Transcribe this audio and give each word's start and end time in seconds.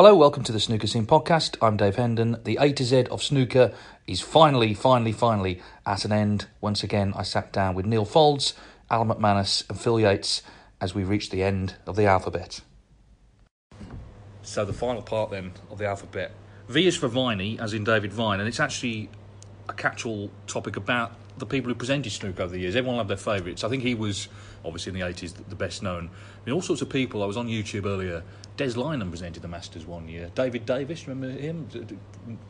Hello, 0.00 0.14
welcome 0.14 0.44
to 0.44 0.52
the 0.52 0.60
Snooker 0.60 0.86
Scene 0.86 1.06
podcast. 1.06 1.56
I'm 1.60 1.76
Dave 1.76 1.96
Hendon. 1.96 2.36
The 2.44 2.56
A 2.60 2.72
to 2.72 2.84
Z 2.84 3.06
of 3.10 3.20
snooker 3.20 3.72
is 4.06 4.20
finally, 4.20 4.72
finally, 4.72 5.10
finally 5.10 5.60
at 5.84 6.04
an 6.04 6.12
end. 6.12 6.46
Once 6.60 6.84
again, 6.84 7.12
I 7.16 7.24
sat 7.24 7.52
down 7.52 7.74
with 7.74 7.84
Neal 7.84 8.06
Foulds, 8.06 8.52
Alan 8.92 9.08
McManus, 9.08 9.68
and 9.68 9.76
Phil 9.76 9.98
Yates 9.98 10.42
as 10.80 10.94
we 10.94 11.02
reached 11.02 11.32
the 11.32 11.42
end 11.42 11.74
of 11.84 11.96
the 11.96 12.04
alphabet. 12.04 12.60
So, 14.42 14.64
the 14.64 14.72
final 14.72 15.02
part 15.02 15.32
then 15.32 15.50
of 15.68 15.78
the 15.78 15.88
alphabet. 15.88 16.30
V 16.68 16.86
is 16.86 16.96
for 16.96 17.08
Viney, 17.08 17.58
as 17.58 17.74
in 17.74 17.82
David 17.82 18.12
Vine, 18.12 18.38
and 18.38 18.48
it's 18.48 18.60
actually 18.60 19.10
a 19.68 19.72
catch 19.72 20.06
all 20.06 20.30
topic 20.46 20.76
about 20.76 21.10
the 21.38 21.46
people 21.46 21.70
who 21.70 21.74
presented 21.74 22.10
snooker 22.12 22.44
over 22.44 22.52
the 22.52 22.60
years. 22.60 22.76
Everyone 22.76 22.98
had 22.98 23.08
their 23.08 23.16
favourites. 23.16 23.64
I 23.64 23.68
think 23.68 23.82
he 23.82 23.96
was, 23.96 24.28
obviously 24.64 24.92
in 24.92 24.98
the 25.00 25.04
80s, 25.04 25.34
the 25.48 25.56
best 25.56 25.82
known. 25.82 26.10
I 26.10 26.46
mean, 26.46 26.54
all 26.54 26.62
sorts 26.62 26.82
of 26.82 26.88
people. 26.88 27.24
I 27.24 27.26
was 27.26 27.36
on 27.36 27.48
YouTube 27.48 27.84
earlier. 27.84 28.22
Des 28.58 28.74
Lynam 28.74 29.08
presented 29.08 29.40
the 29.40 29.46
Masters 29.46 29.86
one 29.86 30.08
year. 30.08 30.32
David 30.34 30.66
Davies, 30.66 31.06
remember 31.06 31.30
him? 31.38 31.68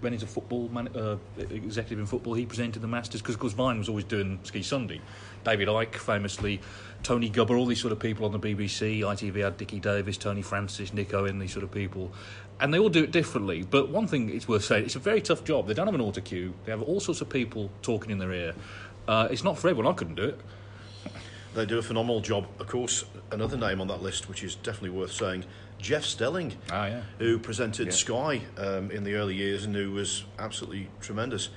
When 0.01 0.15
he's 0.15 0.23
a 0.23 0.27
football 0.27 0.71
man, 0.71 0.89
uh, 0.97 1.19
executive 1.39 1.99
in 1.99 2.07
football, 2.07 2.33
he 2.33 2.47
presented 2.47 2.81
the 2.81 2.89
Masters 2.89 3.21
because 3.21 3.37
because 3.37 3.53
Vine 3.53 3.79
was 3.79 3.91
always 3.91 4.07
doing 4.07 4.41
Ski 4.43 4.63
Sunday. 4.63 5.03
David 5.45 5.69
Icke, 5.69 5.97
famously, 5.97 6.63
Tony 7.03 7.29
Gubba, 7.29 7.59
all 7.59 7.67
these 7.67 7.81
sort 7.81 7.93
of 7.93 7.99
people 7.99 8.25
on 8.25 8.33
the 8.33 8.39
BBC. 8.39 9.01
ITV 9.01 9.45
had 9.45 9.59
Dickie 9.59 9.81
Davies, 9.81 10.17
Tony 10.17 10.41
Francis, 10.41 10.95
Nick 10.95 11.13
Owen, 11.13 11.41
these 11.41 11.53
sort 11.53 11.63
of 11.63 11.71
people. 11.71 12.11
And 12.59 12.73
they 12.73 12.79
all 12.79 12.89
do 12.89 13.05
it 13.05 13.11
differently. 13.11 13.63
But 13.63 13.91
one 13.91 14.07
thing 14.07 14.31
it's 14.31 14.49
worth 14.49 14.65
saying, 14.65 14.87
it's 14.87 14.97
a 14.97 15.01
very 15.01 15.21
tough 15.21 15.45
job. 15.45 15.67
They 15.67 15.75
don't 15.75 15.87
have 15.87 15.95
an 15.95 16.01
auto 16.01 16.23
cue. 16.23 16.55
They 16.65 16.73
have 16.73 16.81
all 16.81 17.01
sorts 17.01 17.21
of 17.21 17.29
people 17.29 17.71
talking 17.83 18.11
in 18.13 18.19
their 18.19 18.33
ear. 18.33 18.55
Uh, 19.07 19.29
it's 19.31 19.45
not 19.45 19.59
for 19.59 19.69
everyone. 19.69 19.93
I 19.93 19.95
couldn't 19.95 20.15
do 20.15 20.25
it. 20.25 20.41
They 21.59 21.67
do 21.67 21.77
a 21.79 21.83
phenomenal 21.83 22.21
job. 22.21 22.47
Of 22.61 22.69
course, 22.69 23.05
another 23.33 23.57
name 23.57 23.81
on 23.81 23.89
that 23.89 24.01
list, 24.01 24.29
which 24.29 24.45
is 24.45 24.55
definitely 24.55 24.91
worth 24.97 25.11
saying, 25.11 25.45
Jeff 25.81 26.05
Stelling, 26.05 26.55
Ah, 26.71 26.87
yeah. 26.87 27.01
who 27.19 27.37
presented 27.41 27.89
Yeah. 27.89 27.93
Sky 27.95 28.43
um, 28.57 28.93
in 28.93 29.03
the 29.03 29.15
early 29.17 29.35
years 29.35 29.65
and 29.65 29.75
who 29.75 29.91
was 29.91 30.23
absolutely 30.39 30.89
tremendous. 31.01 31.49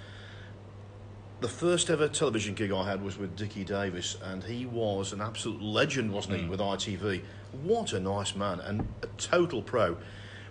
The 1.41 1.47
first 1.47 1.91
ever 1.91 2.07
television 2.07 2.55
gig 2.55 2.71
I 2.71 2.83
had 2.89 3.03
was 3.03 3.19
with 3.19 3.35
Dickie 3.35 3.63
Davies, 3.63 4.17
and 4.23 4.43
he 4.43 4.65
was 4.65 5.13
an 5.13 5.21
absolute 5.21 5.61
legend, 5.61 6.11
wasn't 6.11 6.37
Hmm. 6.37 6.43
he, 6.45 6.49
with 6.49 6.59
ITV? 6.61 7.21
What 7.63 7.93
a 7.93 7.99
nice 7.99 8.35
man 8.35 8.59
and 8.59 8.87
a 9.03 9.07
total 9.19 9.61
pro. 9.61 9.97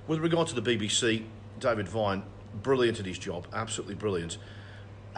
With 0.06 0.21
regard 0.21 0.47
to 0.47 0.55
the 0.55 0.62
BBC, 0.62 1.25
David 1.59 1.89
Vine, 1.89 2.22
brilliant 2.62 3.00
at 3.00 3.06
his 3.06 3.19
job, 3.19 3.49
absolutely 3.53 3.97
brilliant. 3.97 4.39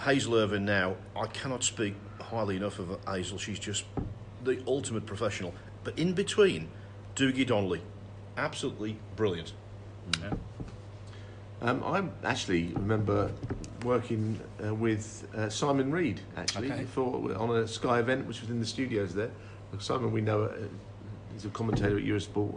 Hazel 0.00 0.37
Irvine 0.37 0.65
now, 0.65 0.97
I 1.15 1.26
cannot 1.26 1.62
speak 1.62 1.97
highly 2.19 2.56
enough 2.56 2.78
of 2.78 2.98
Hazel. 3.06 3.37
She's 3.37 3.59
just 3.59 3.84
the 4.44 4.62
ultimate 4.66 5.06
professional. 5.06 5.54
But 5.84 5.98
in 5.98 6.12
between, 6.12 6.69
Dougie 7.16 7.47
Donnelly, 7.47 7.80
absolutely 8.36 8.98
brilliant. 9.16 9.53
Yeah. 10.20 10.32
Um, 11.60 11.82
I 11.84 12.03
actually 12.26 12.72
remember 12.75 13.30
working 13.84 14.38
uh, 14.64 14.75
with 14.75 15.28
uh, 15.36 15.48
Simon 15.48 15.92
Reed 15.92 16.20
actually 16.36 16.72
Okay. 16.72 16.84
for 16.84 17.34
on 17.36 17.56
a 17.56 17.69
Sky 17.69 18.00
event 18.00 18.26
which 18.26 18.41
was 18.41 18.50
in 18.50 18.58
the 18.58 18.66
studios 18.66 19.14
there. 19.14 19.30
Simon, 19.78 20.12
we 20.12 20.20
know, 20.20 20.44
uh, 20.44 20.53
he's 21.32 21.44
a 21.44 21.48
commentator 21.48 21.97
at 21.98 22.04
Eurosport, 22.04 22.54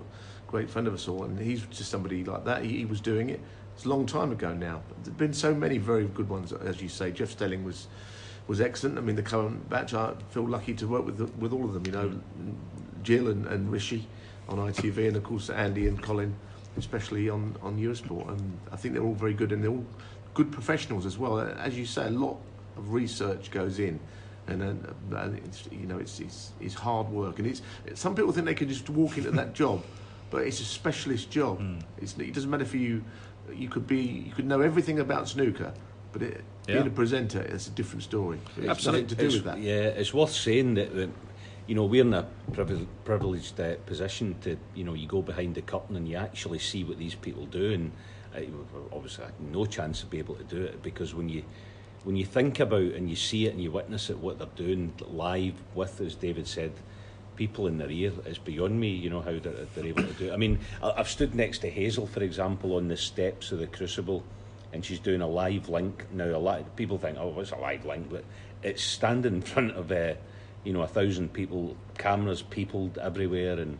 great 0.47 0.69
friend 0.69 0.87
of 0.87 0.93
us 0.93 1.07
all, 1.07 1.23
and 1.23 1.39
he's 1.39 1.61
just 1.67 1.89
somebody 1.89 2.23
like 2.23 2.43
that. 2.45 2.63
He, 2.63 2.79
he 2.79 2.85
was 2.85 2.99
doing 2.99 3.29
it. 3.29 3.39
It's 3.75 3.85
a 3.85 3.89
long 3.89 4.05
time 4.05 4.31
ago 4.31 4.53
now. 4.53 4.81
But 4.87 5.03
there've 5.03 5.17
been 5.17 5.33
so 5.33 5.53
many 5.53 5.77
very 5.77 6.05
good 6.05 6.27
ones, 6.27 6.51
as 6.51 6.81
you 6.81 6.89
say. 6.89 7.11
Jeff 7.11 7.31
Stelling 7.31 7.63
was 7.63 7.87
was 8.47 8.61
excellent. 8.61 8.97
I 8.97 9.01
mean, 9.01 9.15
the 9.15 9.23
current 9.23 9.69
batch, 9.69 9.93
I 9.93 10.13
feel 10.29 10.47
lucky 10.47 10.73
to 10.75 10.87
work 10.87 11.05
with 11.05 11.19
with 11.37 11.53
all 11.53 11.65
of 11.65 11.73
them. 11.73 11.85
You 11.85 11.91
know, 11.91 12.21
Jill 13.03 13.29
and, 13.29 13.45
and 13.47 13.71
Rishi 13.71 14.07
on 14.47 14.57
ITV, 14.57 15.07
and 15.07 15.17
of 15.17 15.23
course 15.23 15.49
Andy 15.49 15.87
and 15.87 16.01
Colin, 16.01 16.35
especially 16.77 17.29
on 17.29 17.55
on 17.61 17.77
Eurosport. 17.77 18.29
And 18.29 18.59
I 18.71 18.75
think 18.75 18.93
they're 18.93 19.03
all 19.03 19.13
very 19.13 19.33
good, 19.33 19.51
and 19.51 19.63
they're 19.63 19.71
all 19.71 19.85
good 20.33 20.51
professionals 20.51 21.05
as 21.05 21.17
well. 21.17 21.39
As 21.39 21.77
you 21.77 21.85
say, 21.85 22.07
a 22.07 22.11
lot 22.11 22.37
of 22.77 22.91
research 22.91 23.51
goes 23.51 23.79
in. 23.79 23.99
And, 24.47 24.61
uh, 24.61 25.17
and 25.17 25.39
it's, 25.39 25.67
you 25.71 25.87
know 25.87 25.97
it's, 25.97 26.19
it's 26.19 26.51
it's 26.59 26.75
hard 26.75 27.09
work, 27.09 27.39
and 27.39 27.47
it's 27.47 27.63
some 27.95 28.13
people 28.13 28.31
think 28.31 28.45
they 28.45 28.53
can 28.53 28.69
just 28.69 28.87
walk 28.91 29.17
into 29.17 29.31
that 29.31 29.53
job, 29.61 29.83
but 30.29 30.43
it's 30.43 30.59
a 30.59 30.65
specialist 30.65 31.31
job. 31.31 31.59
It's, 31.97 32.15
it 32.19 32.31
doesn't 32.31 32.51
matter 32.51 32.65
for 32.65 32.77
you. 32.77 33.03
You 33.51 33.69
could 33.69 33.87
be 33.87 33.97
you 33.97 34.31
could 34.31 34.45
know 34.45 34.61
everything 34.61 34.99
about 34.99 35.27
snooker, 35.27 35.73
but 36.15 36.23
it, 36.23 36.41
being 36.65 36.87
a 36.87 36.89
presenter 36.89 37.41
is 37.41 37.67
a 37.67 37.71
different 37.71 38.01
story. 38.03 38.39
It's 38.57 38.67
Absolutely. 38.69 39.01
nothing 39.01 39.07
to 39.09 39.15
do 39.15 39.27
It's- 39.27 39.33
with 39.33 39.43
that. 39.43 39.59
Yeah, 39.59 39.99
it's 39.99 40.13
worth 40.13 40.31
saying 40.31 40.75
that, 40.75 40.95
that 40.95 41.09
you 41.67 41.75
know 41.75 41.83
we're 41.83 42.03
in 42.03 42.13
a 42.13 42.25
privil- 42.53 42.87
privileged 43.03 43.59
uh, 43.59 43.75
position 43.85 44.35
to 44.41 44.55
you 44.75 44.85
know 44.85 44.93
you 44.93 45.07
go 45.09 45.21
behind 45.21 45.55
the 45.55 45.61
curtain 45.61 45.97
and 45.97 46.07
you 46.07 46.15
actually 46.15 46.59
see 46.59 46.85
what 46.85 46.97
these 46.97 47.15
people 47.15 47.45
do, 47.47 47.73
and 47.73 47.91
uh, 48.33 48.39
obviously 48.95 49.25
I 49.25 49.27
had 49.27 49.41
no 49.51 49.65
chance 49.65 49.99
to 50.01 50.05
be 50.05 50.19
able 50.19 50.35
to 50.35 50.43
do 50.45 50.63
it 50.63 50.81
because 50.81 51.13
when 51.13 51.27
you 51.27 51.43
when 52.05 52.15
you 52.15 52.25
think 52.25 52.61
about 52.61 52.93
and 52.93 53.09
you 53.09 53.17
see 53.17 53.47
it 53.47 53.53
and 53.53 53.61
you 53.61 53.71
witness 53.71 54.09
it 54.09 54.17
what 54.19 54.37
they're 54.39 54.47
doing 54.55 54.93
live 55.07 55.55
with, 55.73 55.99
as 55.99 56.15
David 56.15 56.47
said. 56.47 56.71
People 57.35 57.67
in 57.67 57.77
their 57.77 57.89
ear, 57.91 58.13
it's 58.25 58.37
beyond 58.37 58.79
me, 58.79 58.87
you 58.87 59.09
know, 59.09 59.19
how 59.19 59.31
they're, 59.37 59.65
they're 59.75 59.87
able 59.87 60.03
to 60.03 60.13
do 60.13 60.29
it. 60.29 60.31
I 60.33 60.37
mean, 60.37 60.57
I've 60.81 61.09
stood 61.09 61.35
next 61.35 61.57
to 61.59 61.69
Hazel, 61.69 62.07
for 62.07 62.23
example, 62.23 62.77
on 62.77 62.87
the 62.87 62.95
steps 62.95 63.51
of 63.51 63.59
the 63.59 63.67
Crucible, 63.67 64.23
and 64.75 64.83
she's 64.83 64.99
doing 64.99 65.21
a 65.21 65.27
live 65.27 65.69
link 65.69 66.05
now. 66.11 66.25
A 66.25 66.37
lot 66.37 66.75
people 66.75 66.97
think, 66.97 67.17
oh, 67.17 67.39
it's 67.39 67.51
a 67.51 67.55
live 67.55 67.85
link, 67.85 68.09
but 68.09 68.25
it's 68.61 68.83
standing 68.83 69.35
in 69.35 69.41
front 69.53 69.71
of, 69.71 69.89
uh, 69.91 70.15
you 70.65 70.73
know, 70.73 70.81
a 70.81 70.87
thousand 70.87 71.31
people, 71.33 71.77
cameras 71.97 72.41
peopled 72.41 72.97
everywhere, 72.97 73.57
and 73.57 73.79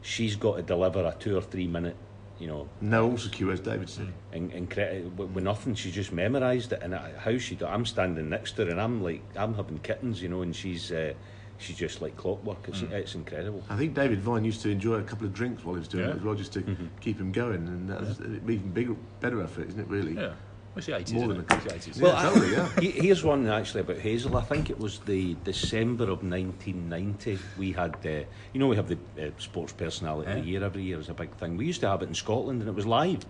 she's 0.00 0.36
got 0.36 0.56
to 0.56 0.62
deliver 0.62 1.00
a 1.04 1.16
two 1.18 1.36
or 1.36 1.42
three 1.42 1.66
minute, 1.66 1.96
you 2.38 2.46
know, 2.46 2.68
No 2.80 3.10
autocue 3.10 3.52
as 3.52 3.58
David 3.60 3.90
said. 3.90 4.12
in, 4.32 4.50
incre- 4.50 5.12
with, 5.16 5.30
with 5.30 5.42
nothing. 5.44 5.74
She 5.74 5.90
just 5.90 6.12
memorised 6.12 6.72
it, 6.72 6.78
and 6.82 6.94
how 6.94 7.36
she 7.38 7.56
do. 7.56 7.66
I'm 7.66 7.84
standing 7.84 8.28
next 8.30 8.52
to 8.52 8.64
her, 8.64 8.70
and 8.70 8.80
I'm 8.80 9.02
like, 9.02 9.22
I'm 9.36 9.54
having 9.54 9.80
kittens, 9.80 10.22
you 10.22 10.28
know, 10.28 10.42
and 10.42 10.54
she's 10.54 10.92
uh, 10.92 11.14
she's 11.62 11.76
just 11.76 12.02
like 12.02 12.16
clockwork. 12.16 12.58
It's, 12.68 12.82
it's 12.82 13.14
incredible. 13.14 13.62
I 13.70 13.76
think 13.76 13.94
David 13.94 14.20
Vine 14.20 14.44
used 14.44 14.60
to 14.62 14.70
enjoy 14.70 14.94
a 14.94 15.02
couple 15.02 15.26
of 15.26 15.32
drinks 15.32 15.64
while 15.64 15.74
he 15.74 15.78
was 15.80 15.88
doing 15.88 16.04
Yeah. 16.04 16.10
it 16.12 16.16
as 16.16 16.22
well, 16.22 16.34
just 16.34 16.52
to 16.54 16.62
keep 17.00 17.18
him 17.20 17.32
going, 17.32 17.66
and 17.68 17.88
that's 17.88 18.18
an 18.18 18.42
even 18.48 18.70
bigger, 18.72 18.94
better 19.20 19.42
effort, 19.42 19.68
isn't 19.68 19.80
it? 19.80 19.86
Really. 19.88 20.14
Yeah. 20.14 20.32
It's 20.74 20.86
the 20.86 20.92
80s. 20.92 21.12
More 21.12 21.24
isn't 21.32 21.48
than 21.48 21.58
it? 21.58 21.66
a- 21.66 21.74
It's 21.74 21.84
the 21.86 21.92
80s. 21.92 22.00
Yeah, 22.00 22.22
totally, 22.30 22.52
yeah. 22.52 22.68
he- 22.80 22.90
Here's 23.06 23.22
one 23.22 23.46
actually 23.46 23.82
about 23.82 23.98
Hazel. 23.98 24.36
I 24.38 24.42
think 24.42 24.70
it 24.70 24.78
was 24.78 25.00
the 25.00 25.36
December 25.44 26.04
of 26.04 26.22
1990. 26.22 27.38
We 27.58 27.72
had, 27.72 27.94
uh, 28.06 28.08
you 28.54 28.60
know, 28.60 28.68
we 28.68 28.76
have 28.76 28.88
the 28.88 28.96
uh, 29.22 29.30
sports 29.38 29.72
personality 29.74 30.30
of 30.30 30.36
the 30.44 30.50
year 30.50 30.64
every 30.64 30.82
year 30.82 30.98
is 30.98 31.10
a 31.10 31.14
big 31.14 31.30
thing. 31.36 31.58
We 31.58 31.66
used 31.66 31.80
to 31.82 31.88
have 31.88 32.00
it 32.02 32.08
in 32.08 32.14
Scotland 32.14 32.60
and 32.60 32.68
it 32.70 32.74
was 32.74 32.86
live. 32.86 33.24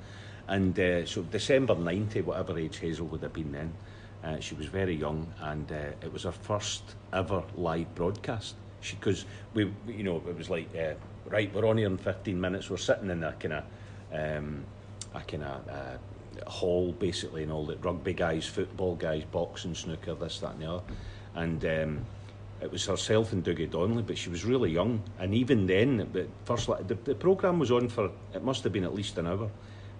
And 0.49 0.79
uh, 0.79 1.05
so 1.07 1.23
December 1.23 1.75
90, 1.75 2.21
whatever 2.23 2.57
age 2.59 2.79
Hazel 2.79 3.07
would 3.09 3.23
have 3.23 3.33
been 3.33 3.51
then, 3.53 3.73
uh, 4.25 4.39
she 4.41 4.55
was 4.55 4.67
very 4.67 4.95
young 4.95 5.33
and 5.41 5.71
uh, 5.73 5.93
it 6.03 6.13
was 6.13 6.23
her 6.23 6.33
first 6.33 6.83
ever 7.13 7.43
live 7.57 7.93
broadcast. 7.95 8.55
Because 8.81 9.25
we, 9.55 9.73
you 9.87 10.03
know, 10.03 10.17
it 10.29 10.37
was 10.37 10.51
like, 10.51 10.69
uh, 10.77 10.95
right, 11.27 11.53
we're 11.55 11.67
on 11.67 11.79
here 11.79 11.87
in 11.87 11.97
15 11.97 12.41
minutes, 12.41 12.69
we're 12.69 12.77
sitting 12.77 13.11
in 13.11 13.23
a 13.23 13.33
kind 13.33 13.55
of, 13.55 13.65
um, 14.13 14.65
a 15.15 15.21
kind 15.21 15.45
of 15.45 15.69
uh, 15.69 16.51
hall 16.51 16.93
basically, 16.93 17.43
and 17.43 17.53
all 17.53 17.65
the 17.65 17.77
rugby 17.77 18.13
guys, 18.13 18.47
football 18.47 18.97
guys, 18.97 19.23
boxing, 19.31 19.75
snooker, 19.75 20.15
this, 20.15 20.41
that, 20.41 20.53
and 20.53 20.63
the 20.63 20.71
other. 20.71 20.83
And 21.35 21.65
um, 21.65 22.07
it 22.61 22.71
was 22.71 22.87
herself 22.87 23.33
and 23.33 23.45
Dougie 23.45 23.71
Donnelly, 23.71 24.03
but 24.03 24.17
she 24.17 24.31
was 24.31 24.45
really 24.45 24.71
young. 24.71 25.03
And 25.19 25.35
even 25.35 25.67
then, 25.67 26.09
the 26.13 26.27
first 26.45 26.69
the, 26.87 26.95
the 26.95 27.15
programme 27.15 27.59
was 27.59 27.71
on 27.71 27.89
for 27.89 28.11
it 28.35 28.43
must 28.43 28.63
have 28.65 28.73
been 28.73 28.85
at 28.85 28.95
least 28.95 29.19
an 29.19 29.27
hour, 29.27 29.51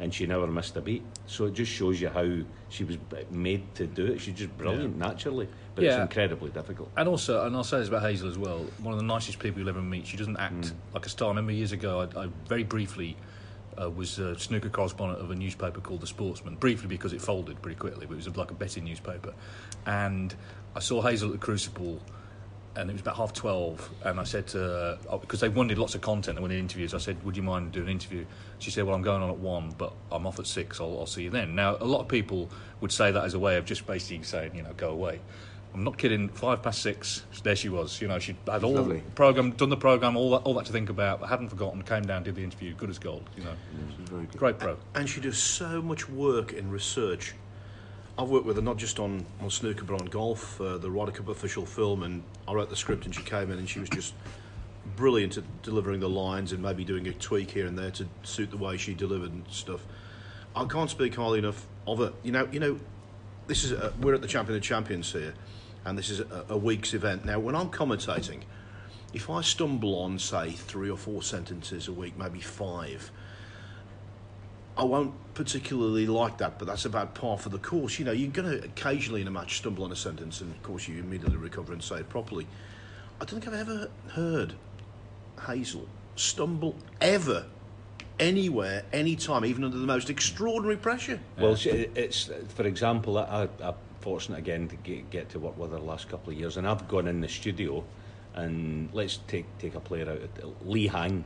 and 0.03 0.13
she 0.13 0.27
never 0.27 0.49
missed 0.49 0.77
a 0.77 0.81
beat. 0.81 1.05
So 1.27 1.47
it 1.47 1.55
just 1.55 1.71
shows 1.71 2.01
you 2.01 2.09
how 2.09 2.29
she 2.69 2.83
was 2.83 2.99
made 3.31 3.73
to 3.77 3.87
do 3.87 4.07
it. 4.07 4.21
She's 4.21 4.35
just 4.35 4.57
brilliant 4.59 4.97
naturally, 4.99 5.49
but 5.77 5.85
it's 5.85 5.97
incredibly 5.97 6.51
difficult. 6.51 6.91
And 6.97 7.09
also, 7.09 7.47
and 7.47 7.55
I'll 7.55 7.63
say 7.63 7.79
this 7.79 7.89
about 7.89 8.03
Hazel 8.03 8.29
as 8.29 8.37
well. 8.37 8.67
One 8.81 8.93
of 8.93 8.99
the 8.99 9.07
nicest 9.07 9.39
people 9.39 9.61
you'll 9.61 9.69
ever 9.69 9.81
meet. 9.81 10.09
She 10.09 10.17
doesn't 10.17 10.39
act 10.39 10.73
like 10.93 11.07
a 11.07 11.09
star. 11.09 11.29
I 11.29 11.31
remember 11.31 11.53
years 11.53 11.71
ago, 11.71 12.09
I, 12.17 12.25
I 12.25 12.29
very 12.49 12.65
briefly 12.65 13.17
uh, 13.81 13.89
was 13.89 14.19
a 14.19 14.37
snooker 14.39 14.69
correspondent 14.69 15.21
of 15.21 15.31
a 15.31 15.37
newspaper 15.37 15.81
called 15.81 16.01
The 16.01 16.09
Sportsman. 16.09 16.57
Briefly 16.57 16.89
because 16.89 17.13
it 17.13 17.23
folded 17.23 17.63
pretty 17.63 17.79
quickly, 17.79 18.05
but 18.05 18.15
it 18.15 18.17
was 18.17 18.37
like 18.37 18.51
a 18.51 18.55
betting 18.55 18.85
newspaper. 18.85 19.33
And 19.87 20.35
I 20.75 20.81
saw 20.81 21.01
Hazel 21.01 21.29
at 21.29 21.41
the 21.41 21.47
Crucible. 21.47 22.01
And 22.75 22.89
it 22.89 22.95
was 22.95 23.03
about 23.03 23.17
half 23.17 23.35
twelve, 23.35 23.91
and 24.03 24.19
I 24.19 24.25
said 24.25 24.47
to 24.49 24.65
uh, 24.65 24.97
her, 25.11 25.19
because 25.19 25.41
they 25.41 25.51
wanted 25.51 25.77
lots 25.77 25.95
of 25.95 26.01
content, 26.01 26.37
they 26.37 26.41
wanted 26.41 26.59
interviews. 26.59 26.95
I 26.95 26.99
said, 26.99 27.23
"Would 27.23 27.37
you 27.37 27.43
mind 27.43 27.73
doing 27.73 27.87
an 27.87 27.93
interview?" 27.93 28.25
She 28.61 28.71
said, 28.71 28.85
"Well, 28.85 28.95
I'm 28.95 29.03
going 29.03 29.23
on 29.23 29.29
at 29.29 29.37
one, 29.37 29.75
but 29.77 29.93
I'm 30.11 30.27
off 30.27 30.39
at 30.39 30.47
six. 30.47 30.81
I'll, 30.81 30.99
I'll 31.01 31.07
see 31.07 31.25
you 31.25 31.31
then." 31.31 31.55
Now, 31.55 31.77
a 31.79 31.85
lot 31.85 32.01
of 32.01 32.09
people 32.09 32.49
would 32.81 32.91
say 32.91 33.13
that 33.13 33.25
as 33.25 33.35
a 33.35 33.39
way 33.39 33.57
of 33.59 33.67
just 33.67 33.87
basically 33.87 34.23
saying, 34.25 34.55
you 34.55 34.63
know, 34.63 34.73
go 34.75 34.89
away. 34.89 35.21
I'm 35.75 35.85
not 35.85 35.97
kidding. 35.97 36.29
Five 36.29 36.63
past 36.63 36.83
six, 36.83 37.25
there 37.43 37.57
she 37.57 37.69
was. 37.69 38.01
You 38.01 38.09
know, 38.09 38.19
she 38.19 38.37
had 38.47 38.63
all 38.65 38.73
Lovely. 38.73 39.03
program, 39.15 39.53
done 39.53 39.71
the 39.71 39.77
program, 39.77 40.17
all 40.17 40.31
that, 40.33 40.43
all 40.45 40.55
that 40.55 40.67
to 40.67 40.73
think 40.73 40.91
about. 40.91 41.23
I 41.23 41.29
hadn't 41.29 41.49
forgotten. 41.49 41.83
Came 41.83 42.03
down, 42.03 42.23
did 42.25 42.35
the 42.35 42.45
interview, 42.45 42.75
good 42.75 42.91
as 42.91 42.99
gold. 42.99 43.29
You 43.37 43.45
know, 43.45 43.55
Very 44.05 44.27
good. 44.27 44.39
great 44.39 44.59
pro. 44.59 44.77
And 44.95 45.09
she 45.09 45.21
does 45.21 45.39
so 45.39 45.81
much 45.81 46.09
work 46.09 46.53
in 46.53 46.71
research. 46.71 47.35
I've 48.19 48.29
worked 48.29 48.45
with 48.45 48.57
her 48.57 48.63
not 48.63 48.77
just 48.77 48.99
on, 48.99 49.25
on 49.41 49.51
snooker 49.51 49.85
but 49.85 50.01
on 50.01 50.07
golf, 50.07 50.61
uh, 50.61 50.79
the 50.79 50.91
Ryder 50.91 51.13
Cup 51.13 51.29
official 51.29 51.65
film, 51.65 52.03
and 52.03 52.23
I 52.47 52.53
wrote 52.53 52.69
the 52.69 52.77
script 52.77 53.07
and 53.07 53.15
she 53.15 53.23
came 53.23 53.51
in 53.51 53.59
and 53.59 53.69
she 53.69 53.81
was 53.81 53.89
just 53.89 54.15
brilliant 54.97 55.39
at 55.39 55.63
delivering 55.63 56.01
the 56.01 56.09
lines 56.09 56.53
and 56.53 56.63
maybe 56.63 56.85
doing 56.85 57.07
a 57.09 57.13
tweak 57.13 57.51
here 57.51 57.67
and 57.67 57.79
there 57.79 57.91
to 57.93 58.07
suit 58.23 58.51
the 58.51 58.57
way 58.57 58.77
she 58.77 58.95
delivered 58.95 59.33
and 59.33 59.45
stuff. 59.49 59.87
I 60.55 60.67
can't 60.67 60.91
speak 60.91 61.15
highly 61.15 61.39
enough 61.39 61.67
of 61.87 61.99
her. 61.99 62.13
You 62.23 62.33
know, 62.33 62.49
you 62.53 62.61
know, 62.61 62.79
this 63.47 63.65
is 63.65 63.73
a, 63.73 63.93
we're 64.01 64.15
at 64.15 64.21
the 64.21 64.29
Champion 64.29 64.57
of 64.57 64.63
Champions 64.63 65.11
here, 65.13 65.35
and 65.85 65.97
this 65.97 66.11
is 66.11 66.21
a, 66.21 66.45
a 66.51 66.57
week's 66.57 66.93
event. 66.93 67.25
Now, 67.25 67.39
when 67.39 67.55
I'm 67.55 67.71
commentating, 67.71 68.43
if 69.15 69.31
I 69.31 69.41
stumble 69.41 69.99
on 70.01 70.19
say 70.19 70.51
three 70.51 70.91
or 70.91 70.99
four 70.99 71.23
sentences 71.23 71.89
a 71.89 71.93
week, 71.93 72.19
maybe 72.19 72.41
five, 72.41 73.11
I 74.77 74.85
won't 74.85 75.13
particularly 75.35 76.07
like 76.07 76.39
that, 76.39 76.59
but 76.59 76.67
that's 76.67 76.85
about 76.85 77.15
par 77.15 77.37
for 77.39 77.49
the 77.49 77.59
course. 77.59 77.99
You 77.99 78.05
know, 78.05 78.13
you're 78.13 78.31
going 78.31 78.61
to 78.61 78.65
occasionally 78.65 79.21
in 79.21 79.29
a 79.29 79.31
match 79.31 79.59
stumble 79.59 79.85
on 79.85 79.93
a 79.93 79.97
sentence, 79.97 80.41
and 80.41 80.51
of 80.51 80.63
course 80.63 80.89
you 80.89 80.99
immediately 80.99 81.37
recover 81.37 81.73
and 81.73 81.83
say 81.83 81.97
it 81.97 82.09
properly. 82.09 82.47
I 83.21 83.25
don't 83.25 83.41
think 83.41 83.49
I've 83.49 83.69
ever 83.69 83.89
heard 84.13 84.55
Hazel 85.47 85.87
stumble 86.17 86.75
ever, 87.01 87.47
anywhere, 88.19 88.85
anytime, 88.93 89.45
even 89.45 89.65
under 89.65 89.79
the 89.79 89.87
most 89.87 90.11
extraordinary 90.11 90.77
pressure. 90.77 91.21
Well, 91.39 91.57
it's 91.65 92.31
for 92.49 92.67
example, 92.67 93.19
I, 93.19 93.49
I'm 93.63 93.75
fortunate 94.01 94.39
again 94.39 94.69
to 94.69 94.77
get, 94.77 95.11
get 95.11 95.29
to 95.31 95.39
work 95.39 95.57
with 95.59 95.71
her 95.73 95.79
the 95.79 95.85
last 95.85 96.09
couple 96.09 96.33
of 96.33 96.39
years, 96.39 96.57
and 96.57 96.67
I've 96.67 96.89
gone 96.89 97.09
in 97.09 97.21
the 97.21 97.29
studio, 97.29 97.85
and 98.35 98.89
let's 98.95 99.19
take 99.29 99.47
take 99.59 99.75
a 99.75 99.81
player 99.81 100.11
out. 100.11 100.67
Li 100.67 100.87
Hang 100.87 101.25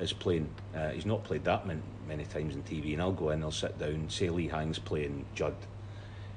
is 0.00 0.12
playing. 0.12 0.48
Uh, 0.74 0.90
he's 0.90 1.06
not 1.06 1.24
played 1.24 1.44
that 1.44 1.66
many, 1.66 1.80
many 2.06 2.24
times 2.24 2.54
in 2.54 2.62
TV, 2.62 2.92
and 2.92 3.02
I'll 3.02 3.12
go 3.12 3.30
in, 3.30 3.42
I'll 3.42 3.50
sit 3.50 3.78
down, 3.78 4.08
say 4.08 4.30
Li 4.30 4.48
Hang's 4.48 4.78
playing 4.78 5.24
Judd. 5.34 5.54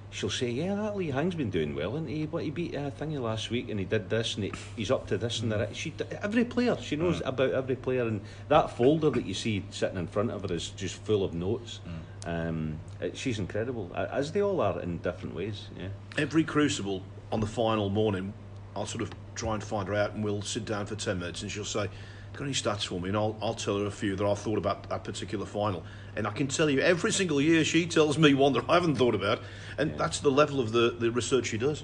She'll 0.10 0.30
say, 0.30 0.50
"Yeah, 0.50 0.76
that 0.76 0.98
Li 0.98 1.10
Hang's 1.10 1.36
been 1.36 1.50
doing 1.50 1.74
well, 1.74 1.96
and 1.96 2.10
he 2.10 2.26
what 2.26 2.44
he 2.44 2.50
beat 2.50 2.76
uh, 2.76 2.92
thingy 2.92 3.20
last 3.20 3.50
week, 3.50 3.70
and 3.70 3.80
he 3.80 3.86
did 3.86 4.10
this, 4.10 4.36
and 4.36 4.44
he, 4.44 4.54
he's 4.76 4.92
up 4.92 5.08
to 5.08 5.18
this 5.18 5.40
and 5.40 5.52
that." 5.52 5.76
She 5.76 5.94
every 6.22 6.44
player, 6.44 6.78
she 6.82 6.98
knows 6.98 7.22
about 7.24 7.52
every 7.52 7.78
player, 7.78 8.04
and 8.04 8.20
that 8.50 8.76
folder 8.76 9.10
that 9.12 9.26
you 9.26 9.34
see 9.34 9.64
sitting 9.70 9.98
in 9.98 10.08
front 10.08 10.32
of 10.32 10.48
her 10.48 10.54
is 10.54 10.70
just 10.70 10.96
full 10.96 11.24
of 11.24 11.34
notes. 11.34 11.80
Um, 12.26 12.80
it, 13.00 13.18
she's 13.18 13.40
incredible, 13.40 13.92
as 13.96 14.34
they 14.34 14.42
all 14.42 14.60
are 14.60 14.82
in 14.82 14.98
different 14.98 15.34
ways. 15.34 15.68
Yeah. 15.78 15.88
Every 16.18 16.44
crucible 16.44 17.04
on 17.32 17.40
the 17.40 17.48
final 17.48 17.90
morning, 17.90 18.34
I'll 18.76 18.86
sort 18.86 19.02
of 19.02 19.12
try 19.34 19.54
and 19.54 19.64
find 19.64 19.88
her 19.88 19.96
out, 19.96 20.14
and 20.14 20.24
we'll 20.24 20.42
sit 20.42 20.66
down 20.66 20.86
for 20.86 20.96
10 20.96 21.20
minutes, 21.20 21.42
and 21.42 21.50
she'll 21.50 21.66
say, 21.66 21.90
Got 22.34 22.46
any 22.46 22.54
stats 22.54 22.86
for 22.86 23.00
me? 23.00 23.10
And 23.10 23.18
I'll, 23.18 23.36
I'll 23.42 23.54
tell 23.54 23.78
her 23.80 23.86
a 23.86 23.92
few 23.92 24.16
that 24.16 24.26
I've 24.26 24.40
thought 24.40 24.58
about 24.58 24.88
that 24.90 25.04
particular 25.04 25.46
final. 25.46 25.84
And 26.16 26.26
I 26.26 26.32
can 26.32 26.48
tell 26.48 26.70
you, 26.70 26.80
every 26.80 27.12
single 27.12 27.42
year 27.42 27.64
she 27.64 27.86
tells 27.86 28.18
me 28.18 28.34
one 28.34 28.54
that 28.54 28.64
I 28.70 28.76
haven't 28.76 28.96
thought 28.96 29.16
about, 29.16 29.40
and 29.78 29.98
that's 29.98 30.20
the 30.20 30.32
level 30.32 30.60
of 30.60 30.72
the, 30.72 30.96
the 30.98 31.12
research 31.12 31.48
she 31.48 31.58
does. 31.58 31.84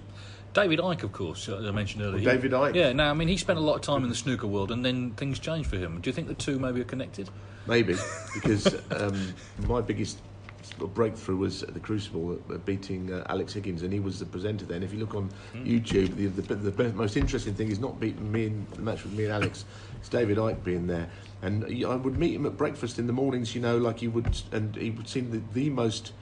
David 0.53 0.79
Icke, 0.79 1.03
of 1.03 1.11
course, 1.11 1.49
uh, 1.49 1.57
I 1.67 1.71
mentioned 1.71 2.03
earlier. 2.03 2.19
He- 2.19 2.25
David 2.25 2.51
Icke. 2.51 2.75
Yeah, 2.75 2.94
now, 2.94 3.11
I 3.11 3.13
mean, 3.13 3.27
he 3.27 3.38
spent 3.38 3.59
a 3.59 3.61
lot 3.61 3.75
of 3.75 3.81
time 3.81 4.03
in 4.03 4.09
the 4.09 4.15
snooker 4.15 4.47
world 4.47 4.71
and 4.71 4.83
then 4.83 5.11
things 5.11 5.38
changed 5.39 5.69
for 5.69 5.77
him. 5.77 5.99
Do 6.01 6.09
you 6.09 6.13
think 6.13 6.27
the 6.27 6.33
two 6.33 6.57
maybe 6.59 6.81
are 6.81 6.85
connected? 6.85 7.29
Maybe 7.67 7.95
because 8.33 8.73
um, 8.91 9.33
my 9.67 9.81
biggest 9.81 10.17
sort 10.17 10.21
of 10.21 10.37
breakthrough 10.85 11.38
was 11.38 11.63
at 11.63 11.74
the 11.74 11.79
Crucible 11.79 12.39
uh, 12.51 12.57
beating 12.57 13.12
uh, 13.12 13.25
Alex 13.29 13.53
Higgins, 13.53 13.81
and 13.81 13.91
he 13.91 14.00
was 14.00 14.19
the 14.19 14.25
presenter 14.25 14.65
then. 14.65 14.83
If 14.83 14.94
you 14.94 15.00
look 15.00 15.15
on 15.15 15.29
YouTube, 15.56 16.15
the, 16.15 16.27
the, 16.27 16.56
the 16.71 16.94
most 16.94 17.18
interesting 17.18 17.56
thing 17.56 17.69
is 17.71 17.79
not 17.79 18.00
beating 18.00 18.31
me 18.31 18.45
in 18.47 18.68
the 18.75 18.81
match 18.81 19.03
with 19.03 19.13
me 19.13 19.24
and 19.25 19.33
Alex. 19.33 19.65
It's 20.00 20.09
David 20.09 20.38
Icke 20.38 20.63
being 20.63 20.85
there, 20.85 21.09
and 21.41 21.63
I 21.85 21.95
would 21.95 22.18
meet 22.19 22.35
him 22.35 22.45
at 22.45 22.56
breakfast 22.57 23.00
in 23.00 23.07
the 23.07 23.13
mornings. 23.13 23.56
You 23.56 23.62
know, 23.62 23.77
like 23.77 24.01
you 24.03 24.12
would, 24.12 24.39
and 24.51 24.75
he 24.75 24.91
would 24.91 25.07
seem 25.07 25.31
the, 25.31 25.41
the 25.53 25.69
most. 25.71 26.13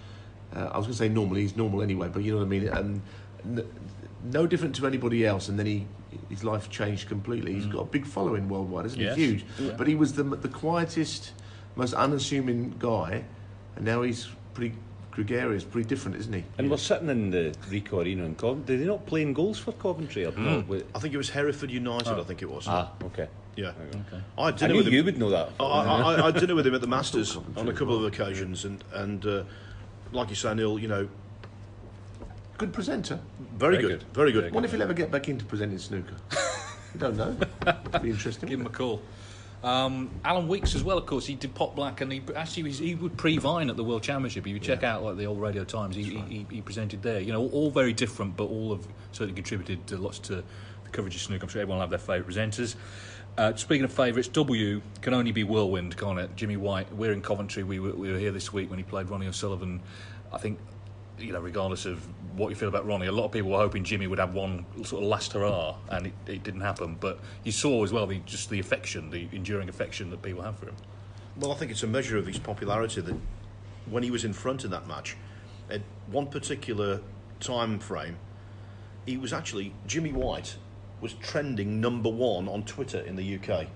Uh, 0.55 0.69
I 0.71 0.77
was 0.77 0.85
going 0.85 0.93
to 0.93 0.97
say 0.99 1.09
normally, 1.09 1.41
He's 1.41 1.57
normal 1.57 1.81
anyway, 1.81 2.07
but 2.07 2.23
you 2.23 2.31
know 2.31 2.37
what 2.37 2.45
I 2.45 2.47
mean. 2.47 2.67
And 2.69 3.01
n- 3.43 3.67
no 4.31 4.47
different 4.47 4.73
to 4.75 4.87
anybody 4.87 5.25
else. 5.25 5.49
And 5.49 5.59
then 5.59 5.65
he, 5.65 5.85
his 6.29 6.43
life 6.45 6.69
changed 6.69 7.09
completely. 7.09 7.53
He's 7.53 7.65
got 7.65 7.81
a 7.81 7.85
big 7.85 8.05
following 8.05 8.47
worldwide, 8.47 8.85
isn't 8.85 8.99
Yes. 8.99 9.17
he? 9.17 9.25
Huge. 9.25 9.45
But 9.77 9.87
he 9.87 9.95
was 9.95 10.13
the 10.13 10.23
the 10.23 10.47
quietest, 10.47 11.33
most 11.75 11.93
unassuming 11.93 12.75
guy, 12.79 13.25
and 13.75 13.83
now 13.85 14.01
he's 14.03 14.29
pretty 14.55 14.75
gregarious, 15.11 15.63
pretty 15.63 15.87
different, 15.87 16.17
isn't 16.17 16.33
he? 16.33 16.43
And 16.57 16.69
we're 16.71 16.77
sitting 16.77 17.09
in 17.09 17.29
the 17.29 17.53
Ricoh 17.69 18.03
Arena 18.03 18.23
in 18.25 18.35
Coventry. 18.35 18.77
Did 18.77 18.83
they 18.83 18.87
not 18.87 19.05
play 19.05 19.21
in 19.21 19.33
goals 19.33 19.59
for 19.59 19.71
Coventry? 19.73 20.25
Or 20.25 20.31
not? 20.31 20.65
I 20.95 20.99
think 20.99 21.13
it 21.13 21.17
was 21.17 21.29
Hereford 21.29 21.69
United, 21.69 22.19
I 22.19 22.23
think 22.23 22.41
it 22.41 22.49
was. 22.49 22.65
Ah, 22.67 22.91
okay. 23.03 23.27
Yeah. 23.55 23.71
I 24.37 24.45
had 24.47 24.55
I 24.55 24.57
dinner 24.57 24.73
knew 24.73 24.77
with 24.79 24.87
him. 24.87 24.93
you 24.93 25.03
would 25.03 25.17
know 25.17 25.29
that. 25.29 25.49
I, 25.59 25.63
I, 25.63 25.83
I, 26.15 26.21
I 26.21 26.25
had 26.25 26.39
dinner 26.39 26.55
with 26.55 26.67
him 26.67 26.75
at 26.75 26.81
the 26.81 26.87
Masters 26.97 27.37
on 27.55 27.69
a 27.69 27.73
couple 27.73 27.95
of 27.95 28.03
occasions, 28.03 28.65
and 28.65 28.83
and 28.93 29.25
uh, 29.25 29.43
like 30.11 30.29
you 30.29 30.35
say, 30.35 30.53
Neal, 30.55 30.79
you 30.79 30.87
know, 30.87 31.07
Good 32.57 32.71
presenter. 32.71 33.19
very, 33.57 33.75
Very 33.75 33.81
good, 33.81 33.99
good. 33.99 34.13
very 34.13 34.31
good. 34.31 34.41
Very 34.43 34.51
Wonder 34.53 34.67
if 34.67 34.71
he'll 34.71 34.81
ever 34.81 34.93
get 34.93 35.11
back 35.11 35.27
into 35.27 35.43
presenting 35.43 35.77
snooker. 35.77 36.15
you 36.93 36.99
don't 36.99 37.17
know. 37.17 37.35
It'd 37.67 38.01
be 38.01 38.09
interesting. 38.09 38.47
Give 38.47 38.59
him 38.61 38.65
a 38.65 38.69
call. 38.69 39.01
Um, 39.65 40.11
Alan 40.23 40.47
Weeks 40.47 40.75
as 40.75 40.83
well, 40.83 40.95
of 40.95 41.07
course. 41.07 41.25
He 41.25 41.33
did 41.33 41.55
Pot 41.55 41.75
Black, 41.75 41.99
and 42.01 42.11
he 42.11 42.21
actually 42.35 42.69
he 42.71 42.93
would 42.93 43.17
pre-Vine 43.17 43.71
at 43.71 43.75
the 43.75 43.83
World 43.83 44.03
Championship. 44.03 44.45
If 44.45 44.53
you 44.53 44.59
check 44.59 44.83
out 44.83 45.03
like 45.03 45.17
the 45.17 45.25
old 45.25 45.41
Radio 45.41 45.63
Times, 45.63 45.95
he, 45.95 46.03
he, 46.03 46.45
he 46.51 46.61
presented 46.61 47.01
there. 47.01 47.19
You 47.19 47.33
know, 47.33 47.41
all, 47.41 47.49
all 47.49 47.71
very 47.71 47.91
different, 47.91 48.37
but 48.37 48.43
all 48.43 48.75
have 48.75 48.87
certainly 49.11 49.33
contributed 49.33 49.87
to 49.87 49.97
lots 49.97 50.19
to 50.19 50.35
the 50.35 50.89
coverage 50.91 51.15
of 51.15 51.21
snooker. 51.21 51.45
I'm 51.45 51.49
sure 51.49 51.63
everyone 51.63 51.77
will 51.77 51.81
have 51.81 51.89
their 51.89 51.97
favourite 51.97 52.31
presenters. 52.31 52.75
Uh, 53.39 53.55
speaking 53.55 53.83
of 53.83 53.91
favourites, 53.91 54.27
W 54.29 54.81
can 55.01 55.15
only 55.15 55.31
be 55.31 55.43
whirlwind, 55.43 55.97
can't 55.97 56.19
it? 56.19 56.35
Jimmy 56.35 56.57
White. 56.57 56.93
We're 56.93 57.11
in 57.11 57.23
Coventry. 57.23 57.63
We 57.63 57.79
were, 57.79 57.91
we 57.93 58.11
were 58.11 58.19
here 58.19 58.31
this 58.31 58.53
week 58.53 58.69
when 58.69 58.77
he 58.77 58.83
played 58.83 59.09
Ronnie 59.09 59.27
O'Sullivan. 59.27 59.81
I 60.31 60.37
think 60.37 60.59
you 61.19 61.33
know, 61.33 61.39
regardless 61.39 61.85
of 61.85 62.05
what 62.37 62.49
you 62.49 62.55
feel 62.55 62.69
about 62.69 62.85
Ronnie, 62.85 63.07
a 63.07 63.11
lot 63.11 63.25
of 63.25 63.31
people 63.31 63.51
were 63.51 63.57
hoping 63.57 63.83
Jimmy 63.83 64.07
would 64.07 64.19
have 64.19 64.33
one 64.33 64.65
sort 64.83 65.03
of 65.03 65.09
last 65.09 65.33
hurrah, 65.33 65.75
and 65.89 66.07
it, 66.07 66.13
it 66.27 66.43
didn't 66.43 66.61
happen. 66.61 66.97
But 66.99 67.19
you 67.43 67.51
saw 67.51 67.83
as 67.83 67.93
well 67.93 68.05
the, 68.05 68.19
just 68.25 68.49
the 68.49 68.59
affection, 68.59 69.09
the 69.09 69.27
enduring 69.31 69.69
affection 69.69 70.09
that 70.09 70.21
people 70.21 70.41
have 70.43 70.59
for 70.59 70.67
him. 70.67 70.75
Well, 71.37 71.51
I 71.51 71.55
think 71.55 71.71
it's 71.71 71.83
a 71.83 71.87
measure 71.87 72.17
of 72.17 72.25
his 72.25 72.39
popularity 72.39 73.01
that 73.01 73.15
when 73.89 74.03
he 74.03 74.11
was 74.11 74.25
in 74.25 74.33
front 74.33 74.65
in 74.65 74.71
that 74.71 74.87
match, 74.87 75.15
at 75.69 75.81
one 76.07 76.27
particular 76.27 77.01
time 77.39 77.79
frame, 77.79 78.17
he 79.05 79.17
was 79.17 79.33
actually 79.33 79.73
Jimmy 79.87 80.11
White 80.11 80.55
was 81.01 81.13
trending 81.13 81.79
number 81.81 82.09
one 82.09 82.47
on 82.47 82.63
Twitter 82.63 82.99
in 82.99 83.15
the 83.15 83.35
UK. 83.35 83.67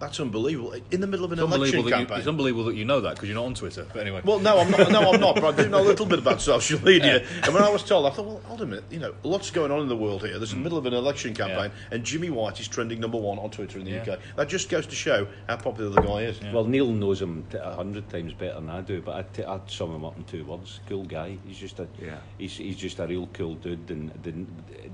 That's 0.00 0.20
unbelievable. 0.20 0.74
In 0.90 1.00
the 1.00 1.06
middle 1.06 1.24
of 1.24 1.32
an 1.32 1.38
It's 1.38 1.46
election 1.46 1.78
unbelievable, 1.78 1.90
you, 1.90 1.96
campaign. 1.96 2.18
it's 2.18 2.26
unbelievable 2.26 2.64
that 2.64 2.74
you 2.74 2.84
know 2.84 3.00
that 3.00 3.14
because 3.14 3.28
you're 3.28 3.36
not 3.36 3.46
on 3.46 3.54
Twitter. 3.54 3.86
But 3.92 4.00
anyway, 4.02 4.20
Well, 4.24 4.40
no, 4.40 4.58
I'm 4.58 4.70
not. 4.70 4.90
No, 4.90 5.12
I'm 5.12 5.20
not. 5.20 5.36
But 5.36 5.44
I 5.58 5.62
do 5.62 5.68
know 5.68 5.80
a 5.80 5.82
little 5.86 6.06
bit 6.06 6.18
about 6.18 6.40
social 6.54 6.82
media. 6.82 7.24
And 7.42 7.54
when 7.54 7.62
I 7.62 7.70
was 7.70 7.82
told, 7.82 8.06
I 8.06 8.10
thought, 8.10 8.26
well, 8.26 8.40
hold 8.44 8.60
a 8.62 8.66
minute. 8.66 8.84
You 8.90 8.98
know, 8.98 9.14
lots 9.22 9.50
going 9.50 9.70
on 9.70 9.80
in 9.80 9.88
the 9.88 9.96
world 9.96 10.22
here. 10.22 10.38
There's 10.38 10.52
in 10.52 10.58
the 10.58 10.60
mm. 10.60 10.64
middle 10.64 10.78
of 10.78 10.86
an 10.86 10.94
election 10.94 11.34
campaign, 11.34 11.70
and 11.90 12.04
Jimmy 12.04 12.30
White 12.30 12.60
is 12.60 12.68
trending 12.68 13.00
number 13.00 13.18
one 13.18 13.38
on 13.38 13.50
Twitter 13.50 13.78
in 13.78 13.84
the 13.84 13.92
Yeah. 13.92 14.02
UK. 14.14 14.18
That 14.36 14.48
just 14.48 14.68
goes 14.68 14.86
to 14.86 14.94
show 14.94 15.26
how 15.48 15.56
popular 15.56 15.90
the 15.90 16.02
guy 16.02 16.22
is. 16.22 16.40
Well, 16.52 16.64
Neal 16.64 16.88
knows 16.92 17.22
him 17.22 17.44
t- 17.50 17.58
a 17.58 17.74
hundred 17.74 18.08
times 18.10 18.32
better 18.34 18.54
than 18.54 18.68
I 18.70 18.80
do, 18.80 19.00
but 19.00 19.16
I'd, 19.16 19.32
t- 19.34 19.44
I'd 19.44 19.70
sum 19.70 19.94
him 19.94 20.04
up 20.04 20.16
in 20.16 20.24
two 20.24 20.44
words: 20.44 20.80
cool 20.88 21.04
guy. 21.04 21.38
He's 21.46 21.58
just 21.58 21.78
a 21.78 21.86
Yeah. 22.00 22.18
he's, 22.38 22.56
he's 22.56 22.76
just 22.76 22.98
a 22.98 23.06
real 23.06 23.28
cool 23.32 23.54
dude 23.54 23.90
and 23.90 24.10
the 24.22 24.34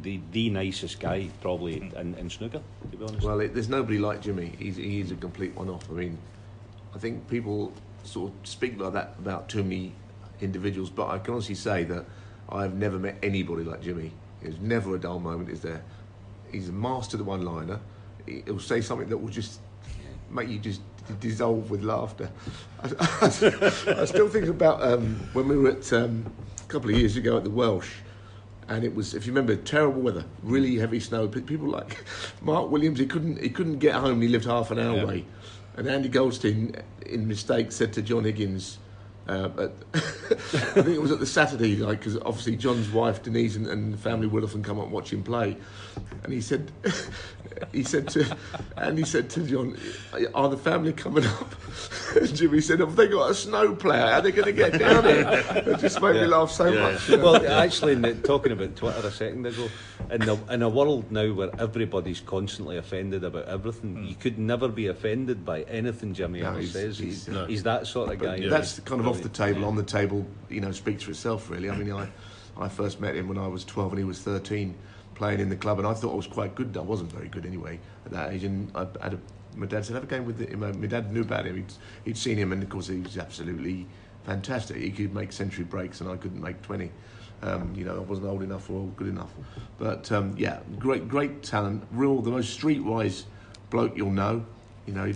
the, 0.02 0.20
the 0.32 0.50
nicest 0.50 1.00
guy 1.00 1.28
probably 1.40 1.80
mm. 1.80 1.94
in, 2.00 2.14
in 2.14 2.30
snooker. 2.30 2.60
To 2.90 2.96
be 2.96 3.04
honest. 3.04 3.26
Well, 3.26 3.40
it, 3.40 3.54
there's 3.54 3.68
nobody 3.68 3.98
like 3.98 4.20
Jimmy. 4.20 4.52
He's, 4.58 4.76
he 4.90 5.00
is 5.00 5.10
a 5.12 5.16
complete 5.16 5.54
one-off. 5.54 5.88
I 5.90 5.94
mean, 5.94 6.18
I 6.94 6.98
think 6.98 7.28
people 7.28 7.72
sort 8.02 8.32
of 8.32 8.48
speak 8.48 8.78
like 8.80 8.92
that 8.94 9.14
about 9.18 9.48
too 9.48 9.62
many 9.62 9.92
individuals, 10.40 10.90
but 10.90 11.08
I 11.08 11.18
can 11.18 11.34
honestly 11.34 11.54
say 11.54 11.84
that 11.84 12.04
I've 12.48 12.74
never 12.74 12.98
met 12.98 13.16
anybody 13.22 13.62
like 13.62 13.80
Jimmy. 13.82 14.12
There's 14.42 14.58
never 14.58 14.96
a 14.96 14.98
dull 14.98 15.20
moment, 15.20 15.48
is 15.50 15.60
there? 15.60 15.82
He's 16.50 16.68
a 16.70 16.72
master 16.72 17.16
of 17.16 17.18
the 17.18 17.24
one-liner. 17.24 17.78
He- 18.26 18.42
He'll 18.46 18.58
say 18.58 18.80
something 18.80 19.08
that 19.08 19.18
will 19.18 19.28
just 19.28 19.60
make 20.30 20.48
you 20.48 20.58
just 20.58 20.80
dissolve 21.20 21.70
with 21.70 21.82
laughter. 21.82 22.30
I, 22.82 22.86
I, 23.00 24.00
I 24.02 24.04
still 24.06 24.28
think 24.28 24.46
about 24.48 24.82
um, 24.82 25.16
when 25.32 25.46
we 25.48 25.56
were 25.56 25.70
at 25.70 25.92
um, 25.92 26.24
a 26.60 26.68
couple 26.72 26.90
of 26.90 26.96
years 26.98 27.16
ago 27.16 27.36
at 27.36 27.44
the 27.44 27.50
Welsh 27.50 27.90
and 28.70 28.84
it 28.84 28.94
was, 28.94 29.14
if 29.14 29.26
you 29.26 29.32
remember, 29.32 29.56
terrible 29.56 30.00
weather, 30.00 30.24
really 30.44 30.76
heavy 30.78 31.00
snow. 31.00 31.26
People 31.28 31.68
like 31.68 32.02
Mark 32.40 32.70
Williams, 32.70 33.00
he 33.00 33.06
couldn't, 33.06 33.42
he 33.42 33.50
couldn't 33.50 33.80
get 33.80 33.94
home. 33.96 34.22
He 34.22 34.28
lived 34.28 34.44
half 34.46 34.70
an 34.70 34.78
hour 34.78 34.96
Yeah. 34.96 35.02
away, 35.02 35.24
and 35.76 35.86
Andy 35.88 36.08
Goldstein, 36.08 36.76
in 37.04 37.26
mistake, 37.28 37.72
said 37.72 37.92
to 37.94 38.02
John 38.02 38.24
Higgins. 38.24 38.78
Uh, 39.30 39.48
at, 39.62 39.70
I 39.94 40.82
think 40.82 40.88
it 40.88 41.00
was 41.00 41.12
at 41.12 41.20
the 41.20 41.26
Saturday, 41.26 41.76
like 41.76 42.00
because 42.00 42.16
obviously 42.16 42.56
John's 42.56 42.90
wife 42.90 43.22
Denise 43.22 43.54
and, 43.54 43.68
and 43.68 43.92
the 43.94 43.98
family 43.98 44.26
would 44.26 44.42
often 44.42 44.60
come 44.62 44.78
up 44.78 44.84
and 44.86 44.92
watch 44.92 45.12
him 45.12 45.22
play, 45.22 45.56
and 46.24 46.32
he 46.32 46.40
said, 46.40 46.72
he 47.72 47.84
said 47.84 48.08
to, 48.08 48.36
and 48.76 48.98
he 48.98 49.04
said 49.04 49.30
to 49.30 49.42
John, 49.46 49.78
"Are 50.34 50.48
the 50.48 50.56
family 50.56 50.92
coming 50.92 51.24
up?" 51.26 51.54
And 52.16 52.34
Jimmy 52.34 52.60
said, 52.60 52.80
"Have 52.80 52.96
they 52.96 53.06
got 53.06 53.30
a 53.30 53.34
snow 53.34 53.72
plough? 53.76 54.08
How 54.08 54.14
are 54.14 54.20
they 54.20 54.32
going 54.32 54.46
to 54.46 54.52
get 54.52 54.76
down 54.76 55.04
here?" 55.04 55.44
It 55.64 55.78
just 55.78 56.02
made 56.02 56.14
me 56.16 56.26
laugh 56.26 56.50
so 56.50 56.64
much. 56.72 57.08
you 57.08 57.16
know. 57.18 57.24
well, 57.32 57.46
actually, 57.46 57.94
the, 57.94 58.14
talking 58.14 58.50
about 58.50 58.74
Twitter 58.74 59.06
a 59.06 59.12
second 59.12 59.46
ago, 59.46 59.68
in 60.10 60.22
the 60.22 60.36
in 60.50 60.62
a 60.62 60.68
world 60.68 61.12
now 61.12 61.32
where 61.32 61.50
everybody's 61.60 62.18
constantly 62.18 62.78
offended 62.78 63.22
about 63.22 63.44
everything, 63.46 64.04
you 64.08 64.16
could 64.16 64.40
never 64.40 64.66
be 64.66 64.88
offended 64.88 65.44
by 65.44 65.62
anything 65.62 66.12
Jimmy 66.14 66.40
No, 66.40 66.48
ever 66.48 66.58
he's- 66.58 66.72
says. 66.72 66.98
he's- 66.98 67.10
He's, 67.26 67.28
no. 67.28 67.46
he's 67.46 67.62
that 67.62 67.86
sort 67.86 68.10
of 68.12 68.18
guy. 68.18 68.48
That's 68.48 68.80
kind 68.80 69.00
of 69.00 69.06
off 69.20 69.32
the 69.32 69.36
table, 69.36 69.64
on 69.64 69.76
the 69.76 69.82
table, 69.82 70.26
you 70.48 70.60
know, 70.60 70.72
speaks 70.72 71.02
for 71.02 71.10
itself, 71.10 71.50
really. 71.50 71.70
I 71.70 71.76
mean, 71.76 71.92
I, 71.92 72.08
I 72.58 72.68
first 72.68 73.00
met 73.00 73.16
him 73.16 73.28
when 73.28 73.38
I 73.38 73.46
was 73.46 73.64
12 73.64 73.92
and 73.92 73.98
he 73.98 74.04
was 74.04 74.20
13, 74.20 74.74
playing 75.14 75.40
in 75.40 75.48
the 75.48 75.56
club, 75.56 75.78
and 75.78 75.86
I 75.86 75.94
thought 75.94 76.12
I 76.12 76.16
was 76.16 76.26
quite 76.26 76.54
good. 76.54 76.76
I 76.76 76.80
wasn't 76.80 77.12
very 77.12 77.28
good 77.28 77.46
anyway 77.46 77.78
at 78.06 78.12
that 78.12 78.32
age, 78.32 78.44
and 78.44 78.70
I 78.74 78.86
had 79.02 79.14
a, 79.14 79.18
my 79.56 79.66
dad 79.66 79.84
said, 79.84 79.94
have 79.94 80.04
a 80.04 80.06
game 80.06 80.24
with 80.24 80.40
him. 80.40 80.60
My 80.60 80.86
dad 80.86 81.12
knew 81.12 81.22
about 81.22 81.46
him, 81.46 81.56
he'd, 81.56 81.72
he'd 82.04 82.16
seen 82.16 82.38
him, 82.38 82.52
and 82.52 82.62
of 82.62 82.68
course, 82.68 82.86
he 82.88 83.00
was 83.00 83.18
absolutely 83.18 83.86
fantastic. 84.24 84.76
He 84.76 84.90
could 84.90 85.14
make 85.14 85.32
century 85.32 85.64
breaks, 85.64 86.00
and 86.00 86.10
I 86.10 86.16
couldn't 86.16 86.40
make 86.40 86.60
20. 86.62 86.90
Um, 87.42 87.72
you 87.74 87.84
know, 87.84 87.96
I 87.96 88.00
wasn't 88.00 88.28
old 88.28 88.42
enough 88.42 88.68
or 88.68 88.86
good 88.96 89.08
enough. 89.08 89.30
But 89.78 90.12
um, 90.12 90.34
yeah, 90.36 90.60
great, 90.78 91.08
great 91.08 91.42
talent. 91.42 91.82
Real, 91.90 92.20
the 92.20 92.30
most 92.30 92.58
streetwise 92.58 93.24
bloke 93.70 93.96
you'll 93.96 94.10
know. 94.10 94.44
You 94.86 94.92
know, 94.92 95.12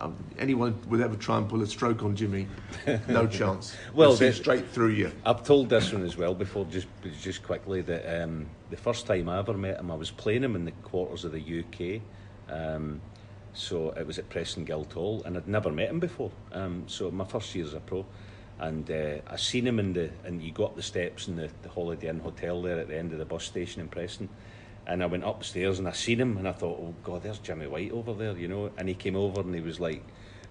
um, 0.00 0.16
anyone 0.38 0.78
would 0.88 1.00
ever 1.00 1.16
try 1.16 1.36
and 1.36 1.48
pull 1.48 1.62
a 1.62 1.66
stroke 1.66 2.02
on 2.02 2.16
Jimmy, 2.16 2.46
no 3.08 3.26
chance. 3.38 3.76
Well, 3.94 4.16
straight 4.16 4.68
through 4.68 4.90
you. 4.90 5.12
I've 5.26 5.44
told 5.44 5.68
this 5.68 5.92
one 5.92 6.04
as 6.04 6.16
well 6.16 6.34
before, 6.34 6.64
just 6.66 6.86
just 7.20 7.42
quickly 7.42 7.82
that 7.82 8.22
um, 8.22 8.46
the 8.70 8.76
first 8.76 9.06
time 9.06 9.28
I 9.28 9.38
ever 9.38 9.52
met 9.52 9.78
him, 9.78 9.90
I 9.90 9.94
was 9.94 10.10
playing 10.10 10.42
him 10.42 10.56
in 10.56 10.64
the 10.64 10.72
quarters 10.72 11.24
of 11.24 11.32
the 11.32 11.40
UK. 11.60 12.00
Um, 12.48 13.00
so 13.52 13.90
it 13.90 14.06
was 14.06 14.18
at 14.18 14.28
Preston 14.30 14.64
Guildhall, 14.64 15.22
and 15.24 15.36
I'd 15.36 15.48
never 15.48 15.70
met 15.70 15.90
him 15.90 16.00
before. 16.00 16.30
Um, 16.52 16.84
so 16.86 17.10
my 17.10 17.24
first 17.24 17.54
year 17.54 17.64
as 17.64 17.74
a 17.74 17.80
pro, 17.80 18.06
and 18.58 18.90
uh, 18.90 19.18
I 19.26 19.36
seen 19.36 19.66
him 19.66 19.78
in 19.78 19.92
the 19.92 20.10
and 20.24 20.42
you 20.42 20.52
go 20.52 20.64
up 20.64 20.76
the 20.76 20.82
steps 20.82 21.28
in 21.28 21.36
the, 21.36 21.50
the 21.62 21.68
Holiday 21.68 22.08
Inn 22.08 22.20
hotel 22.20 22.62
there 22.62 22.78
at 22.78 22.88
the 22.88 22.96
end 22.96 23.12
of 23.12 23.18
the 23.18 23.24
bus 23.24 23.44
station 23.44 23.82
in 23.82 23.88
Preston. 23.88 24.28
And 24.90 25.04
I 25.04 25.06
went 25.06 25.22
upstairs 25.22 25.78
and 25.78 25.86
I 25.86 25.92
seen 25.92 26.20
him 26.20 26.36
and 26.36 26.48
I 26.48 26.52
thought, 26.52 26.78
oh 26.80 26.94
God, 27.04 27.22
there's 27.22 27.38
Jimmy 27.38 27.68
White 27.68 27.92
over 27.92 28.12
there, 28.12 28.36
you 28.36 28.48
know. 28.48 28.72
And 28.76 28.88
he 28.88 28.94
came 28.94 29.14
over 29.14 29.40
and 29.40 29.54
he 29.54 29.60
was 29.60 29.78
like, 29.78 30.02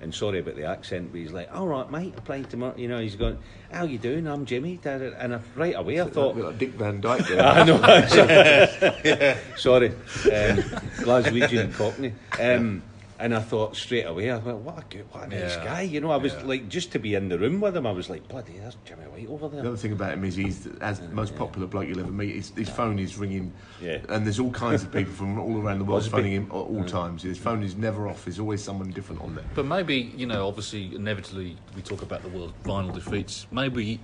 and 0.01 0.15
sorry 0.15 0.39
about 0.39 0.55
the 0.55 0.63
accent, 0.63 1.11
but 1.11 1.19
he's 1.19 1.33
like, 1.33 1.53
all 1.53 1.67
right, 1.67 1.91
mate, 1.91 2.13
applying 2.15 2.45
to 2.45 2.55
my, 2.55 2.73
you 2.75 2.87
know, 2.87 2.99
he's 2.99 3.17
going, 3.17 3.37
how 3.69 3.83
you 3.83 3.97
doing? 3.97 4.27
I'm 4.27 4.45
Jimmy. 4.45 4.77
da, 4.77 4.97
da," 4.97 5.11
And 5.17 5.35
I, 5.35 5.41
right 5.55 5.75
away 5.75 5.99
I 5.99 6.05
thought, 6.05 6.37
Like 6.37 6.57
Dick 6.57 6.69
Van 6.71 7.01
Dyke 7.01 7.27
there. 7.27 7.41
I 7.43 7.63
know. 7.65 7.77
Sorry, 9.57 9.89
um, 9.89 10.57
Glaswegian 11.03 11.73
Cockney. 11.73 12.13
Um, 12.39 12.81
and 13.19 13.35
I 13.35 13.41
thought 13.41 13.75
straight 13.75 14.05
away, 14.05 14.31
I 14.31 14.37
went, 14.37 14.59
what 14.59 14.77
a 14.79 14.83
good, 14.89 15.05
what 15.11 15.25
a 15.25 15.27
nice 15.27 15.55
Yeah. 15.57 15.63
guy. 15.65 15.81
You 15.81 15.99
know, 15.99 16.09
I 16.09 16.15
was 16.15 16.33
Yeah. 16.33 16.43
like, 16.43 16.69
just 16.69 16.93
to 16.93 16.99
be 16.99 17.15
in 17.15 17.27
the 17.27 17.37
room 17.37 17.59
with 17.59 17.75
him, 17.75 17.85
I 17.85 17.91
was 17.91 18.09
like, 18.09 18.25
bloody, 18.29 18.53
there's 18.57 18.77
Jimmy 18.85 19.03
White 19.03 19.27
over 19.27 19.49
there. 19.49 19.61
The 19.61 19.67
other 19.67 19.77
thing 19.77 19.91
about 19.91 20.13
him 20.13 20.23
is 20.23 20.35
he's 20.37 20.67
as 20.79 21.01
the 21.01 21.09
most 21.09 21.35
popular 21.35 21.67
bloke 21.67 21.87
you'll 21.87 21.99
ever 21.99 22.11
meet. 22.11 22.35
His, 22.35 22.51
his 22.55 22.69
phone 22.69 22.97
is 22.97 23.17
ringing, 23.17 23.51
Yeah. 23.81 23.97
and 24.07 24.25
there's 24.25 24.39
all 24.39 24.51
kinds 24.51 24.83
of 24.83 24.91
people 24.91 25.11
from 25.13 25.37
all 25.37 25.57
around 25.59 25.79
the 25.79 25.83
world 25.85 25.99
Was 26.03 26.07
phoning 26.07 26.31
him 26.31 26.45
at 26.45 26.51
all 26.53 26.85
times. 26.85 27.23
His 27.23 27.37
phone 27.37 27.61
is 27.61 27.75
never 27.75 28.07
off. 28.07 28.23
There's 28.23 28.39
always 28.39 28.63
someone 28.63 28.89
different 28.91 29.21
on 29.21 29.35
there. 29.35 29.45
But 29.53 29.65
maybe, 29.65 30.13
you 30.15 30.25
know, 30.25 30.47
obviously, 30.47 30.95
inevitably, 30.95 31.57
we 31.75 31.81
talk 31.81 32.01
about 32.01 32.23
the 32.23 32.29
world 32.29 32.53
final 32.63 32.91
defeats. 32.93 33.47
Maybe 33.51 33.99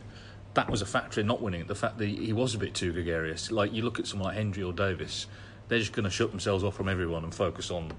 that 0.55 0.69
was 0.69 0.81
a 0.81 0.86
factor 0.86 1.22
in 1.22 1.27
not 1.27 1.41
winning 1.41 1.62
it. 1.62 1.67
The 1.67 1.75
fact 1.75 1.98
that 2.00 2.07
he 2.10 2.34
was 2.34 2.53
a 2.53 2.57
bit 2.57 2.74
too 2.74 2.91
gregarious. 2.91 3.50
Like, 3.50 3.72
you 3.74 3.81
look 3.84 3.98
at 4.00 4.07
someone 4.07 4.27
like 4.27 4.36
Hendry 4.38 4.63
or 4.63 4.74
Davis, 4.74 5.27
they're 5.69 5.79
just 5.79 5.93
going 5.93 6.03
to 6.03 6.10
shut 6.10 6.31
themselves 6.31 6.63
off 6.65 6.75
from 6.75 6.89
everyone 6.89 7.24
and 7.24 7.34
focus 7.34 7.72
on 7.72 7.88
the 7.89 7.95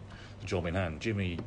job 0.47 0.67
in 0.67 0.75
hand. 0.75 1.01
Jimmy 1.01 1.39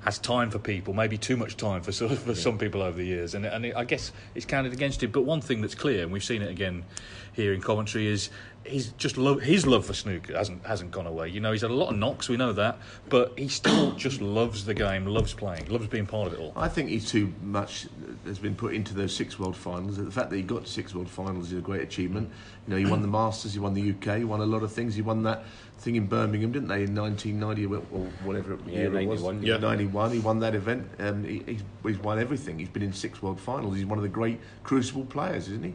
has 0.00 0.18
time 0.18 0.50
for 0.50 0.58
people, 0.58 0.94
maybe 0.94 1.16
too 1.18 1.36
much 1.36 1.56
time 1.56 1.82
for, 1.82 1.92
some- 1.92 2.08
for 2.16 2.34
some 2.34 2.58
people 2.58 2.82
over 2.82 2.96
the 2.98 3.04
years. 3.04 3.34
And, 3.34 3.46
and 3.46 3.72
I 3.74 3.84
guess 3.84 4.12
it's 4.34 4.46
counted 4.46 4.72
against 4.72 5.02
him. 5.02 5.10
But 5.10 5.22
one 5.22 5.40
thing 5.40 5.60
that's 5.60 5.74
clear, 5.74 6.02
and 6.02 6.12
we've 6.12 6.24
seen 6.24 6.42
it 6.42 6.50
again 6.50 6.84
here 7.32 7.52
in 7.54 7.60
Coventry, 7.60 8.06
is 8.06 8.30
he's 8.68 8.88
just 8.92 9.16
love, 9.16 9.40
his 9.42 9.66
love 9.66 9.86
for 9.86 9.94
snooker 9.94 10.36
hasn't 10.36 10.64
hasn't 10.66 10.90
gone 10.90 11.06
away. 11.06 11.28
You 11.28 11.40
know, 11.40 11.52
he's 11.52 11.62
had 11.62 11.70
a 11.70 11.74
lot 11.74 11.90
of 11.90 11.96
knocks, 11.96 12.28
we 12.28 12.36
know 12.36 12.52
that, 12.52 12.78
but 13.08 13.32
he 13.38 13.48
still 13.48 13.92
just 13.96 14.20
loves 14.20 14.64
the 14.64 14.74
game, 14.74 15.06
loves 15.06 15.32
playing, 15.34 15.66
loves 15.68 15.86
being 15.86 16.06
part 16.06 16.28
of 16.28 16.34
it 16.34 16.40
all. 16.40 16.52
I 16.56 16.68
think 16.68 16.88
he's 16.90 17.10
too 17.10 17.32
much 17.42 17.86
has 18.24 18.38
been 18.38 18.54
put 18.54 18.74
into 18.74 18.94
those 18.94 19.14
six 19.14 19.38
world 19.38 19.56
finals. 19.56 19.96
The 19.96 20.10
fact 20.10 20.30
that 20.30 20.36
he 20.36 20.42
got 20.42 20.64
to 20.66 20.70
six 20.70 20.94
world 20.94 21.08
finals 21.08 21.52
is 21.52 21.58
a 21.58 21.62
great 21.62 21.82
achievement. 21.82 22.30
You 22.66 22.74
know, 22.74 22.78
he 22.78 22.86
won 22.86 23.02
the 23.02 23.08
Masters, 23.08 23.54
he 23.54 23.58
won 23.58 23.74
the 23.74 23.90
UK, 23.90 24.18
he 24.18 24.24
won 24.24 24.40
a 24.40 24.46
lot 24.46 24.62
of 24.62 24.72
things. 24.72 24.94
He 24.94 25.02
won 25.02 25.22
that 25.22 25.44
thing 25.78 25.94
in 25.96 26.06
Birmingham, 26.06 26.52
didn't 26.52 26.68
they, 26.68 26.82
in 26.82 26.94
1990 26.94 27.66
or 27.66 27.76
or 27.92 28.06
whatever 28.24 28.58
Yeah, 28.66 28.72
year 28.88 28.98
it 28.98 29.06
was? 29.06 29.22
91. 29.22 29.42
Yeah. 29.42 29.56
91. 29.58 30.12
He 30.12 30.18
won 30.18 30.40
that 30.40 30.54
event. 30.54 30.88
Um, 30.98 31.24
he, 31.24 31.42
he's, 31.46 31.62
he's 31.84 31.98
won 31.98 32.18
everything. 32.18 32.58
He's 32.58 32.68
been 32.68 32.82
in 32.82 32.92
six 32.92 33.22
world 33.22 33.40
finals. 33.40 33.76
He's 33.76 33.86
one 33.86 33.98
of 33.98 34.02
the 34.02 34.08
great 34.08 34.40
crucible 34.64 35.04
players, 35.06 35.48
isn't 35.48 35.64
he? 35.64 35.74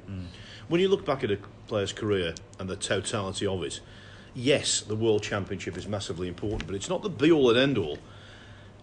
When 0.67 0.79
you 0.79 0.87
look 0.87 1.05
back 1.05 1.23
at 1.23 1.31
a 1.31 1.37
player's 1.67 1.93
career 1.93 2.35
and 2.59 2.69
the 2.69 2.75
totality 2.75 3.45
of 3.45 3.63
it, 3.63 3.79
yes, 4.33 4.81
the 4.81 4.95
World 4.95 5.23
Championship 5.23 5.77
is 5.77 5.87
massively 5.87 6.27
important, 6.27 6.65
but 6.65 6.75
it's 6.75 6.89
not 6.89 7.01
the 7.01 7.09
be 7.09 7.31
all 7.31 7.49
and 7.49 7.59
end 7.59 7.77
all. 7.77 7.97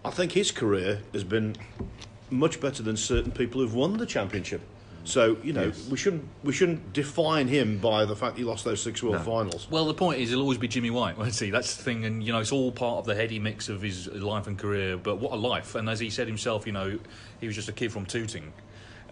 I 0.03 0.09
think 0.09 0.31
his 0.31 0.51
career 0.51 1.01
has 1.13 1.23
been 1.23 1.55
much 2.29 2.59
better 2.59 2.81
than 2.81 2.97
certain 2.97 3.31
people 3.31 3.61
who've 3.61 3.75
won 3.75 3.97
the 3.97 4.05
championship. 4.05 4.61
So 5.03 5.37
you 5.43 5.53
know 5.53 5.71
we 5.89 5.97
shouldn't 5.97 6.27
we 6.43 6.53
shouldn't 6.53 6.93
define 6.93 7.47
him 7.47 7.79
by 7.79 8.05
the 8.05 8.15
fact 8.15 8.37
he 8.37 8.43
lost 8.43 8.63
those 8.65 8.81
six 8.81 9.01
world 9.01 9.23
finals. 9.25 9.67
Well, 9.69 9.85
the 9.85 9.95
point 9.95 10.19
is, 10.19 10.29
he'll 10.29 10.41
always 10.41 10.59
be 10.59 10.67
Jimmy 10.67 10.91
White, 10.91 11.17
won't 11.17 11.37
he? 11.37 11.49
That's 11.49 11.75
the 11.75 11.83
thing, 11.83 12.05
and 12.05 12.23
you 12.23 12.31
know, 12.31 12.39
it's 12.39 12.51
all 12.51 12.71
part 12.71 12.99
of 12.99 13.05
the 13.05 13.15
heady 13.15 13.39
mix 13.39 13.67
of 13.67 13.81
his 13.81 14.07
life 14.07 14.45
and 14.45 14.59
career. 14.59 14.97
But 14.97 15.17
what 15.17 15.31
a 15.31 15.35
life! 15.35 15.73
And 15.73 15.89
as 15.89 15.99
he 15.99 16.11
said 16.11 16.27
himself, 16.27 16.67
you 16.67 16.71
know, 16.71 16.99
he 17.39 17.47
was 17.47 17.55
just 17.55 17.67
a 17.67 17.73
kid 17.73 17.91
from 17.91 18.05
Tooting, 18.05 18.53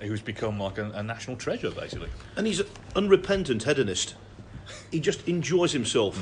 who's 0.02 0.22
become 0.22 0.60
like 0.60 0.78
a, 0.78 0.90
a 0.92 1.04
national 1.04 1.38
treasure, 1.38 1.72
basically. 1.72 2.10
And 2.36 2.48
he's 2.48 2.60
an 2.60 2.68
unrepentant 2.96 3.64
hedonist. 3.64 4.16
He 4.92 5.00
just 5.00 5.28
enjoys 5.28 5.72
himself. 5.74 6.22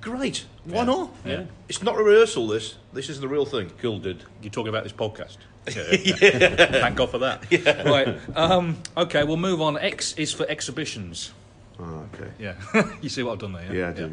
Great. 0.00 0.44
Why 0.64 0.78
Yeah. 0.78 0.84
not? 0.84 1.14
Yeah. 1.24 1.44
It's 1.68 1.82
not 1.82 1.96
a 1.96 2.02
rehearsal. 2.02 2.46
This. 2.48 2.76
This 2.92 3.08
is 3.08 3.20
the 3.20 3.28
real 3.28 3.44
thing. 3.44 3.70
Cool 3.80 3.98
dude. 3.98 4.24
You're 4.42 4.50
talking 4.50 4.68
about 4.68 4.82
this 4.84 4.92
podcast. 4.92 5.36
yeah. 5.68 6.80
Thank 6.80 6.96
God 6.96 7.10
for 7.10 7.18
that. 7.18 7.44
Right. 7.86 8.18
Um, 8.36 8.78
okay, 8.96 9.22
we'll 9.22 9.36
move 9.36 9.60
on. 9.60 9.78
X 9.78 10.12
is 10.14 10.32
for 10.32 10.44
exhibitions. 10.48 11.32
Oh, 11.80 12.06
okay. 12.14 12.30
Yeah. 12.38 12.54
you 13.00 13.08
see 13.08 13.22
what 13.22 13.32
I've 13.32 13.38
done 13.38 13.52
there? 13.52 13.74
Yeah, 13.74 13.88
I 13.88 13.92
do. 13.92 14.10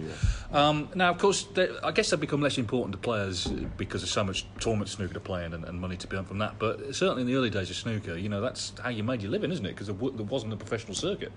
Yeah. 0.51 0.68
Um, 0.68 0.89
now, 0.96 1.10
of 1.12 1.18
course, 1.18 1.44
they, 1.44 1.70
I 1.84 1.92
guess 1.92 2.10
they've 2.10 2.20
become 2.20 2.42
less 2.42 2.58
important 2.58 2.94
to 2.94 2.98
players 2.98 3.46
because 3.46 4.01
there's 4.01 4.12
so 4.12 4.24
much 4.24 4.46
tournament 4.60 4.89
snooker 4.89 5.13
to 5.13 5.20
play 5.20 5.46
in 5.46 5.54
and, 5.54 5.66
and 5.66 5.80
money 5.80 5.98
to 5.98 6.08
be 6.08 6.16
earned 6.18 6.28
from 6.28 6.39
that. 6.39 6.58
But 6.58 6.96
certainly 6.96 7.22
in 7.22 7.28
the 7.28 7.36
early 7.36 7.50
days 7.50 7.70
of 7.70 7.75
snooker, 7.75 8.16
you 8.18 8.30
know, 8.30 8.42
that's 8.42 8.74
how 8.82 8.89
you 8.89 9.04
made 9.04 9.22
your 9.22 9.32
living, 9.32 9.51
isn't 9.51 9.66
it? 9.66 9.70
Because 9.70 9.88
there, 9.88 9.96
w- 9.96 10.16
there 10.16 10.25
wasn't 10.25 10.54
a 10.54 10.58
professional 10.58 10.96
circuit. 10.96 11.32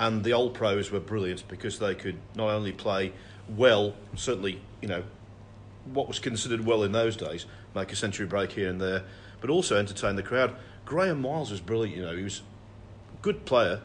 And 0.00 0.24
the 0.24 0.32
old 0.32 0.54
pros 0.54 0.90
were 0.90 1.00
brilliant 1.00 1.46
because 1.46 1.78
they 1.78 1.94
could 1.94 2.16
not 2.34 2.50
only 2.50 2.72
play 2.72 3.12
well, 3.48 3.94
certainly, 4.16 4.60
you 4.80 4.88
know, 4.88 5.04
what 5.92 6.08
was 6.08 6.18
considered 6.18 6.64
well 6.64 6.82
in 6.82 6.92
those 6.92 7.16
days, 7.16 7.46
make 7.74 7.92
a 7.92 7.96
century 7.96 8.26
break 8.26 8.52
here 8.52 8.68
and 8.70 8.80
there, 8.80 9.04
but 9.40 9.50
also 9.50 9.76
entertain 9.76 10.16
the 10.16 10.22
crowd. 10.22 10.56
Graham 10.84 11.20
Miles 11.20 11.50
was 11.50 11.60
brilliant. 11.60 11.96
You 11.96 12.02
know, 12.02 12.16
he 12.16 12.24
was 12.24 12.40
a 13.18 13.22
good 13.22 13.44
player, 13.44 13.82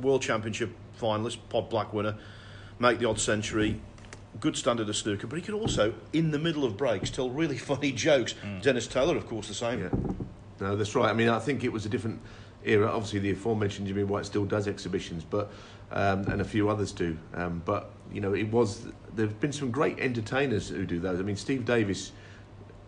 World 0.00 0.22
Championship 0.22 0.70
finalist, 1.00 1.38
Pot 1.48 1.70
Black 1.70 1.92
winner, 1.92 2.16
make 2.78 2.98
the 2.98 3.06
odd 3.06 3.18
century, 3.18 3.80
good 4.40 4.56
standard 4.56 4.88
of 4.88 4.96
snooker, 4.96 5.26
but 5.26 5.36
he 5.36 5.42
could 5.42 5.54
also, 5.54 5.94
in 6.12 6.30
the 6.30 6.38
middle 6.38 6.64
of 6.64 6.76
breaks, 6.76 7.10
tell 7.10 7.30
really 7.30 7.58
funny 7.72 7.92
jokes. 7.92 8.34
Dennis 8.62 8.86
Taylor, 8.86 9.16
of 9.16 9.26
course, 9.26 9.48
the 9.48 9.54
same. 9.54 9.80
Yeah. 9.80 9.88
No, 10.60 10.76
that's 10.76 10.94
right. 10.94 11.10
I 11.10 11.12
mean, 11.12 11.28
I 11.28 11.38
think 11.38 11.64
it 11.64 11.72
was 11.72 11.84
a 11.86 11.88
different 11.88 12.20
era. 12.64 12.90
Obviously, 12.90 13.20
the 13.20 13.30
aforementioned 13.30 13.86
Jimmy 13.86 14.04
White 14.04 14.26
still 14.26 14.44
does 14.44 14.68
exhibitions, 14.68 15.24
but 15.24 15.50
um, 15.90 16.26
and 16.28 16.40
a 16.40 16.44
few 16.44 16.68
others 16.68 16.92
do. 16.92 17.16
Um, 17.34 17.62
but 17.64 17.90
you 18.12 18.20
know, 18.20 18.34
it 18.34 18.50
was 18.50 18.86
there 19.14 19.26
have 19.26 19.40
been 19.40 19.52
some 19.52 19.70
great 19.70 19.98
entertainers 19.98 20.68
who 20.68 20.86
do 20.86 20.98
those. 20.98 21.20
I 21.20 21.22
mean, 21.22 21.36
Steve 21.36 21.64
Davis, 21.64 22.12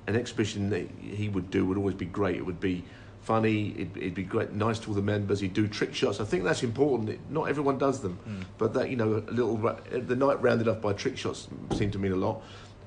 an 0.06 0.16
exhibition 0.16 0.70
that 0.70 0.88
he 1.00 1.28
would 1.28 1.50
do 1.50 1.64
would 1.66 1.76
always 1.76 1.94
be 1.94 2.06
great. 2.06 2.36
It 2.36 2.46
would 2.46 2.60
be 2.60 2.84
funny. 3.22 3.72
It'd, 3.72 3.96
it'd 3.96 4.14
be 4.14 4.22
great, 4.22 4.52
nice 4.52 4.78
to 4.80 4.88
all 4.88 4.94
the 4.94 5.02
members. 5.02 5.40
He'd 5.40 5.52
do 5.54 5.66
trick 5.68 5.94
shots. 5.94 6.20
I 6.20 6.24
think 6.24 6.44
that's 6.44 6.62
important. 6.62 7.10
It- 7.10 7.20
Not 7.30 7.48
everyone 7.48 7.78
does 7.78 8.00
them, 8.00 8.14
hmm. 8.24 8.42
but 8.58 8.72
that 8.74 8.90
you 8.90 8.96
know, 8.96 9.22
a 9.26 9.30
little 9.30 9.56
the 9.90 10.16
night 10.16 10.40
rounded 10.42 10.68
off 10.68 10.80
by 10.80 10.92
trick 10.92 11.16
shots 11.16 11.48
seemed 11.74 11.92
to 11.92 11.98
mean 11.98 12.12
a 12.12 12.16
lot. 12.16 12.42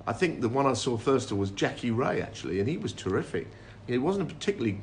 I 0.07 0.13
think 0.13 0.41
the 0.41 0.49
one 0.49 0.65
I 0.65 0.73
saw 0.73 0.97
first 0.97 1.31
was 1.31 1.51
Jackie 1.51 1.91
Rea 1.91 2.21
actually, 2.21 2.59
and 2.59 2.67
he 2.67 2.77
was 2.77 2.91
terrific. 2.93 3.47
He 3.87 3.97
wasn't 3.97 4.31
a 4.31 4.33
particularly 4.33 4.79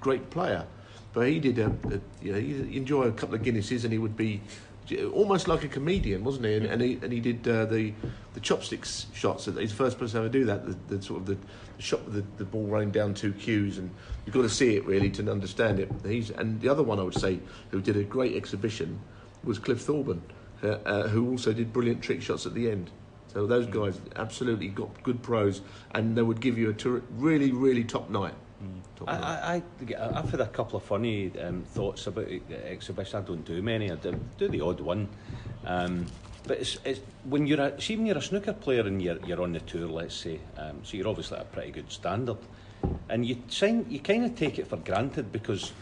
great 0.00 0.30
player, 0.30 0.66
but 1.12 1.28
he 1.28 1.40
did 1.40 1.58
a, 1.58 1.66
a 1.66 2.00
you 2.24 2.32
know 2.32 2.38
enjoy 2.38 3.02
a 3.04 3.12
couple 3.12 3.34
of 3.34 3.42
Guinnesses 3.42 3.84
and 3.84 3.92
he 3.92 3.98
would 3.98 4.16
be 4.16 4.40
almost 5.12 5.48
like 5.48 5.64
a 5.64 5.68
comedian, 5.68 6.24
wasn't 6.24 6.46
he? 6.46 6.54
And, 6.54 6.66
and 6.66 6.82
he 6.82 6.98
and 7.02 7.12
he 7.12 7.20
did 7.20 7.46
uh, 7.48 7.64
the 7.66 7.92
the 8.34 8.40
chopsticks 8.40 9.06
shots. 9.12 9.46
He's 9.46 9.70
the 9.70 9.76
first 9.76 9.98
person 9.98 10.20
to 10.20 10.26
ever 10.26 10.28
do 10.28 10.44
that. 10.44 10.66
The, 10.66 10.96
the 10.96 11.02
sort 11.02 11.20
of 11.20 11.26
the 11.26 11.38
shot 11.78 12.04
with 12.04 12.14
the, 12.14 12.24
the 12.38 12.44
ball 12.44 12.66
running 12.66 12.90
down 12.90 13.14
two 13.14 13.32
cues, 13.32 13.78
and 13.78 13.90
you've 14.24 14.34
got 14.34 14.42
to 14.42 14.48
see 14.48 14.76
it 14.76 14.84
really 14.84 15.10
to 15.10 15.30
understand 15.30 15.80
it. 15.80 15.90
He's 16.04 16.30
and 16.30 16.60
the 16.60 16.68
other 16.68 16.82
one 16.82 16.98
I 16.98 17.02
would 17.02 17.18
say 17.18 17.40
who 17.70 17.80
did 17.80 17.96
a 17.96 18.04
great 18.04 18.36
exhibition 18.36 19.00
was 19.42 19.58
Cliff 19.58 19.80
Thorburn, 19.80 20.22
uh, 20.62 20.68
uh, 20.68 21.08
who 21.08 21.30
also 21.30 21.52
did 21.52 21.72
brilliant 21.72 22.02
trick 22.02 22.22
shots 22.22 22.46
at 22.46 22.54
the 22.54 22.70
end. 22.70 22.90
So 23.28 23.46
those 23.46 23.66
guys 23.66 24.00
absolutely 24.16 24.68
got 24.68 25.02
good 25.02 25.22
pros, 25.22 25.60
and 25.92 26.16
they 26.16 26.22
would 26.22 26.40
give 26.40 26.56
you 26.56 26.70
a 26.70 26.72
ter- 26.72 27.02
really, 27.16 27.50
really 27.50 27.84
top 27.84 28.08
night. 28.08 28.34
I, 29.06 29.14
I, 29.14 29.62
I, 29.98 30.18
I've 30.18 30.30
had 30.30 30.40
a 30.40 30.46
couple 30.46 30.76
of 30.76 30.84
funny 30.84 31.32
um, 31.40 31.62
thoughts 31.62 32.06
about 32.06 32.26
the 32.26 32.70
exhibition. 32.70 33.18
I 33.18 33.22
don't 33.22 33.44
do 33.44 33.60
many. 33.62 33.90
I 33.90 33.96
do, 33.96 34.18
do 34.38 34.48
the 34.48 34.60
odd 34.60 34.80
one. 34.80 35.08
Um, 35.66 36.06
but 36.46 36.58
it's, 36.58 36.78
it's 36.84 37.00
when 37.24 37.46
you're 37.46 37.60
a, 37.60 37.80
see 37.80 37.96
when 37.96 38.06
you're 38.06 38.18
a 38.18 38.22
snooker 38.22 38.52
player 38.52 38.82
and 38.82 39.00
you're, 39.00 39.18
you're 39.26 39.42
on 39.42 39.52
the 39.52 39.60
tour, 39.60 39.88
let's 39.88 40.14
say, 40.14 40.38
um, 40.58 40.80
so 40.82 40.96
you're 40.96 41.08
obviously 41.08 41.38
at 41.38 41.44
a 41.44 41.46
pretty 41.46 41.70
good 41.70 41.90
standard, 41.90 42.36
and 43.08 43.24
you 43.24 43.42
sign, 43.48 43.86
you 43.88 43.98
kind 44.00 44.24
of 44.24 44.36
take 44.36 44.58
it 44.58 44.66
for 44.66 44.76
granted 44.76 45.32
because. 45.32 45.72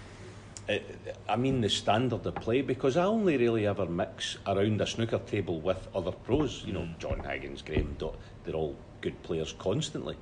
It, 0.68 1.16
I 1.28 1.34
mean 1.34 1.60
the 1.60 1.68
standard 1.68 2.24
of 2.24 2.36
play 2.36 2.62
because 2.62 2.96
I 2.96 3.02
only 3.02 3.36
really 3.36 3.66
ever 3.66 3.84
mix 3.84 4.38
around 4.46 4.80
a 4.80 4.86
snooker 4.86 5.18
table 5.18 5.60
with 5.60 5.88
other 5.92 6.12
pros. 6.12 6.62
You 6.64 6.72
know, 6.72 6.88
John 7.00 7.18
Higgins, 7.18 7.62
Graeme, 7.62 7.96
Dott, 7.98 8.14
they're 8.44 8.54
all 8.54 8.76
good 9.00 9.20
players 9.24 9.56
constantly. 9.58 10.16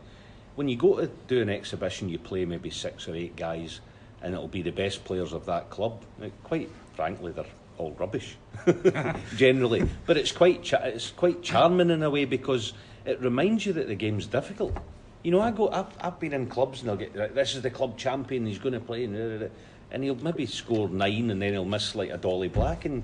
When 0.56 0.68
you 0.68 0.76
go 0.76 0.96
to 1.00 1.10
do 1.28 1.40
an 1.40 1.48
exhibition, 1.48 2.08
you 2.08 2.18
play 2.18 2.44
maybe 2.44 2.70
six 2.70 3.08
or 3.08 3.14
eight 3.14 3.36
guys, 3.36 3.80
and 4.22 4.34
it'll 4.34 4.48
be 4.48 4.62
the 4.62 4.72
best 4.72 5.04
players 5.04 5.32
of 5.32 5.46
that 5.46 5.70
club. 5.70 6.02
Now, 6.18 6.30
quite 6.44 6.70
frankly, 6.94 7.32
they're 7.32 7.46
all 7.78 7.92
rubbish 7.92 8.36
generally, 9.36 9.88
but 10.06 10.16
it's 10.16 10.32
quite 10.32 10.62
cha- 10.62 10.82
it's 10.82 11.10
quite 11.10 11.42
charming 11.42 11.90
in 11.90 12.02
a 12.02 12.10
way 12.10 12.26
because 12.26 12.74
it 13.06 13.20
reminds 13.20 13.64
you 13.64 13.72
that 13.72 13.88
the 13.88 13.94
game's 13.94 14.26
difficult. 14.26 14.76
You 15.22 15.30
know, 15.30 15.40
I 15.40 15.50
go. 15.50 15.68
I've, 15.68 15.86
I've 16.00 16.20
been 16.20 16.32
in 16.32 16.46
clubs 16.46 16.80
and 16.80 16.88
they'll 16.88 16.96
get 16.96 17.16
right, 17.16 17.34
this 17.34 17.54
is 17.54 17.62
the 17.62 17.70
club 17.70 17.96
champion. 17.96 18.46
He's 18.46 18.58
going 18.58 18.74
to 18.74 18.80
play, 18.80 19.04
and, 19.04 19.14
da, 19.14 19.46
da," 19.46 19.52
and 19.90 20.04
he'll 20.04 20.14
maybe 20.16 20.46
score 20.46 20.88
nine, 20.88 21.30
and 21.30 21.40
then 21.40 21.52
he'll 21.52 21.64
miss 21.64 21.94
like 21.94 22.10
a 22.10 22.18
dolly 22.18 22.48
black, 22.48 22.84
and 22.84 23.02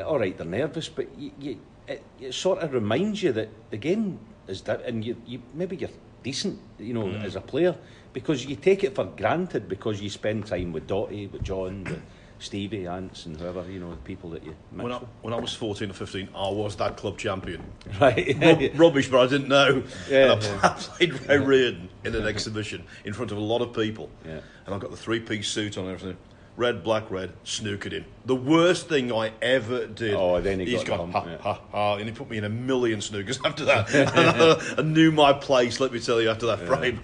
all 0.00 0.18
right, 0.18 0.36
they're 0.36 0.46
nervous, 0.46 0.88
but 0.88 1.06
you, 1.18 1.30
you, 1.38 1.58
it, 1.86 2.02
it 2.20 2.32
sort 2.34 2.60
of 2.60 2.72
reminds 2.72 3.22
you 3.22 3.32
that 3.32 3.50
the 3.70 3.76
game 3.76 4.18
is 4.48 4.62
that, 4.62 4.84
and 4.84 5.04
you, 5.04 5.16
you 5.26 5.42
maybe 5.54 5.76
you're 5.76 5.90
decent, 6.22 6.58
you 6.78 6.94
know, 6.94 7.04
mm. 7.04 7.24
as 7.24 7.36
a 7.36 7.40
player 7.40 7.76
because 8.12 8.44
you 8.44 8.56
take 8.56 8.84
it 8.84 8.94
for 8.94 9.04
granted 9.04 9.68
because 9.68 10.00
you 10.00 10.10
spend 10.10 10.46
time 10.46 10.72
with 10.72 10.86
Dotty, 10.86 11.26
with 11.26 11.42
John, 11.42 11.84
with 11.84 12.02
Stevie, 12.38 12.86
Ants, 12.86 13.26
and 13.26 13.36
whoever 13.36 13.64
you 13.70 13.78
know, 13.78 13.90
the 13.90 13.96
people 13.98 14.30
that 14.30 14.44
you 14.44 14.54
When 14.72 14.92
I, 14.92 15.00
when 15.22 15.32
I 15.32 15.38
was 15.38 15.54
14 15.54 15.90
or 15.90 15.92
15, 15.92 16.28
I 16.34 16.50
was 16.50 16.76
that 16.76 16.96
club 16.96 17.18
champion. 17.18 17.62
Right. 18.00 18.36
Rub- 18.40 18.80
rubbish, 18.80 19.08
but 19.08 19.20
I 19.20 19.26
didn't 19.26 19.48
know. 19.48 19.82
Yeah, 20.10 20.32
and 20.32 20.42
I, 20.42 20.46
yeah. 20.46 20.58
I 20.62 20.68
played 20.78 21.28
Ray 21.28 21.38
Reardon 21.38 21.88
in 22.04 22.14
an 22.14 22.26
exhibition 22.26 22.84
in 23.04 23.12
front 23.12 23.30
of 23.30 23.38
a 23.38 23.40
lot 23.40 23.62
of 23.62 23.72
people. 23.72 24.10
Yeah. 24.24 24.40
And 24.66 24.74
I 24.74 24.78
got 24.78 24.90
the 24.90 24.96
three 24.96 25.20
piece 25.20 25.48
suit 25.48 25.78
on 25.78 25.84
and 25.84 25.94
everything. 25.94 26.18
Red, 26.56 26.84
black, 26.84 27.10
red, 27.10 27.32
snookered 27.44 27.92
him. 27.92 28.04
The 28.26 28.34
worst 28.34 28.88
thing 28.88 29.10
I 29.10 29.32
ever 29.40 29.86
did. 29.86 30.14
Oh, 30.14 30.40
then 30.40 30.60
he 30.60 30.66
He's 30.66 30.84
got 30.84 30.98
gone, 30.98 31.10
the 31.10 31.18
ha, 31.18 31.38
ha, 31.40 31.60
ha, 31.70 31.94
and 31.94 32.04
he 32.06 32.14
put 32.14 32.28
me 32.28 32.36
in 32.36 32.44
a 32.44 32.48
million 32.50 33.00
snookers 33.00 33.40
after 33.44 33.64
that. 33.64 33.92
and 33.94 34.08
I, 34.08 34.74
I 34.78 34.82
knew 34.82 35.10
my 35.12 35.32
place, 35.32 35.80
let 35.80 35.92
me 35.92 35.98
tell 36.00 36.20
you, 36.20 36.28
after 36.30 36.46
that 36.46 36.60
frame. 36.60 37.00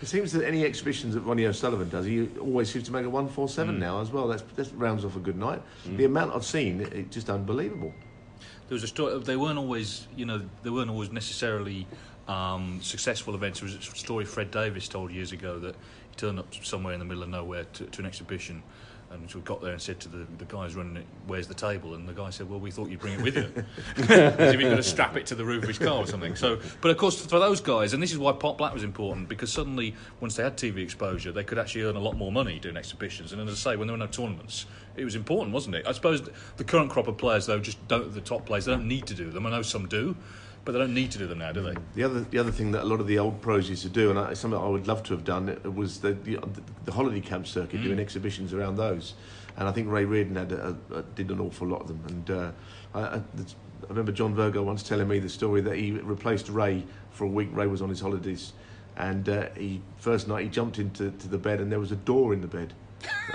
It 0.00 0.08
seems 0.08 0.32
that 0.32 0.44
any 0.44 0.64
exhibitions 0.64 1.14
that 1.14 1.20
Ronnie 1.20 1.46
O'Sullivan 1.46 1.88
does, 1.88 2.06
he 2.06 2.28
always 2.40 2.68
seems 2.72 2.86
to 2.86 2.92
make 2.92 3.04
a 3.06 3.10
one 3.10 3.28
four 3.28 3.46
Mm. 3.46 3.50
seven 3.50 3.78
now 3.78 4.00
as 4.00 4.10
well. 4.10 4.26
That's 4.26 4.42
that 4.56 4.72
rounds 4.76 5.04
off 5.04 5.14
a 5.14 5.20
good 5.20 5.36
night. 5.36 5.62
The 5.86 6.06
amount 6.06 6.34
I've 6.34 6.44
seen, 6.44 6.80
it's 6.80 7.14
just 7.14 7.30
unbelievable. 7.30 7.92
There 8.68 8.74
was 8.74 8.82
a 8.82 8.88
story. 8.88 9.16
They 9.20 9.36
weren't 9.36 9.58
always, 9.58 10.08
you 10.16 10.24
know, 10.24 10.40
they 10.64 10.70
weren't 10.70 10.90
always 10.90 11.12
necessarily 11.12 11.86
um, 12.26 12.80
successful 12.82 13.34
events. 13.36 13.60
There 13.60 13.66
was 13.68 13.76
a 13.76 13.80
story 13.96 14.24
Fred 14.24 14.50
Davis 14.50 14.88
told 14.88 15.12
years 15.12 15.30
ago 15.30 15.60
that 15.60 15.76
turned 16.16 16.38
up 16.38 16.54
somewhere 16.54 16.92
in 16.92 16.98
the 16.98 17.04
middle 17.04 17.22
of 17.22 17.28
nowhere 17.28 17.64
to, 17.74 17.84
to 17.84 18.00
an 18.00 18.06
exhibition. 18.06 18.62
And 19.12 19.30
so 19.30 19.38
we 19.38 19.44
got 19.44 19.60
there 19.60 19.72
and 19.72 19.80
said 19.80 20.00
to 20.00 20.08
the, 20.08 20.26
the 20.38 20.46
guys 20.46 20.74
running 20.74 20.96
it, 20.96 21.06
"Where's 21.26 21.46
the 21.46 21.54
table?" 21.54 21.94
And 21.94 22.08
the 22.08 22.14
guy 22.14 22.30
said, 22.30 22.48
"Well, 22.48 22.58
we 22.58 22.70
thought 22.70 22.88
you'd 22.88 23.00
bring 23.00 23.12
it 23.12 23.20
with 23.20 23.36
you, 23.36 23.52
as 23.98 24.54
if 24.54 24.60
you're 24.60 24.70
going 24.70 24.76
to 24.76 24.82
strap 24.82 25.16
it 25.18 25.26
to 25.26 25.34
the 25.34 25.44
roof 25.44 25.64
of 25.64 25.68
his 25.68 25.78
car 25.78 25.98
or 25.98 26.06
something." 26.06 26.34
So, 26.34 26.60
but 26.80 26.90
of 26.90 26.96
course, 26.96 27.20
for 27.20 27.38
those 27.38 27.60
guys, 27.60 27.92
and 27.92 28.02
this 28.02 28.12
is 28.12 28.16
why 28.16 28.32
Pot 28.32 28.56
Black 28.56 28.72
was 28.72 28.84
important 28.84 29.28
because 29.28 29.52
suddenly, 29.52 29.94
once 30.20 30.36
they 30.36 30.42
had 30.42 30.56
TV 30.56 30.78
exposure, 30.78 31.30
they 31.30 31.44
could 31.44 31.58
actually 31.58 31.82
earn 31.82 31.96
a 31.96 32.00
lot 32.00 32.16
more 32.16 32.32
money 32.32 32.58
doing 32.58 32.78
exhibitions. 32.78 33.34
And 33.34 33.42
as 33.46 33.66
I 33.66 33.72
say, 33.72 33.76
when 33.76 33.86
there 33.86 33.94
were 33.94 34.02
no 34.02 34.06
tournaments, 34.06 34.64
it 34.96 35.04
was 35.04 35.14
important, 35.14 35.52
wasn't 35.52 35.76
it? 35.76 35.86
I 35.86 35.92
suppose 35.92 36.22
the 36.56 36.64
current 36.64 36.90
crop 36.90 37.06
of 37.06 37.18
players, 37.18 37.44
though, 37.44 37.58
just 37.58 37.86
don't. 37.88 38.14
The 38.14 38.22
top 38.22 38.46
players, 38.46 38.64
they 38.64 38.72
don't 38.72 38.88
need 38.88 39.06
to 39.08 39.14
do 39.14 39.30
them. 39.30 39.46
I 39.46 39.50
know 39.50 39.62
some 39.62 39.88
do, 39.88 40.16
but 40.64 40.72
they 40.72 40.78
don't 40.78 40.94
need 40.94 41.10
to 41.10 41.18
do 41.18 41.26
them 41.26 41.38
now, 41.38 41.52
do 41.52 41.62
they? 41.62 41.74
The 41.94 42.04
other, 42.04 42.20
the 42.20 42.38
other 42.38 42.52
thing 42.52 42.70
that 42.72 42.82
a 42.82 42.86
lot 42.86 43.00
of 43.00 43.06
the 43.06 43.18
old 43.18 43.40
pros 43.40 43.68
used 43.68 43.82
to 43.82 43.88
do, 43.88 44.10
and 44.10 44.18
I, 44.18 44.34
something 44.34 44.60
I 44.60 44.66
would 44.68 44.86
love 44.86 45.02
to 45.04 45.14
have 45.14 45.24
done, 45.24 45.58
was 45.74 46.00
the, 46.00 46.12
the, 46.12 46.38
the 46.84 46.92
holiday 46.92 47.20
camp 47.20 47.46
circuit, 47.46 47.80
Mm. 47.80 47.84
doing 47.84 47.98
exhibitions 47.98 48.52
around 48.52 48.76
those. 48.76 49.14
And 49.56 49.68
I 49.68 49.72
think 49.72 49.88
Ray 49.90 50.04
Reardon 50.04 50.36
had 50.36 50.52
a, 50.52 50.76
a, 50.94 51.02
did 51.02 51.30
an 51.30 51.40
awful 51.40 51.66
lot 51.66 51.82
of 51.82 51.88
them. 51.88 52.00
And 52.08 52.30
uh, 52.30 52.50
I, 52.94 53.00
I, 53.00 53.16
I 53.16 53.88
remember 53.88 54.12
John 54.12 54.34
Virgo 54.34 54.62
once 54.62 54.82
telling 54.82 55.08
me 55.08 55.18
the 55.18 55.28
story 55.28 55.60
that 55.62 55.76
he 55.76 55.90
replaced 55.90 56.48
Ray 56.48 56.84
for 57.10 57.24
a 57.24 57.28
week. 57.28 57.48
Ray 57.52 57.66
was 57.66 57.82
on 57.82 57.88
his 57.88 58.00
holidays, 58.00 58.52
and 58.96 59.28
uh, 59.28 59.48
he 59.56 59.82
first 59.98 60.28
night 60.28 60.44
he 60.44 60.48
jumped 60.48 60.78
into 60.78 61.10
to 61.10 61.28
the 61.28 61.38
bed, 61.38 61.60
and 61.60 61.70
there 61.72 61.80
was 61.80 61.92
a 61.92 61.96
door 61.96 62.32
in 62.32 62.40
the 62.40 62.46
bed. 62.46 62.72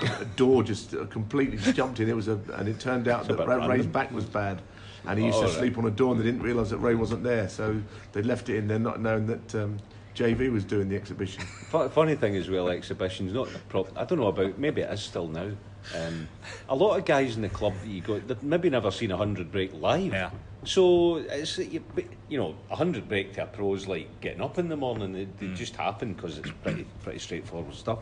a 0.20 0.24
door 0.36 0.62
just 0.62 0.94
uh, 0.94 1.04
completely 1.06 1.58
jumped 1.74 2.00
in. 2.00 2.08
It 2.08 2.16
was 2.16 2.28
a, 2.28 2.40
and 2.54 2.66
it 2.68 2.80
turned 2.80 3.06
out 3.06 3.28
that 3.28 3.46
Ray, 3.46 3.66
Ray's 3.68 3.86
back 3.86 4.10
was 4.10 4.24
bad, 4.24 4.62
and 5.08 5.18
he 5.18 5.26
used 5.26 5.38
Oh, 5.38 5.42
to 5.42 5.46
right. 5.48 5.56
sleep 5.58 5.78
on 5.78 5.86
a 5.86 5.90
door, 5.90 6.12
and 6.12 6.20
they 6.20 6.24
didn't 6.24 6.42
realise 6.42 6.70
that 6.70 6.78
Ray 6.78 6.94
wasn't 6.94 7.22
there, 7.24 7.48
so 7.48 7.80
they 8.12 8.22
left 8.22 8.48
it 8.50 8.56
in 8.56 8.68
there, 8.68 8.78
not 8.78 9.00
knowing 9.00 9.26
that 9.26 9.54
um, 9.54 9.78
JV 10.14 10.52
was 10.52 10.64
doing 10.64 10.88
the 10.88 10.96
exhibition. 10.96 11.42
Fu- 11.70 11.88
Funny 11.88 12.14
thing 12.14 12.36
as 12.36 12.50
well, 12.50 12.68
exhibitions 12.68 13.32
not 13.32 13.50
the 13.52 13.58
prop. 13.70 13.90
I 13.96 14.04
don't 14.04 14.18
know 14.18 14.26
about. 14.28 14.58
Maybe 14.58 14.82
it 14.82 14.92
is 14.92 15.00
still 15.00 15.26
now. 15.26 15.50
Um, 15.96 16.28
a 16.68 16.74
lot 16.76 16.98
of 16.98 17.06
guys 17.06 17.36
in 17.36 17.42
the 17.42 17.48
club 17.48 17.72
that 17.80 17.88
you 17.88 18.02
go, 18.02 18.18
they've 18.18 18.42
maybe 18.42 18.68
never 18.68 18.90
seen 18.90 19.10
a 19.10 19.16
hundred 19.16 19.50
break 19.50 19.72
live. 19.72 20.12
Yeah. 20.12 20.30
So 20.64 21.16
it's 21.18 21.56
you, 21.56 21.82
you 22.28 22.36
know 22.36 22.56
a 22.68 22.76
hundred 22.76 23.08
break 23.08 23.32
to 23.34 23.44
a 23.44 23.46
pro 23.46 23.72
is 23.74 23.88
like 23.88 24.20
getting 24.20 24.42
up 24.42 24.58
in 24.58 24.68
the 24.68 24.76
morning. 24.76 25.12
They, 25.12 25.24
they 25.38 25.54
just 25.54 25.76
happen 25.76 26.12
because 26.12 26.36
it's 26.36 26.50
pretty 26.62 26.84
pretty 27.02 27.20
straightforward 27.20 27.74
stuff. 27.74 28.00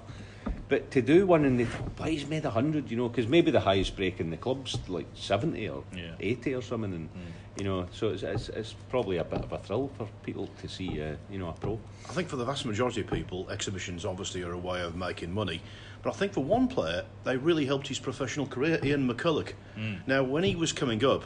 But 0.68 0.90
to 0.92 1.02
do 1.02 1.26
one 1.26 1.44
in 1.44 1.56
the 1.56 1.64
thought, 1.64 1.90
why 1.96 2.10
he's 2.10 2.26
made 2.26 2.44
a 2.44 2.50
hundred, 2.50 2.90
you 2.90 2.96
know, 2.96 3.08
because 3.08 3.28
maybe 3.28 3.50
the 3.52 3.60
highest 3.60 3.94
break 3.96 4.18
in 4.18 4.30
the 4.30 4.36
club's 4.36 4.76
like 4.88 5.06
seventy 5.14 5.68
or 5.68 5.84
Yeah. 5.94 6.14
eighty 6.18 6.54
or 6.54 6.62
something, 6.62 6.92
and 6.92 7.08
you 7.56 7.64
know, 7.64 7.86
so 7.92 8.08
it's, 8.10 8.22
it's 8.22 8.48
it's 8.48 8.72
probably 8.90 9.18
a 9.18 9.24
bit 9.24 9.40
of 9.40 9.52
a 9.52 9.58
thrill 9.58 9.90
for 9.96 10.08
people 10.24 10.48
to 10.60 10.68
see, 10.68 11.00
uh, 11.00 11.14
you 11.30 11.38
know, 11.38 11.48
a 11.48 11.52
pro. 11.52 11.78
I 12.08 12.12
think 12.12 12.28
for 12.28 12.36
the 12.36 12.44
vast 12.44 12.66
majority 12.66 13.00
of 13.02 13.06
people, 13.06 13.48
exhibitions 13.50 14.04
obviously 14.04 14.42
are 14.42 14.52
a 14.52 14.58
way 14.58 14.82
of 14.82 14.96
making 14.96 15.32
money. 15.32 15.62
But 16.02 16.10
I 16.10 16.16
think 16.18 16.32
for 16.32 16.42
one 16.44 16.68
player, 16.68 17.04
they 17.24 17.36
really 17.36 17.66
helped 17.66 17.88
his 17.88 17.98
professional 17.98 18.46
career, 18.46 18.78
Ian 18.84 19.08
McCulloch. 19.08 19.52
Now, 20.06 20.22
when 20.24 20.44
he 20.44 20.54
was 20.56 20.72
coming 20.72 21.04
up, 21.04 21.24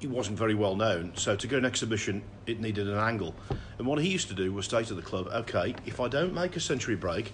he 0.00 0.06
wasn't 0.06 0.38
very 0.38 0.54
well 0.54 0.76
known, 0.76 1.12
so 1.16 1.36
to 1.36 1.46
go 1.46 1.56
an 1.58 1.64
exhibition, 1.64 2.22
it 2.46 2.60
needed 2.60 2.88
an 2.88 2.98
angle. 2.98 3.34
And 3.78 3.86
what 3.86 4.00
he 4.00 4.08
used 4.08 4.28
to 4.28 4.34
do 4.34 4.52
was 4.52 4.66
say 4.66 4.82
to 4.84 4.94
the 4.94 5.02
club, 5.02 5.28
okay, 5.28 5.74
if 5.86 6.00
I 6.00 6.08
don't 6.08 6.34
make 6.34 6.56
a 6.56 6.60
century 6.60 6.96
break, 6.96 7.32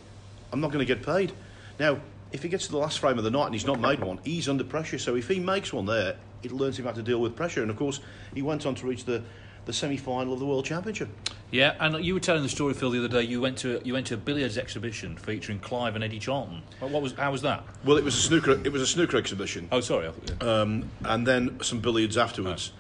I'm 0.53 0.61
not 0.61 0.71
going 0.71 0.87
to 0.87 0.95
get 0.95 1.05
paid. 1.05 1.33
Now, 1.81 2.01
if 2.31 2.43
he 2.43 2.49
gets 2.49 2.67
to 2.67 2.73
the 2.73 2.79
last 2.79 2.99
frame 2.99 3.19
of 3.19 3.25
the 3.25 3.31
night 3.31 3.47
and 3.47 3.55
he's 3.55 3.67
not 3.67 3.81
made 3.81 4.01
one, 4.01 4.21
he's 4.25 4.49
under 4.49 4.65
pressure. 4.65 4.99
So 4.99 5.17
if 5.17 5.29
he 5.29 5.41
makes 5.41 5.73
one 5.73 5.87
there, 5.87 6.17
it 6.43 6.53
learns 6.53 6.79
him 6.79 6.85
how 6.87 6.93
to 6.93 7.03
deal 7.03 7.21
with 7.21 7.35
pressure. 7.37 7.63
And 7.63 7.71
of 7.71 7.77
course, 7.77 8.01
he 8.35 8.43
went 8.43 8.65
on 8.67 8.75
to 8.77 8.87
reach 8.87 9.05
the, 9.05 9.23
the 9.65 9.73
semi-final 9.73 10.33
of 10.33 10.39
the 10.41 10.47
World 10.47 10.65
Championship. 10.65 11.09
Yeah, 11.51 11.75
and 11.81 12.03
you 12.05 12.15
were 12.15 12.21
telling 12.21 12.43
the 12.43 12.49
story, 12.49 12.73
Phil, 12.75 12.91
the 12.91 12.99
other 12.99 13.09
day. 13.09 13.23
You 13.23 13.41
went 13.43 13.59
to 13.59 13.81
you 13.85 13.93
went 13.93 14.07
to 14.07 14.15
a 14.15 14.17
billiards 14.17 14.57
exhibition 14.57 15.17
featuring 15.19 15.59
Clive 15.59 15.95
and 15.95 16.03
Eddie 16.03 16.19
Charlton. 16.19 16.63
What 16.81 17.03
was 17.03 17.13
how 17.13 17.31
was 17.31 17.43
that? 17.43 17.63
Well, 17.85 17.99
it 17.99 18.05
was 18.05 18.15
a 18.15 18.21
snooker. 18.23 18.53
It 18.65 18.73
was 18.73 18.81
a 18.81 18.87
snooker 18.87 19.19
exhibition. 19.19 19.69
Oh, 19.71 19.81
sorry. 19.81 20.09
I 20.09 20.11
thought- 20.13 20.43
yeah. 20.43 20.61
um, 20.63 20.91
and 21.05 21.27
then 21.27 21.61
some 21.63 21.81
billiards 21.81 22.17
afterwards. 22.17 22.73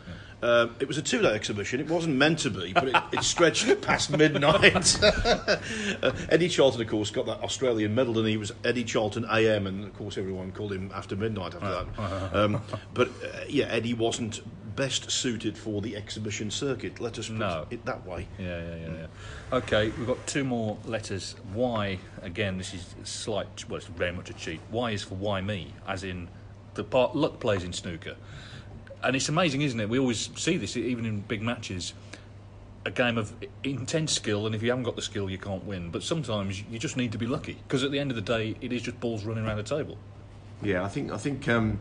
Uh, 0.42 0.66
it 0.80 0.88
was 0.88 0.98
a 0.98 1.02
two-day 1.02 1.28
exhibition. 1.32 1.78
It 1.78 1.86
wasn't 1.88 2.16
meant 2.16 2.40
to 2.40 2.50
be, 2.50 2.72
but 2.72 2.88
it, 2.88 2.96
it 3.12 3.22
stretched 3.22 3.80
past 3.82 4.10
midnight. 4.10 4.98
uh, 5.02 5.60
Eddie 6.28 6.48
Charlton, 6.48 6.80
of 6.80 6.88
course, 6.88 7.10
got 7.10 7.26
that 7.26 7.40
Australian 7.42 7.94
medal, 7.94 8.18
and 8.18 8.26
he 8.28 8.36
was 8.36 8.52
Eddie 8.64 8.84
Charlton 8.84 9.24
AM, 9.30 9.66
and 9.68 9.84
of 9.84 9.94
course 9.96 10.18
everyone 10.18 10.50
called 10.52 10.72
him 10.72 10.90
after 10.94 11.14
midnight 11.14 11.54
after 11.54 11.68
that. 11.86 12.34
Um, 12.36 12.60
but 12.92 13.08
uh, 13.08 13.44
yeah, 13.48 13.66
Eddie 13.66 13.94
wasn't 13.94 14.40
best 14.74 15.10
suited 15.10 15.56
for 15.56 15.80
the 15.82 15.94
exhibition 15.96 16.50
circuit. 16.50 16.98
Let 16.98 17.18
us 17.18 17.28
put 17.28 17.36
No. 17.36 17.66
it 17.70 17.84
that 17.84 18.06
way. 18.06 18.26
Yeah, 18.38 18.46
yeah, 18.58 18.76
yeah, 18.76 18.92
yeah. 19.52 19.56
Okay, 19.58 19.90
we've 19.90 20.06
got 20.06 20.26
two 20.26 20.44
more 20.44 20.78
letters. 20.86 21.36
Y 21.54 21.98
again. 22.22 22.58
This 22.58 22.74
is 22.74 22.94
slight. 23.04 23.68
Well, 23.68 23.76
it's 23.76 23.86
very 23.86 24.12
much 24.12 24.30
a 24.30 24.32
cheat. 24.34 24.60
Y 24.70 24.90
is 24.92 25.02
for 25.04 25.14
why 25.14 25.40
me, 25.40 25.74
as 25.86 26.02
in 26.04 26.28
the 26.74 26.82
part 26.84 27.14
luck 27.14 27.38
plays 27.38 27.64
in 27.64 27.72
snooker, 27.74 28.16
and 29.02 29.16
it's 29.16 29.28
amazing, 29.28 29.62
isn't 29.62 29.78
it? 29.78 29.88
We 29.88 29.98
always 29.98 30.30
see 30.36 30.56
this 30.56 30.76
even 30.76 31.06
in 31.06 31.20
big 31.20 31.42
matches. 31.42 31.94
A 32.84 32.90
game 32.90 33.16
of 33.16 33.32
intense 33.62 34.12
skill, 34.12 34.46
and 34.46 34.56
if 34.56 34.62
you 34.62 34.70
haven't 34.70 34.84
got 34.84 34.96
the 34.96 35.02
skill, 35.02 35.30
you 35.30 35.38
can't 35.38 35.64
win. 35.64 35.90
But 35.90 36.02
sometimes 36.02 36.62
you 36.64 36.80
just 36.80 36.96
need 36.96 37.12
to 37.12 37.18
be 37.18 37.26
lucky 37.26 37.56
because 37.66 37.84
at 37.84 37.92
the 37.92 37.98
end 37.98 38.10
of 38.10 38.16
the 38.16 38.22
day, 38.22 38.56
it 38.60 38.72
is 38.72 38.82
just 38.82 38.98
balls 38.98 39.24
running 39.24 39.46
around 39.46 39.58
the 39.58 39.62
table. 39.62 39.96
Yeah, 40.62 40.84
I 40.84 40.88
think 40.88 41.12
I 41.12 41.16
think 41.16 41.48
um, 41.48 41.78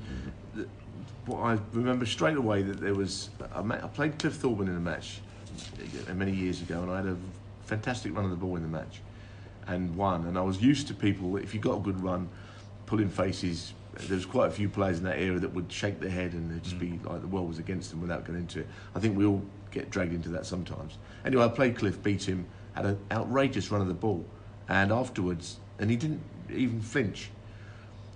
what 1.25 1.39
I 1.39 1.57
remember 1.73 2.05
straight 2.05 2.37
away 2.37 2.61
that 2.63 2.79
there 2.79 2.93
was 2.93 3.29
I 3.53 3.61
played 3.87 4.19
Cliff 4.19 4.35
Thorburn 4.35 4.67
in 4.67 4.75
a 4.75 4.79
match 4.79 5.21
uh, 6.07 6.13
many 6.13 6.33
years 6.33 6.61
ago, 6.61 6.81
and 6.81 6.91
I 6.91 6.97
had 6.97 7.07
a 7.07 7.17
fantastic 7.65 8.15
run 8.15 8.25
of 8.25 8.31
the 8.31 8.37
ball 8.37 8.55
in 8.55 8.61
the 8.61 8.67
match 8.67 9.01
and 9.67 9.95
won. 9.95 10.25
And 10.25 10.37
I 10.37 10.41
was 10.41 10.61
used 10.61 10.87
to 10.87 10.93
people 10.93 11.37
if 11.37 11.53
you 11.53 11.59
got 11.59 11.77
a 11.77 11.81
good 11.81 12.01
run, 12.01 12.29
pulling 12.85 13.09
faces. 13.09 13.73
There 13.93 14.15
was 14.15 14.25
quite 14.25 14.47
a 14.47 14.51
few 14.51 14.69
players 14.69 14.99
in 14.99 15.03
that 15.03 15.19
era 15.19 15.39
that 15.39 15.53
would 15.53 15.71
shake 15.71 15.99
their 15.99 16.09
head 16.09 16.33
and 16.33 16.49
they'd 16.49 16.63
just 16.63 16.79
be 16.79 16.91
mm. 16.91 17.05
like 17.09 17.21
the 17.21 17.27
world 17.27 17.47
was 17.47 17.59
against 17.59 17.89
them 17.89 18.01
without 18.01 18.25
going 18.25 18.39
into 18.39 18.61
it. 18.61 18.67
I 18.95 18.99
think 18.99 19.17
we 19.17 19.25
all 19.25 19.43
get 19.69 19.89
dragged 19.89 20.13
into 20.13 20.29
that 20.29 20.45
sometimes. 20.45 20.97
Anyway, 21.25 21.43
I 21.43 21.49
played 21.49 21.77
Cliff, 21.77 22.01
beat 22.01 22.23
him, 22.23 22.45
had 22.73 22.85
an 22.85 22.99
outrageous 23.11 23.69
run 23.69 23.81
of 23.81 23.87
the 23.87 23.93
ball, 23.93 24.25
and 24.69 24.91
afterwards, 24.91 25.59
and 25.79 25.89
he 25.89 25.97
didn't 25.97 26.21
even 26.49 26.81
flinch. 26.81 27.29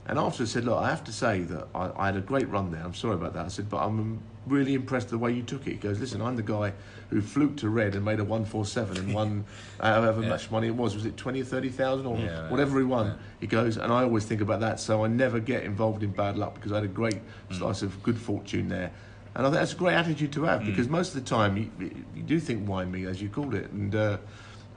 And 0.07 0.19
afterwards 0.19 0.51
said, 0.51 0.65
look, 0.65 0.77
I 0.77 0.89
have 0.89 1.03
to 1.05 1.11
say 1.11 1.41
that 1.41 1.67
I, 1.73 1.91
I 1.97 2.05
had 2.07 2.15
a 2.15 2.21
great 2.21 2.47
run 2.49 2.71
there. 2.71 2.83
I'm 2.83 2.93
sorry 2.93 3.15
about 3.15 3.33
that. 3.33 3.45
I 3.45 3.47
said, 3.47 3.69
but 3.69 3.77
I'm 3.77 4.21
really 4.45 4.75
impressed 4.75 5.09
the 5.09 5.17
way 5.17 5.31
you 5.31 5.41
took 5.41 5.65
it. 5.65 5.71
He 5.71 5.77
goes, 5.77 5.99
listen, 5.99 6.21
I'm 6.21 6.35
the 6.35 6.43
guy 6.43 6.73
who 7.09 7.21
fluked 7.21 7.59
to 7.59 7.69
red 7.69 7.95
and 7.95 8.05
made 8.05 8.19
a 8.19 8.23
147 8.23 8.97
and 8.97 9.13
won 9.15 9.45
however 9.79 10.21
much 10.21 10.51
money 10.51 10.67
it 10.67 10.75
was. 10.75 10.93
Was 10.93 11.05
it 11.05 11.17
20 11.17 11.41
or 11.41 11.45
30,000 11.45 12.05
or 12.05 12.17
Yeah, 12.17 12.49
whatever 12.49 12.77
he 12.77 12.85
won? 12.85 13.17
He 13.39 13.47
goes, 13.47 13.77
and 13.77 13.91
I 13.91 14.03
always 14.03 14.25
think 14.25 14.41
about 14.41 14.59
that. 14.59 14.79
So 14.79 15.03
I 15.03 15.07
never 15.07 15.39
get 15.39 15.63
involved 15.63 16.03
in 16.03 16.11
bad 16.11 16.37
luck 16.37 16.53
because 16.55 16.71
I 16.71 16.75
had 16.75 16.83
a 16.83 16.89
great 16.89 17.21
mm. 17.49 17.57
slice 17.57 17.81
of 17.81 18.01
good 18.03 18.17
fortune 18.17 18.69
there. 18.69 18.91
And 19.33 19.45
I 19.45 19.49
think 19.49 19.59
that's 19.59 19.73
a 19.73 19.77
great 19.77 19.95
attitude 19.95 20.31
to 20.33 20.43
have 20.43 20.61
mm. 20.61 20.67
because 20.67 20.87
most 20.87 21.15
of 21.15 21.23
the 21.23 21.29
time 21.29 21.57
you, 21.57 21.69
you 22.15 22.21
do 22.21 22.39
think 22.39 22.67
why 22.67 22.85
me, 22.85 23.05
as 23.05 23.21
you 23.21 23.29
called 23.29 23.55
it. 23.55 23.71
And 23.71 23.93
uh, 23.95 24.17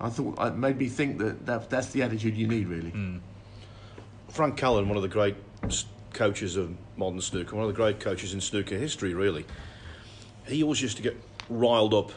I 0.00 0.08
thought 0.08 0.38
it 0.40 0.56
made 0.56 0.78
me 0.78 0.88
think 0.88 1.18
that, 1.18 1.44
that 1.44 1.68
that's 1.68 1.88
the 1.90 2.02
attitude 2.02 2.36
you 2.36 2.48
need, 2.48 2.66
really. 2.66 2.90
Mm. 2.90 3.20
Frank 4.30 4.56
Callan, 4.56 4.88
one 4.88 4.96
of 4.96 5.02
the 5.02 5.08
great 5.08 5.36
coaches 6.12 6.56
of 6.56 6.76
modern 6.96 7.20
snooker, 7.20 7.56
one 7.56 7.64
of 7.64 7.68
the 7.68 7.76
great 7.76 7.98
coaches 7.98 8.34
in 8.34 8.40
snooker 8.40 8.76
history, 8.76 9.14
really. 9.14 9.46
He 10.46 10.62
always 10.62 10.82
used 10.82 10.96
to 10.98 11.02
get 11.02 11.16
riled 11.48 11.94
up, 11.94 12.12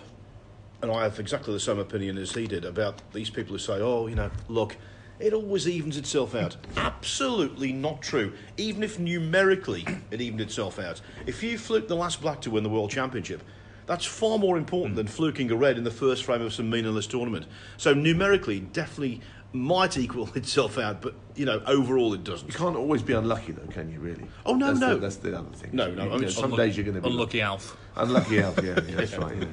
and 0.81 0.91
I 0.91 1.03
have 1.03 1.19
exactly 1.19 1.53
the 1.53 1.59
same 1.59 1.79
opinion 1.79 2.17
as 2.17 2.33
he 2.33 2.47
did 2.47 2.65
about 2.65 3.01
these 3.13 3.29
people 3.29 3.53
who 3.53 3.59
say, 3.59 3.73
"Oh, 3.73 4.07
you 4.07 4.15
know, 4.15 4.29
look, 4.47 4.77
it 5.19 5.33
always 5.33 5.67
evens 5.67 5.97
itself 5.97 6.35
out." 6.35 6.57
Absolutely 6.75 7.71
not 7.71 8.01
true. 8.01 8.33
Even 8.57 8.83
if 8.83 8.99
numerically 8.99 9.85
it 10.11 10.21
evened 10.21 10.41
itself 10.41 10.79
out, 10.79 11.01
if 11.25 11.41
you 11.41 11.57
fluked 11.57 11.87
the 11.87 11.95
last 11.95 12.21
black 12.21 12.41
to 12.41 12.51
win 12.51 12.63
the 12.63 12.69
world 12.69 12.91
championship. 12.91 13.41
That's 13.87 14.05
far 14.05 14.37
more 14.37 14.57
important 14.57 14.95
than 14.95 15.07
fluking 15.07 15.51
a 15.51 15.55
red 15.55 15.77
in 15.77 15.83
the 15.83 15.91
first 15.91 16.23
frame 16.23 16.41
of 16.41 16.53
some 16.53 16.69
meaningless 16.69 17.07
tournament. 17.07 17.45
So 17.77 17.93
numerically, 17.93 18.59
definitely 18.59 19.21
might 19.53 19.97
equal 19.97 20.29
itself 20.35 20.77
out, 20.77 21.01
but 21.01 21.13
you 21.35 21.45
know, 21.45 21.61
overall 21.65 22.13
it 22.13 22.23
doesn't. 22.23 22.47
You 22.47 22.53
can't 22.53 22.75
always 22.75 23.01
be 23.01 23.13
unlucky, 23.13 23.51
though, 23.51 23.67
can 23.71 23.91
you? 23.91 23.99
Really? 23.99 24.25
Oh, 24.45 24.53
no, 24.55 24.67
that's 24.67 24.79
no. 24.79 24.93
The, 24.95 24.99
that's 24.99 25.15
the 25.17 25.37
other 25.37 25.49
thing. 25.55 25.69
No, 25.73 25.91
no, 25.91 26.03
You- 26.03 26.09
I 26.09 26.13
mean, 26.13 26.19
you 26.19 26.25
know, 26.25 26.29
some 26.31 26.43
Unlucky- 26.45 26.63
days 26.63 26.77
you're 26.77 26.83
going 26.85 26.95
to 26.95 27.01
be 27.01 27.09
unlucky 27.09 27.41
Alf. 27.41 27.77
Unlucky 27.95 28.39
Alf, 28.39 28.59
yeah, 28.63 28.69
yeah 28.87 28.95
that's 28.95 29.17
right. 29.17 29.37
Yeah. 29.37 29.45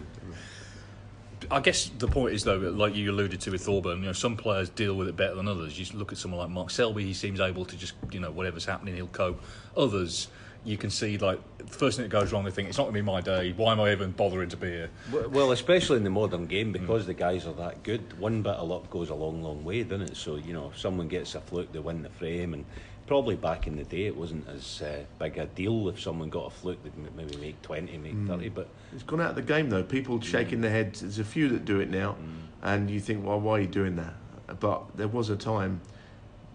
I 1.50 1.60
guess 1.60 1.90
the 1.98 2.08
point 2.08 2.34
is 2.34 2.44
though, 2.44 2.56
like 2.58 2.94
you 2.94 3.10
alluded 3.10 3.40
to 3.42 3.50
with 3.52 3.62
Thorburn, 3.62 4.00
you 4.00 4.06
know, 4.06 4.12
some 4.12 4.36
players 4.36 4.68
deal 4.68 4.94
with 4.94 5.08
it 5.08 5.16
better 5.16 5.34
than 5.36 5.48
others. 5.48 5.78
You 5.78 5.98
look 5.98 6.12
at 6.12 6.18
someone 6.18 6.40
like 6.40 6.50
Mark 6.50 6.68
Selby; 6.70 7.04
he 7.04 7.14
seems 7.14 7.40
able 7.40 7.64
to 7.64 7.76
just, 7.76 7.94
you 8.10 8.20
know, 8.20 8.30
whatever's 8.30 8.64
happening, 8.66 8.96
he'll 8.96 9.06
cope. 9.06 9.40
Others, 9.76 10.28
you 10.68 10.76
can 10.76 10.90
see 10.90 11.16
like 11.16 11.40
the 11.56 11.66
first 11.66 11.96
thing 11.96 12.04
that 12.04 12.10
goes 12.10 12.30
wrong, 12.32 12.44
they 12.44 12.50
think 12.50 12.68
it's 12.68 12.76
not 12.76 12.84
going 12.84 12.94
to 12.94 13.00
be 13.00 13.06
my 13.06 13.20
day. 13.22 13.54
Why 13.56 13.72
am 13.72 13.80
I 13.80 13.90
even 13.92 14.10
bothering 14.12 14.50
to 14.50 14.56
be 14.56 14.68
here? 14.68 14.90
Well, 15.30 15.52
especially 15.52 15.96
in 15.96 16.04
the 16.04 16.10
modern 16.10 16.46
game, 16.46 16.72
because 16.72 17.06
the 17.06 17.14
guys 17.14 17.46
are 17.46 17.54
that 17.54 17.82
good, 17.82 18.18
one 18.20 18.42
bit 18.42 18.54
of 18.54 18.68
luck 18.68 18.90
goes 18.90 19.08
a 19.08 19.14
long, 19.14 19.42
long 19.42 19.64
way, 19.64 19.82
doesn't 19.82 20.10
it? 20.10 20.16
So, 20.16 20.36
you 20.36 20.52
know, 20.52 20.70
if 20.72 20.78
someone 20.78 21.08
gets 21.08 21.34
a 21.34 21.40
fluke, 21.40 21.72
they 21.72 21.78
win 21.78 22.02
the 22.02 22.10
frame. 22.10 22.52
And 22.52 22.66
probably 23.06 23.34
back 23.34 23.66
in 23.66 23.76
the 23.76 23.84
day, 23.84 24.06
it 24.06 24.16
wasn't 24.16 24.46
as 24.48 24.82
uh, 24.82 25.04
big 25.18 25.38
a 25.38 25.46
deal 25.46 25.88
if 25.88 26.00
someone 26.00 26.28
got 26.28 26.46
a 26.46 26.50
fluke, 26.50 26.82
they'd 26.84 27.16
maybe 27.16 27.36
make 27.38 27.60
20, 27.62 27.96
make 27.98 28.12
hmm. 28.12 28.28
30. 28.28 28.50
But 28.50 28.68
It's 28.92 29.02
gone 29.02 29.22
out 29.22 29.30
of 29.30 29.36
the 29.36 29.42
game, 29.42 29.70
though. 29.70 29.82
People 29.82 30.16
hmm. 30.16 30.22
shaking 30.22 30.60
their 30.60 30.70
heads. 30.70 31.00
There's 31.00 31.18
a 31.18 31.24
few 31.24 31.48
that 31.48 31.64
do 31.64 31.80
it 31.80 31.90
now, 31.90 32.12
hmm. 32.12 32.30
and 32.62 32.90
you 32.90 33.00
think, 33.00 33.24
well, 33.24 33.40
why 33.40 33.52
are 33.52 33.60
you 33.60 33.66
doing 33.66 33.96
that? 33.96 34.14
But 34.60 34.96
there 34.96 35.08
was 35.08 35.30
a 35.30 35.36
time, 35.36 35.80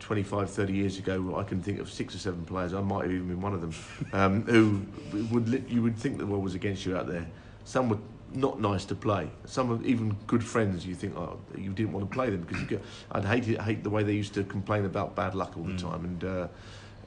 25, 0.08 0.50
30 0.50 0.74
years 0.74 0.98
ago, 1.00 1.36
I 1.38 1.44
can 1.44 1.62
think 1.62 1.80
of 1.80 1.89
six 1.92 2.13
or 2.13 2.20
seven 2.20 2.44
players, 2.46 2.74
I 2.74 2.82
might 2.82 3.04
have 3.04 3.12
even 3.12 3.28
been 3.30 3.42
one 3.42 3.54
of 3.54 3.62
them, 3.62 3.74
um, 4.12 4.42
who 4.48 5.26
would 5.34 5.48
li- 5.50 5.63
you 5.68 5.82
would 5.82 5.98
think 5.98 6.18
the 6.18 6.26
world 6.26 6.44
was 6.44 6.56
against 6.56 6.86
you 6.86 6.96
out 6.98 7.08
there. 7.08 7.26
Some 7.63 7.88
were 7.89 7.98
not 8.34 8.60
nice 8.60 8.84
to 8.86 8.96
play. 8.96 9.30
Some 9.46 9.70
were 9.70 9.82
even 9.86 10.16
good 10.28 10.44
friends. 10.44 10.86
You 10.86 10.96
think, 10.96 11.16
oh, 11.16 11.39
you 11.58 11.72
didn't 11.72 11.94
want 11.94 12.10
to 12.10 12.13
play 12.13 12.30
them 12.30 12.42
because 12.42 12.62
you 12.62 12.68
get, 12.68 12.84
I'd 13.12 13.24
hate 13.24 13.48
it, 13.48 13.62
hate 13.62 13.84
the 13.84 13.89
way 13.89 14.04
they 14.04 14.13
used 14.13 14.34
to 14.34 14.44
complain 14.44 14.84
about 14.86 15.16
bad 15.16 15.36
luck 15.36 15.56
all 15.58 15.63
the 15.63 15.78
time 15.78 16.04
and 16.04 16.24
uh, 16.24 16.48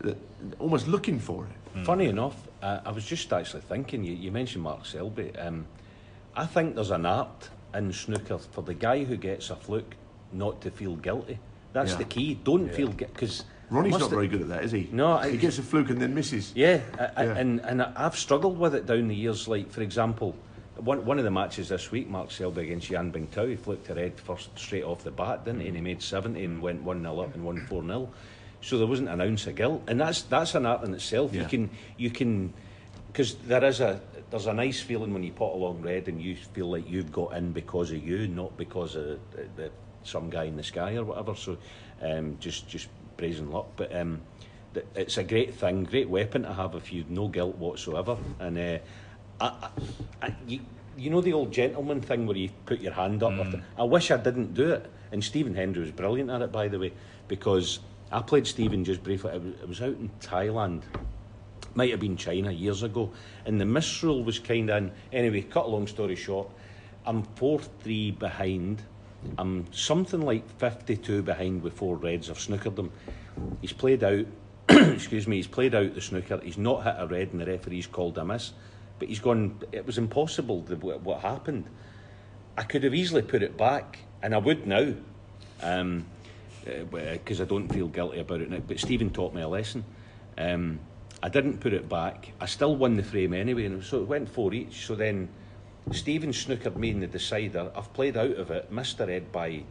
that- 0.00 0.18
almost 0.58 0.88
looking 0.88 1.18
for 1.18 1.44
it. 1.46 1.84
Funny 1.84 2.06
enough, 2.06 2.48
uh, 2.62 2.80
I 2.86 2.90
was 2.92 3.04
just 3.04 3.30
actually 3.30 3.60
thinking, 3.60 4.02
you, 4.04 4.14
you 4.14 4.32
mentioned 4.32 4.62
Mark 4.64 4.86
Selby. 4.86 5.36
Um, 5.36 5.66
I 6.34 6.46
think 6.46 6.74
there's 6.74 6.90
an 6.90 7.04
art 7.04 7.50
in 7.74 7.92
snooker 7.92 8.38
for 8.38 8.62
the 8.62 8.72
guy 8.72 9.04
who 9.04 9.18
gets 9.18 9.50
a 9.50 9.56
fluke 9.56 9.94
not 10.32 10.62
to 10.62 10.70
feel 10.70 10.96
guilty. 10.96 11.38
That's 11.76 11.92
Yeah. 11.92 11.98
the 11.98 12.04
key. 12.04 12.38
Don't 12.42 12.72
feel 12.72 12.88
guilty. 12.88 13.12
Because 13.12 13.44
Ronnie's 13.68 13.98
not 13.98 14.08
very 14.08 14.28
good 14.28 14.40
at 14.40 14.48
that, 14.48 14.64
is 14.64 14.72
he? 14.72 14.88
No, 14.92 15.12
I- 15.12 15.32
he 15.32 15.36
gets 15.36 15.58
a 15.58 15.62
fluke 15.62 15.90
and 15.90 16.00
then 16.00 16.14
misses. 16.14 16.52
Yeah, 16.54 16.80
I, 16.98 17.24
Yeah. 17.24 17.36
and 17.36 17.60
and 17.60 17.82
I've 17.82 18.16
struggled 18.16 18.58
with 18.58 18.74
it 18.74 18.86
down 18.86 19.08
the 19.08 19.14
years. 19.14 19.46
Like 19.46 19.70
for 19.70 19.82
example, 19.82 20.34
one 20.76 21.04
one 21.04 21.18
of 21.18 21.24
the 21.24 21.30
matches 21.30 21.68
this 21.68 21.90
week, 21.90 22.08
Mark 22.08 22.30
Selby 22.30 22.62
against 22.62 22.88
Yan 22.88 23.12
Bingtao, 23.12 23.50
he 23.50 23.56
flicked 23.56 23.90
a 23.90 23.94
red 23.94 24.18
first 24.18 24.58
straight 24.58 24.84
off 24.84 25.04
the 25.04 25.10
bat, 25.10 25.44
didn't 25.44 25.60
he? 25.60 25.66
And 25.66 25.76
he 25.76 25.80
mm-hmm. 25.80 25.84
made 25.84 26.02
seventy 26.02 26.44
and 26.44 26.62
went 26.62 26.82
one 26.82 27.02
0 27.02 27.20
up 27.20 27.34
and 27.34 27.44
won 27.44 27.60
four 27.66 27.82
0 27.82 28.08
So 28.62 28.78
there 28.78 28.86
wasn't 28.86 29.10
an 29.10 29.20
ounce 29.20 29.46
of 29.46 29.56
guilt, 29.56 29.82
and 29.86 30.00
that's 30.00 30.22
that's 30.22 30.54
an 30.54 30.64
art 30.64 30.82
in 30.82 30.94
itself. 30.94 31.34
You 31.34 31.44
can 31.44 31.68
you 31.98 32.08
can 32.08 32.54
because 33.08 33.34
there 33.46 33.64
is 33.64 33.80
a 33.80 34.00
there's 34.30 34.46
a 34.46 34.54
nice 34.54 34.80
feeling 34.80 35.12
when 35.12 35.22
you 35.22 35.32
pot 35.32 35.54
along 35.54 35.82
red 35.82 36.08
and 36.08 36.22
you 36.22 36.36
feel 36.36 36.70
like 36.70 36.88
you've 36.88 37.12
got 37.12 37.34
in 37.34 37.52
because 37.52 37.90
of 37.90 38.02
you, 38.02 38.26
not 38.28 38.56
because 38.56 38.96
of 38.96 39.18
the, 39.32 39.46
the, 39.56 39.70
some 40.06 40.30
guy 40.30 40.44
in 40.44 40.56
the 40.56 40.62
sky 40.62 40.96
or 40.96 41.04
whatever. 41.04 41.34
So 41.34 41.58
um, 42.02 42.36
just 42.40 42.68
just 42.68 42.88
brazen 43.16 43.50
luck, 43.50 43.66
but. 43.76 43.94
Um, 43.94 44.22
th- 44.74 44.86
it's 44.94 45.16
a 45.18 45.24
great 45.24 45.54
thing, 45.54 45.84
great 45.84 46.08
weapon 46.08 46.42
to 46.42 46.52
have 46.52 46.74
if 46.74 46.92
you've 46.92 47.10
no 47.10 47.28
guilt 47.28 47.56
whatsoever. 47.56 48.16
And 48.38 48.58
uh, 48.58 48.78
I, 49.40 49.68
I, 50.22 50.34
you, 50.46 50.60
you 50.96 51.10
know 51.10 51.20
the 51.20 51.32
old 51.32 51.52
gentleman 51.52 52.00
thing 52.00 52.26
where 52.26 52.36
you 52.36 52.50
put 52.66 52.80
your 52.80 52.92
hand 52.92 53.22
up. 53.22 53.32
The, 53.36 53.62
I 53.78 53.84
wish 53.84 54.10
I 54.10 54.16
didn't 54.18 54.54
do 54.54 54.70
it. 54.70 54.90
And 55.12 55.22
Stephen 55.22 55.54
Hendry 55.54 55.82
was 55.82 55.92
brilliant 55.92 56.30
at 56.30 56.42
it, 56.42 56.52
by 56.52 56.68
the 56.68 56.78
way, 56.78 56.92
because 57.28 57.78
I 58.10 58.20
played 58.22 58.46
Stephen 58.46 58.84
just 58.84 59.02
briefly. 59.02 59.32
It 59.32 59.42
was, 59.42 59.54
it 59.62 59.68
was 59.68 59.82
out 59.82 59.96
in 59.96 60.10
Thailand. 60.20 60.82
Might 61.74 61.90
have 61.90 62.00
been 62.00 62.16
China 62.16 62.50
years 62.50 62.82
ago, 62.82 63.12
and 63.44 63.60
the 63.60 63.66
misrule 63.66 64.24
was 64.24 64.38
kind 64.38 64.70
of. 64.70 64.90
Anyway, 65.12 65.42
cut 65.42 65.66
a 65.66 65.68
long 65.68 65.86
story 65.86 66.16
short, 66.16 66.48
I'm 67.04 67.22
four 67.22 67.60
three 67.60 68.10
behind. 68.10 68.82
I'm 69.38 69.70
something 69.72 70.20
like 70.20 70.48
fifty 70.58 70.96
two 70.96 71.22
behind 71.22 71.62
with 71.62 71.74
four 71.74 71.96
reds. 71.96 72.30
I've 72.30 72.38
snookered 72.38 72.76
them. 72.76 72.92
He's 73.60 73.72
played 73.72 74.04
out. 74.04 74.26
excuse 74.68 75.26
me. 75.26 75.36
He's 75.36 75.46
played 75.46 75.74
out 75.74 75.94
the 75.94 76.00
snooker. 76.00 76.40
He's 76.42 76.58
not 76.58 76.84
hit 76.84 76.94
a 76.98 77.06
red, 77.06 77.32
and 77.32 77.40
the 77.40 77.46
referee's 77.46 77.86
called 77.86 78.18
a 78.18 78.24
miss. 78.24 78.52
But 78.98 79.08
he's 79.08 79.20
gone. 79.20 79.60
It 79.72 79.86
was 79.86 79.98
impossible. 79.98 80.62
The, 80.62 80.76
what, 80.76 81.20
happened? 81.20 81.68
I 82.56 82.62
could 82.62 82.84
have 82.84 82.94
easily 82.94 83.22
put 83.22 83.42
it 83.42 83.56
back, 83.56 83.98
and 84.22 84.34
I 84.34 84.38
would 84.38 84.66
now, 84.66 84.94
um, 85.62 86.06
uh, 86.66 86.84
because 86.84 87.40
uh, 87.40 87.44
I 87.44 87.46
don't 87.46 87.68
feel 87.68 87.88
guilty 87.88 88.20
about 88.20 88.40
it 88.40 88.50
now. 88.50 88.60
But 88.66 88.80
Stephen 88.80 89.10
taught 89.10 89.34
me 89.34 89.42
a 89.42 89.48
lesson. 89.48 89.84
Um, 90.38 90.80
I 91.22 91.28
didn't 91.28 91.58
put 91.58 91.72
it 91.72 91.88
back. 91.88 92.32
I 92.40 92.46
still 92.46 92.76
won 92.76 92.96
the 92.96 93.02
frame 93.02 93.34
anyway, 93.34 93.66
and 93.66 93.82
so 93.82 94.00
it 94.00 94.08
went 94.08 94.28
four 94.28 94.54
each. 94.54 94.86
So 94.86 94.94
then 94.94 95.28
Stephen 95.92 96.30
snookered 96.32 96.76
me 96.76 96.90
in 96.90 97.00
the 97.00 97.06
decider. 97.06 97.70
I've 97.76 97.92
played 97.92 98.16
out 98.16 98.32
of 98.36 98.50
it, 98.50 98.70
missed 98.72 98.98
the 98.98 99.06
red 99.06 99.30
by 99.32 99.62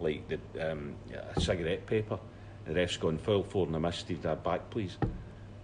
like 0.00 0.22
the 0.28 0.38
um, 0.72 0.94
a 1.34 1.40
cigarette 1.40 1.86
paper. 1.86 2.18
The 2.66 2.74
ref's 2.74 2.96
gone 2.96 3.18
full 3.18 3.42
four 3.44 3.66
and 3.66 3.74
I 3.76 3.78
missed 3.78 4.00
Steve 4.00 4.22
that 4.22 4.42
back, 4.44 4.70
please. 4.70 4.96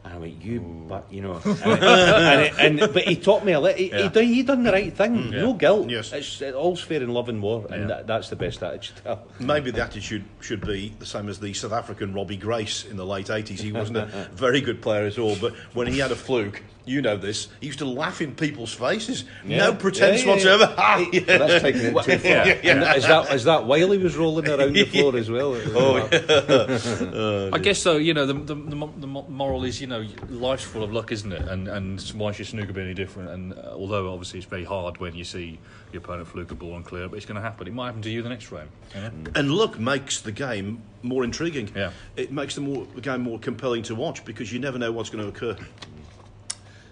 And 0.04 0.14
I 0.14 0.18
went, 0.18 0.42
you, 0.42 0.60
but 0.88 1.06
you 1.12 1.20
know, 1.22 1.40
and, 1.44 2.58
and, 2.58 2.80
and, 2.80 2.92
but 2.92 3.04
he 3.04 3.14
taught 3.14 3.44
me 3.44 3.52
a 3.52 3.60
little. 3.60 3.78
He, 3.78 3.90
Yeah. 3.90 4.02
he, 4.02 4.08
done, 4.08 4.24
he 4.24 4.42
done 4.42 4.62
the 4.64 4.72
right 4.72 4.92
thing. 4.92 5.32
yeah. 5.32 5.42
No 5.42 5.52
guilt. 5.52 5.88
Yes. 5.88 6.12
It's 6.12 6.42
uh, 6.42 6.50
all's 6.56 6.80
fair 6.80 7.00
in 7.00 7.10
love 7.10 7.28
and 7.28 7.40
war, 7.40 7.64
and 7.70 7.82
Yeah. 7.82 7.86
that, 7.86 8.06
that's 8.08 8.28
the 8.28 8.34
best 8.34 8.64
attitude. 8.64 8.96
Maybe 9.38 9.70
the 9.70 9.82
attitude 9.84 10.24
should 10.40 10.66
be 10.66 10.92
the 10.98 11.06
same 11.06 11.28
as 11.28 11.38
the 11.38 11.52
South 11.54 11.70
African 11.72 12.12
Robbie 12.14 12.36
Grace 12.36 12.84
in 12.84 12.96
the 12.96 13.06
late 13.06 13.26
80s. 13.28 13.60
He 13.60 13.70
wasn't 13.70 13.98
a 13.98 14.06
very 14.32 14.60
good 14.60 14.82
player 14.82 15.06
at 15.06 15.18
all, 15.20 15.36
but 15.40 15.54
when 15.74 15.86
he 15.86 16.00
had 16.00 16.10
a 16.10 16.16
fluke, 16.16 16.60
you 16.84 17.02
know 17.02 17.16
this, 17.16 17.48
he 17.60 17.66
used 17.66 17.78
to 17.78 17.84
laugh 17.84 18.20
in 18.20 18.34
people's 18.34 18.72
faces. 18.72 19.24
No 19.44 19.74
pretense 19.74 20.20
Yeah, 20.20 20.26
yeah, 20.26 20.32
whatsoever. 20.32 20.74
yeah. 20.78 21.06
Yeah. 21.12 21.38
That's 21.38 21.62
taking 21.62 21.80
it 21.82 22.04
too 22.04 22.18
far. 22.18 22.30
And 22.30 22.96
is 22.96 23.06
that 23.06 23.32
is 23.32 23.44
that 23.44 23.64
while 23.66 23.90
he 23.90 23.98
was 23.98 24.16
rolling 24.16 24.48
around 24.48 24.72
the 24.72 24.84
floor 24.92 25.16
as 25.16 25.30
well? 25.30 25.54
Oh, 25.74 27.50
I 27.52 27.58
guess 27.58 27.78
so. 27.78 27.96
You 27.96 28.14
know, 28.14 28.26
the, 28.26 28.34
the, 28.34 28.54
the, 28.54 28.88
the 28.98 29.06
moral 29.06 29.64
is, 29.64 29.80
you 29.80 29.86
know, 29.86 30.04
life's 30.28 30.64
full 30.64 30.82
of 30.82 30.92
luck, 30.92 31.12
isn't 31.12 31.32
it? 31.32 31.42
And 31.48 31.68
and 31.68 32.00
why 32.16 32.32
should 32.32 32.46
snooker 32.46 32.72
be 32.72 32.80
any 32.82 32.94
different? 32.94 33.30
And 33.30 33.52
uh, 33.54 33.72
although 33.74 34.12
obviously 34.12 34.38
it's 34.40 34.48
very 34.48 34.64
hard 34.64 34.98
when 34.98 35.14
you 35.14 35.24
see 35.24 35.58
your 35.92 36.02
opponent 36.02 36.28
fluke 36.28 36.50
a 36.50 36.54
ball 36.54 36.76
and 36.76 36.84
clear, 36.84 37.08
but 37.08 37.16
it's 37.16 37.26
going 37.26 37.36
to 37.36 37.42
happen. 37.42 37.66
It 37.66 37.74
might 37.74 37.86
happen 37.86 38.02
to 38.02 38.10
you 38.10 38.22
the 38.22 38.28
next 38.28 38.44
frame. 38.44 38.68
You? 38.94 39.10
And 39.34 39.50
luck 39.50 39.78
makes 39.78 40.20
the 40.20 40.32
game 40.32 40.82
more 41.02 41.22
intriguing. 41.24 41.70
Yeah. 41.74 41.90
It 42.16 42.32
makes 42.32 42.54
the, 42.54 42.62
more, 42.62 42.86
the 42.94 43.00
game 43.00 43.20
more 43.22 43.38
compelling 43.38 43.82
to 43.84 43.94
watch 43.94 44.24
because 44.24 44.52
you 44.52 44.58
never 44.58 44.78
know 44.78 44.90
what's 44.92 45.10
going 45.10 45.22
to 45.24 45.28
occur. 45.28 45.56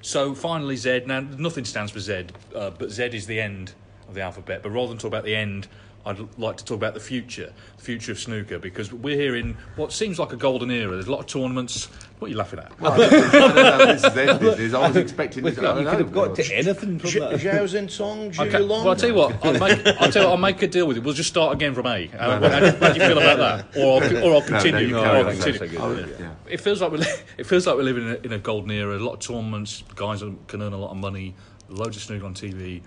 So 0.03 0.35
finally, 0.35 0.77
Z. 0.77 1.03
Now 1.07 1.21
nothing 1.21 1.65
stands 1.65 1.93
for 1.93 2.01
Z, 2.01 2.27
uh, 2.55 2.71
but 2.71 2.91
Z 2.91 3.05
is 3.13 3.27
the 3.27 3.41
end 3.41 3.75
of 4.09 4.15
the 4.15 4.23
alphabet. 4.23 4.63
But 4.63 4.71
rather 4.71 4.89
than 4.89 4.99
talk 4.99 5.09
about 5.09 5.25
the 5.25 5.37
end, 5.37 5.69
I'd 6.07 6.19
like 6.39 6.57
to 6.57 6.65
talk 6.65 6.77
about 6.77 6.95
the 6.95 7.01
future, 7.01 7.53
the 7.77 7.83
future 7.83 8.13
of 8.13 8.19
snooker, 8.19 8.59
because 8.59 8.91
we're 8.93 9.17
here 9.17 9.37
in 9.37 9.55
what 9.77 9.93
seems 9.93 10.19
like 10.19 10.33
a 10.33 10.37
golden 10.37 10.71
era. 10.71 10.93
There's 10.93 11.09
a 11.09 11.13
lot 11.13 11.21
of 11.21 11.27
tournaments. 11.27 11.87
What 12.19 12.29
are 12.29 12.31
you 12.31 12.37
laughing 12.39 12.59
at? 12.61 12.73
I 12.81 12.97
don't 12.97 13.55
know, 13.55 13.87
this 13.87 14.05
is 14.05 14.15
their 14.15 14.39
business. 14.39 14.75
I 14.75 14.89
was 14.89 14.97
expecting 14.97 15.45
this. 15.45 15.59
I 15.59 15.79
you 15.79 15.85
know. 15.85 15.91
could 15.91 16.01
have 16.01 16.13
got 16.13 16.35
to 16.37 16.55
anything 16.55 16.99
from 16.99 17.11
that. 17.21 17.33
Zhao 17.41 17.65
Xintong, 17.65 18.35
Zhu 18.35 18.47
Okay, 18.47 18.59
Long. 18.61 18.81
well, 18.85 18.89
I'll 18.91 18.97
tell 18.97 19.09
you 19.11 19.15
what. 19.15 19.45
I'll 19.45 19.53
make, 19.53 19.87
I'll 19.87 20.11
tell 20.11 20.23
you 20.23 20.29
what. 20.29 20.33
I'll 20.33 20.37
make 20.39 20.63
a 20.63 20.67
deal 20.69 20.87
with 20.87 20.97
you. 20.97 21.03
We'll 21.03 21.15
just 21.15 21.29
start 21.29 21.53
again 21.55 21.75
from 21.75 21.87
A. 21.87 22.09
Uh, 22.09 22.41
how, 22.41 22.49
how, 22.49 22.61
do- 22.61 22.67
how 22.79 22.93
do 22.93 23.01
you 23.01 23.07
feel 23.07 23.19
about 23.19 23.39
that? 23.73 23.77
Or 23.79 24.03
I'll, 24.03 24.25
or 24.25 24.35
I'll 24.37 24.43
continue. 24.43 24.87
you 24.87 24.99
or 24.99 25.07
I'll 25.07 25.25
continue. 25.25 25.59
That's 25.59 25.71
good 25.73 25.81
Oh, 25.81 26.07
yeah. 26.19 26.31
It 26.49 26.61
feels 26.61 26.81
like 26.81 26.93
we 26.93 26.99
li- 26.99 27.07
it 27.37 27.45
feels 27.47 27.67
like 27.67 27.77
we're 27.77 27.83
living 27.83 28.05
in 28.09 28.11
a, 28.13 28.19
in 28.27 28.33
a 28.33 28.39
golden 28.39 28.71
era. 28.71 28.97
A 28.97 28.99
lot 28.99 29.15
of 29.15 29.21
tournaments, 29.21 29.85
guys 29.97 30.23
can 30.47 30.63
earn 30.63 30.73
a 30.73 30.79
lot 30.79 30.91
of 30.91 30.97
money, 30.97 31.35
loads 31.69 31.97
of 31.97 32.03
snooker 32.03 32.25
on 32.27 32.35
TV. 32.35 32.83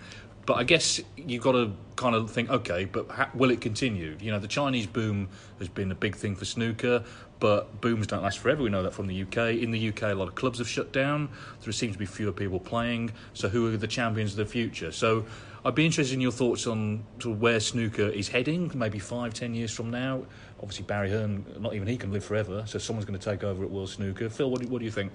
But 0.45 0.55
I 0.55 0.63
guess 0.63 0.99
you've 1.15 1.43
got 1.43 1.53
to 1.53 1.71
kind 1.95 2.15
of 2.15 2.29
think, 2.29 2.49
okay, 2.49 2.85
but 2.85 3.35
will 3.35 3.51
it 3.51 3.61
continue? 3.61 4.17
You 4.19 4.31
know, 4.31 4.39
the 4.39 4.47
Chinese 4.47 4.87
boom 4.87 5.29
has 5.59 5.69
been 5.69 5.91
a 5.91 5.95
big 5.95 6.15
thing 6.15 6.35
for 6.35 6.43
snooker, 6.43 7.03
but 7.39 7.79
booms 7.79 8.07
don't 8.07 8.23
last 8.23 8.39
forever. 8.39 8.63
We 8.63 8.69
know 8.69 8.83
that 8.83 8.93
from 8.93 9.07
the 9.07 9.21
UK. 9.21 9.61
In 9.61 9.71
the 9.71 9.89
UK, 9.89 10.03
a 10.03 10.13
lot 10.13 10.27
of 10.27 10.35
clubs 10.35 10.59
have 10.59 10.67
shut 10.67 10.91
down. 10.91 11.29
There 11.61 11.71
seems 11.71 11.93
to 11.93 11.99
be 11.99 12.05
fewer 12.05 12.33
people 12.33 12.59
playing. 12.59 13.11
So 13.33 13.47
who 13.47 13.73
are 13.73 13.77
the 13.77 13.87
champions 13.87 14.31
of 14.31 14.37
the 14.37 14.45
future? 14.45 14.91
So 14.91 15.25
I'd 15.65 15.75
be 15.75 15.85
interested 15.85 16.13
in 16.13 16.21
your 16.21 16.31
thoughts 16.31 16.67
on 16.67 17.05
sort 17.19 17.35
of 17.35 17.41
where 17.41 17.61
snooker 17.61 18.09
is 18.09 18.27
heading, 18.27 18.69
maybe 18.75 18.99
five, 18.99 19.33
ten 19.33 19.53
years 19.53 19.71
from 19.71 19.91
now. 19.91 20.25
Obviously, 20.59 20.85
Barry 20.85 21.09
Hearn, 21.09 21.45
not 21.59 21.73
even 21.73 21.87
he 21.87 21.97
can 21.97 22.11
live 22.11 22.23
forever, 22.23 22.63
so 22.65 22.79
someone's 22.79 23.05
going 23.05 23.19
to 23.19 23.29
take 23.31 23.43
over 23.43 23.63
at 23.63 23.69
World 23.69 23.89
Snooker. 23.89 24.29
Phil, 24.29 24.49
what 24.49 24.61
do, 24.61 24.67
what 24.67 24.79
do 24.79 24.85
you 24.85 24.91
think? 24.91 25.11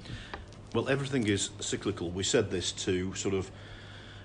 Well, 0.74 0.88
everything 0.88 1.26
is 1.26 1.50
cyclical. 1.60 2.10
We 2.10 2.22
said 2.22 2.50
this 2.50 2.72
to 2.72 3.14
sort 3.14 3.34
of 3.34 3.50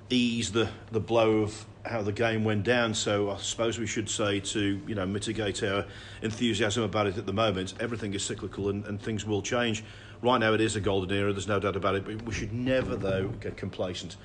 ease 0.10 0.52
the, 0.52 0.70
the 0.92 1.00
blow 1.00 1.42
of 1.42 1.66
how 1.86 2.02
the 2.02 2.12
game 2.12 2.44
went 2.44 2.64
down. 2.64 2.94
So 2.94 3.32
I 3.32 3.38
suppose 3.38 3.78
we 3.78 3.88
should 3.88 4.10
say 4.10 4.40
to 4.40 4.82
you 4.88 4.96
know 4.96 5.06
mitigate 5.06 5.64
our 5.64 5.86
enthusiasm 6.22 6.84
about 6.84 7.08
it 7.08 7.18
at 7.18 7.26
the 7.26 7.34
moment. 7.34 7.74
Everything 7.80 8.14
is 8.14 8.24
cyclical 8.24 8.70
and, 8.70 8.86
and 8.86 9.02
things 9.02 9.26
will 9.26 9.42
change. 9.42 9.84
Right 10.22 10.38
now, 10.38 10.54
it 10.54 10.62
is 10.62 10.78
a 10.78 10.82
golden 10.82 11.16
era. 11.16 11.34
There's 11.34 11.50
no 11.50 11.60
doubt 11.60 11.76
about 11.76 11.96
it. 11.96 12.06
But 12.06 12.22
we 12.22 12.34
should 12.34 12.54
never, 12.54 12.96
though, 12.96 13.28
get 13.28 13.58
complacent. 13.58 14.16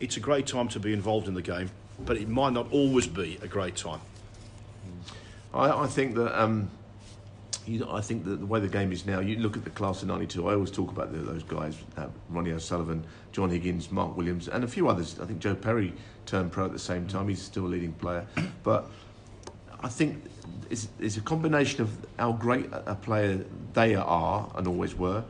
It's 0.00 0.18
a 0.18 0.20
great 0.20 0.46
time 0.46 0.68
to 0.68 0.80
be 0.80 0.92
involved 0.92 1.28
in 1.28 1.34
the 1.34 1.40
game, 1.40 1.70
but 2.04 2.18
it 2.18 2.28
might 2.28 2.52
not 2.52 2.70
always 2.70 3.06
be 3.06 3.38
a 3.40 3.48
great 3.48 3.74
time. 3.74 4.00
I, 5.54 5.84
I 5.84 5.86
think 5.86 6.14
that 6.16 6.38
um, 6.38 6.70
you 7.68 7.86
I 7.90 8.00
think 8.00 8.24
that 8.24 8.40
the 8.40 8.46
way 8.46 8.60
the 8.60 8.68
game 8.68 8.92
is 8.92 9.06
now, 9.06 9.20
you 9.20 9.36
look 9.36 9.56
at 9.56 9.64
the 9.64 9.70
class 9.70 10.02
of 10.02 10.08
'92. 10.08 10.48
I 10.48 10.54
always 10.54 10.70
talk 10.70 10.90
about 10.90 11.12
the, 11.12 11.18
those 11.18 11.42
guys: 11.42 11.76
uh, 11.96 12.06
Ronnie 12.28 12.52
O'Sullivan, 12.52 13.04
John 13.32 13.50
Higgins, 13.50 13.90
Mark 13.90 14.16
Williams, 14.16 14.48
and 14.48 14.64
a 14.64 14.68
few 14.68 14.88
others. 14.88 15.18
I 15.20 15.26
think 15.26 15.38
Joe 15.38 15.54
Perry 15.54 15.92
turned 16.26 16.52
pro 16.52 16.66
at 16.66 16.72
the 16.72 16.78
same 16.78 17.06
time. 17.06 17.28
He's 17.28 17.42
still 17.42 17.66
a 17.66 17.68
leading 17.68 17.92
player, 17.92 18.26
but 18.62 18.90
I 19.80 19.88
think 19.88 20.24
it's, 20.70 20.88
it's 20.98 21.16
a 21.16 21.20
combination 21.20 21.82
of 21.82 21.90
how 22.18 22.32
great 22.32 22.66
a 22.72 22.92
a 22.92 22.94
player 22.94 23.44
they 23.72 23.94
are 23.94 24.50
and 24.54 24.66
always 24.66 24.94
were. 24.94 25.24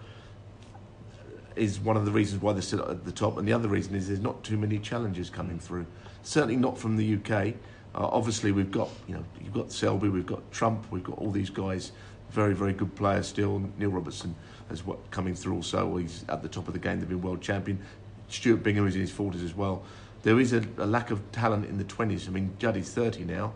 Is 1.57 1.81
one 1.81 1.97
of 1.97 2.05
the 2.05 2.13
reasons 2.13 2.43
why 2.43 2.53
they're 2.53 2.61
still 2.61 2.87
at 2.91 3.05
the 3.05 3.13
top, 3.13 3.39
and 3.39 3.49
the 3.49 3.53
other 3.53 3.69
reason 3.69 3.95
is 3.95 4.09
there's 4.09 4.21
not 4.21 4.45
too 4.45 4.59
many 4.59 4.79
challenges 4.79 5.31
coming 5.31 5.59
through. 5.59 5.87
Certainly 6.23 6.57
not 6.57 6.77
from 6.77 6.97
the 6.97 7.15
UK. 7.15 7.55
Uh, 7.95 8.07
obviously, 8.13 8.53
we've 8.53 8.71
got 8.71 8.91
you 9.09 9.15
know 9.15 9.25
you've 9.43 9.55
got 9.55 9.73
Selby, 9.73 10.11
we've 10.11 10.27
got 10.27 10.51
Trump, 10.53 10.87
we've 10.91 11.03
got 11.03 11.17
all 11.17 11.31
these 11.31 11.49
guys, 11.49 11.93
very 12.31 12.55
very 12.55 12.73
good 12.73 12.95
player 12.95 13.23
still. 13.23 13.63
Neil 13.79 13.91
Robertson 13.91 14.35
has 14.69 14.85
what 14.85 15.11
coming 15.11 15.35
through 15.35 15.55
also. 15.55 15.97
He's 15.97 16.25
at 16.29 16.43
the 16.43 16.49
top 16.49 16.67
of 16.69 16.75
the 16.75 16.81
game. 16.81 17.01
They've 17.01 17.09
been 17.09 17.23
world 17.23 17.41
champion. 17.41 17.81
Stuart 18.29 18.63
Bingham 18.63 18.87
is 18.87 18.95
in 18.95 19.01
his 19.01 19.13
forties 19.13 19.43
as 19.43 19.55
well. 19.55 19.85
There 20.23 20.41
is 20.41 20.53
a, 20.53 20.65
a 20.79 20.87
lack 20.87 21.11
of 21.11 21.31
talent 21.33 21.67
in 21.67 21.79
the 21.79 21.85
twenties. 21.85 22.29
I 22.29 22.31
mean, 22.31 22.55
Juddy's 22.59 22.91
thirty 22.91 23.25
now. 23.25 23.53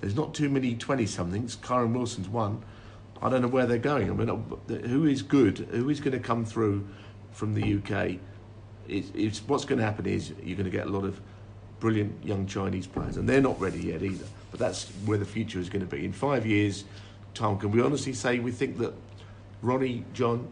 There's 0.00 0.16
not 0.16 0.34
too 0.34 0.48
many 0.48 0.74
twenty 0.74 1.06
somethings. 1.06 1.56
Kyren 1.56 1.92
Wilson's 1.92 2.28
one. 2.28 2.62
I 3.22 3.30
don't 3.30 3.40
know 3.40 3.48
where 3.48 3.66
they're 3.66 3.78
going. 3.78 4.10
I 4.10 4.14
mean, 4.14 4.28
uh, 4.28 4.74
who 4.88 5.06
is 5.06 5.22
good? 5.22 5.58
Who 5.70 5.88
is 5.88 6.00
going 6.00 6.12
to 6.12 6.18
come 6.18 6.44
through 6.44 6.88
from 7.30 7.54
the 7.54 7.76
UK? 7.76 8.18
It's, 8.88 9.12
it's, 9.14 9.38
what's 9.46 9.64
going 9.64 9.78
to 9.78 9.84
happen 9.84 10.06
is 10.06 10.32
you're 10.42 10.56
going 10.56 10.68
to 10.68 10.76
get 10.76 10.88
a 10.88 10.90
lot 10.90 11.04
of 11.04 11.20
brilliant 11.78 12.24
young 12.24 12.46
Chinese 12.46 12.88
players, 12.88 13.16
and 13.16 13.28
they're 13.28 13.40
not 13.40 13.60
ready 13.60 13.78
yet 13.78 14.02
either. 14.02 14.26
But 14.50 14.58
that's 14.58 14.88
where 15.04 15.18
the 15.18 15.24
future 15.24 15.60
is 15.60 15.70
going 15.70 15.86
to 15.88 15.96
be. 15.96 16.04
In 16.04 16.12
five 16.12 16.44
years' 16.44 16.84
time, 17.34 17.58
can 17.58 17.70
we 17.70 17.80
honestly 17.80 18.12
say 18.12 18.38
we 18.38 18.52
think 18.52 18.78
that 18.78 18.94
Ronnie, 19.62 20.04
John, 20.12 20.48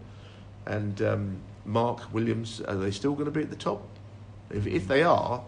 and 0.66 1.00
um, 1.02 1.36
Mark 1.64 2.12
Williams 2.12 2.60
are 2.62 2.76
they 2.76 2.90
still 2.90 3.12
going 3.12 3.26
to 3.26 3.30
be 3.30 3.42
at 3.42 3.50
the 3.50 3.56
top? 3.56 3.86
If, 4.50 4.66
if 4.66 4.88
they 4.88 5.02
are, 5.02 5.42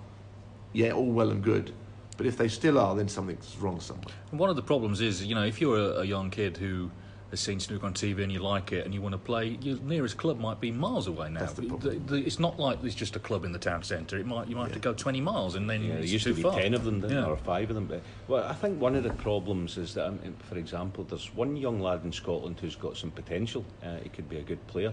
yeah, 0.73 0.93
all 0.93 1.11
well 1.11 1.31
and 1.31 1.43
good. 1.43 1.73
But 2.17 2.27
if 2.27 2.37
they 2.37 2.49
still 2.49 2.79
are, 2.79 2.95
then 2.95 3.09
something's 3.09 3.57
wrong 3.59 3.81
somewhere. 3.81 4.15
And 4.31 4.39
one 4.39 4.51
of 4.51 4.57
the 4.57 4.63
problems 4.63 5.01
is, 5.01 5.25
you 5.25 5.35
know, 5.35 5.45
if 5.45 5.61
you're 5.61 5.79
a, 5.79 6.01
a 6.01 6.05
young 6.05 6.31
kid 6.31 6.57
who 6.57 6.91
has 7.33 7.41
seen 7.41 7.59
snooker 7.59 7.87
on 7.87 7.95
TV 7.95 8.23
and 8.23 8.31
you 8.31 8.41
like 8.41 8.73
it 8.73 8.85
and 8.85 8.93
you 8.93 9.01
want 9.01 9.15
to 9.15 9.19
play, 9.19 9.57
your 9.63 9.79
nearest 9.79 10.19
club 10.19 10.39
might 10.39 10.61
be 10.61 10.71
miles 10.71 11.07
away 11.09 11.31
now. 11.31 11.47
The. 11.47 11.63
The- 11.63 11.99
the- 12.07 12.17
it's 12.27 12.39
not 12.39 12.61
like 12.61 12.83
there's 12.83 12.95
just 12.95 13.17
a 13.17 13.19
club 13.19 13.47
in 13.47 13.53
the 13.53 13.59
town 13.59 13.83
centre. 13.83 14.19
It 14.19 14.27
might 14.27 14.49
you 14.49 14.55
might 14.55 14.65
have 14.65 14.73
to 14.75 14.79
go 14.79 14.93
20 14.93 15.21
miles 15.23 15.55
and 15.55 15.69
then 15.69 15.83
Yeah, 15.83 15.95
there 15.95 16.05
used 16.05 16.25
too 16.25 16.31
to 16.33 16.37
be 16.37 16.43
far. 16.43 16.61
ten 16.61 16.75
of 16.75 16.85
them, 16.85 17.01
there, 17.01 17.11
Yeah. 17.21 17.25
or 17.25 17.39
five 17.39 17.71
of 17.71 17.75
them. 17.75 17.87
But, 17.87 18.03
well, 18.29 18.45
I 18.45 18.53
think 18.53 18.79
one 18.81 18.95
of 18.95 19.03
the 19.03 19.15
problems 19.15 19.79
is 19.79 19.95
that, 19.95 20.07
um, 20.09 20.19
for 20.47 20.59
example, 20.59 21.05
there's 21.05 21.35
one 21.35 21.57
young 21.57 21.81
lad 21.81 22.03
in 22.05 22.13
Scotland 22.13 22.61
who's 22.61 22.77
got 22.77 22.99
some 22.99 23.11
potential. 23.11 23.65
Uh, 23.83 23.97
he 24.03 24.11
could 24.11 24.29
be 24.29 24.37
a 24.37 24.43
good 24.43 24.65
player, 24.67 24.93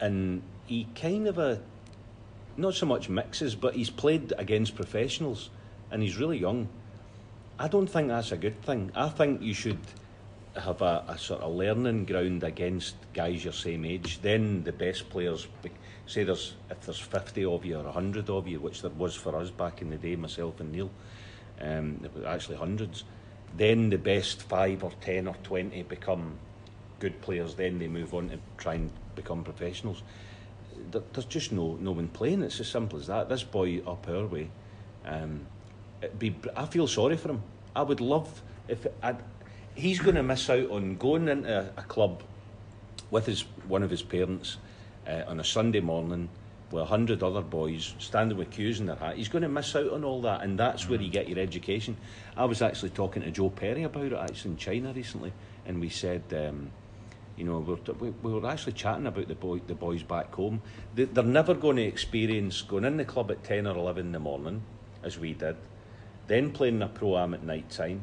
and 0.00 0.42
he 0.66 0.86
kind 0.94 1.26
of 1.26 1.38
a 1.38 1.60
not 2.56 2.74
so 2.74 2.86
much 2.86 3.08
mixes, 3.08 3.54
but 3.56 3.74
he's 3.74 3.90
played 3.90 4.32
against 4.38 4.76
professionals, 4.76 5.50
and 5.90 6.02
he's 6.04 6.16
really 6.16 6.38
young. 6.38 6.68
I 7.58 7.66
don't 7.66 7.88
think 7.88 8.06
that's 8.08 8.30
a 8.30 8.36
good 8.36 8.60
thing. 8.62 8.92
I 8.94 9.08
think 9.08 9.42
you 9.42 9.54
should 9.54 9.78
have 10.60 10.82
a, 10.82 11.04
a 11.08 11.18
sort 11.18 11.40
of 11.42 11.54
learning 11.54 12.04
ground 12.04 12.42
against 12.44 12.96
guys 13.14 13.44
your 13.44 13.52
same 13.52 13.84
age. 13.84 14.20
Then 14.22 14.64
the 14.64 14.72
best 14.72 15.08
players, 15.10 15.48
say 16.06 16.24
there's 16.24 16.54
if 16.70 16.80
there's 16.80 16.98
fifty 16.98 17.44
of 17.44 17.64
you 17.64 17.78
or 17.78 17.92
hundred 17.92 18.30
of 18.30 18.46
you, 18.48 18.60
which 18.60 18.82
there 18.82 18.90
was 18.90 19.14
for 19.14 19.36
us 19.36 19.50
back 19.50 19.82
in 19.82 19.90
the 19.90 19.96
day, 19.96 20.16
myself 20.16 20.60
and 20.60 20.72
Neal, 20.72 20.90
um, 21.60 22.00
actually 22.26 22.56
hundreds. 22.56 23.04
Then 23.56 23.90
the 23.90 23.98
best 23.98 24.42
five 24.42 24.84
or 24.84 24.92
ten 25.00 25.26
or 25.28 25.34
twenty 25.42 25.82
become 25.82 26.38
good 27.00 27.20
players. 27.20 27.54
Then 27.54 27.78
they 27.78 27.88
move 27.88 28.14
on 28.14 28.28
to 28.30 28.38
try 28.56 28.74
and 28.74 28.90
become 29.14 29.44
professionals. 29.44 30.02
There- 30.90 31.02
There's 31.12 31.26
just 31.26 31.52
no 31.52 31.76
no 31.80 31.92
one 31.92 32.08
playing. 32.08 32.42
It's 32.42 32.60
as 32.60 32.68
simple 32.68 32.98
as 32.98 33.06
that. 33.06 33.28
This 33.28 33.44
boy 33.44 33.80
up 33.86 34.06
our 34.08 34.26
way. 34.26 34.50
Um, 35.04 35.46
be, 36.18 36.34
I 36.56 36.66
feel 36.66 36.86
sorry 36.86 37.16
for 37.16 37.30
him. 37.30 37.42
I 37.74 37.82
would 37.82 38.00
love 38.00 38.42
if 38.68 38.86
I'd, 39.02 39.16
he's 39.78 40.00
going 40.00 40.16
to 40.16 40.22
miss 40.22 40.50
out 40.50 40.70
on 40.70 40.96
going 40.96 41.28
into 41.28 41.58
a, 41.58 41.80
a 41.80 41.84
club 41.84 42.22
with 43.10 43.26
his 43.26 43.42
one 43.66 43.82
of 43.82 43.90
his 43.90 44.02
parents 44.02 44.58
uh, 45.06 45.22
on 45.26 45.40
a 45.40 45.44
Sunday 45.44 45.80
morning 45.80 46.28
with 46.70 46.82
a 46.82 46.86
hundred 46.86 47.22
other 47.22 47.40
boys 47.40 47.94
standing 47.98 48.36
with 48.36 48.50
cues 48.50 48.80
in 48.80 48.86
their 48.86 48.96
hat. 48.96 49.16
He's 49.16 49.28
going 49.28 49.42
to 49.42 49.48
miss 49.48 49.74
out 49.74 49.90
on 49.92 50.04
all 50.04 50.20
that, 50.22 50.42
and 50.42 50.58
that's 50.58 50.88
where 50.88 51.00
you 51.00 51.10
get 51.10 51.28
your 51.28 51.38
education. 51.38 51.96
I 52.36 52.44
was 52.44 52.60
actually 52.60 52.90
talking 52.90 53.22
to 53.22 53.30
Joe 53.30 53.50
Perry 53.50 53.84
about 53.84 54.04
it 54.04 54.12
actually 54.12 54.50
in 54.50 54.56
China 54.58 54.92
recently, 54.92 55.32
and 55.66 55.80
we 55.80 55.88
said. 55.88 56.22
Um, 56.32 56.70
you 57.36 57.44
know, 57.44 57.60
we 57.60 57.74
were, 57.74 57.94
we, 58.00 58.10
we 58.10 58.32
were 58.32 58.50
actually 58.50 58.72
chatting 58.72 59.06
about 59.06 59.28
the 59.28 59.36
boy, 59.36 59.60
the 59.64 59.74
boys 59.76 60.02
back 60.02 60.34
home. 60.34 60.60
They, 60.96 61.04
they're 61.04 61.22
never 61.22 61.54
going 61.54 61.76
to 61.76 61.84
experience 61.84 62.62
going 62.62 62.84
in 62.84 62.96
the 62.96 63.04
club 63.04 63.30
at 63.30 63.44
ten 63.44 63.64
or 63.64 63.76
eleven 63.76 64.06
in 64.06 64.12
the 64.12 64.18
morning, 64.18 64.62
as 65.04 65.20
we 65.20 65.34
did, 65.34 65.54
then 66.26 66.50
playing 66.50 66.82
a 66.82 66.88
pro 66.88 67.16
am 67.16 67.34
at 67.34 67.44
night 67.44 67.70
time, 67.70 68.02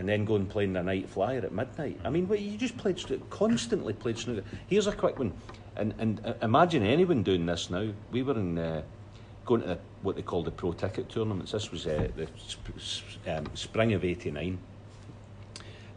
and 0.00 0.08
then 0.08 0.24
going 0.24 0.46
playing 0.46 0.74
a 0.76 0.82
night 0.82 1.10
flyer 1.10 1.40
at 1.40 1.52
midnight. 1.52 2.00
I 2.02 2.08
mean, 2.08 2.26
what, 2.26 2.40
you 2.40 2.56
just 2.56 2.78
played 2.78 2.98
constantly 3.28 3.92
played 3.92 4.16
snooker. 4.16 4.42
Here's 4.66 4.86
a 4.86 4.92
quick 4.92 5.18
one, 5.18 5.34
and 5.76 5.92
and 5.98 6.24
uh, 6.24 6.32
imagine 6.40 6.82
anyone 6.82 7.22
doing 7.22 7.44
this 7.44 7.68
now. 7.68 7.92
We 8.10 8.22
were 8.22 8.38
in. 8.38 8.58
Uh, 8.58 8.82
going 9.44 9.62
to 9.62 9.66
the, 9.68 9.78
what 10.02 10.16
they 10.16 10.22
call 10.22 10.42
the 10.42 10.50
pro 10.50 10.72
ticket 10.72 11.08
tournaments. 11.08 11.52
This 11.52 11.70
was 11.70 11.86
uh, 11.86 12.08
the 12.14 12.28
sp- 12.38 13.28
um, 13.28 13.44
spring 13.54 13.92
of 13.92 14.04
'89. 14.04 14.58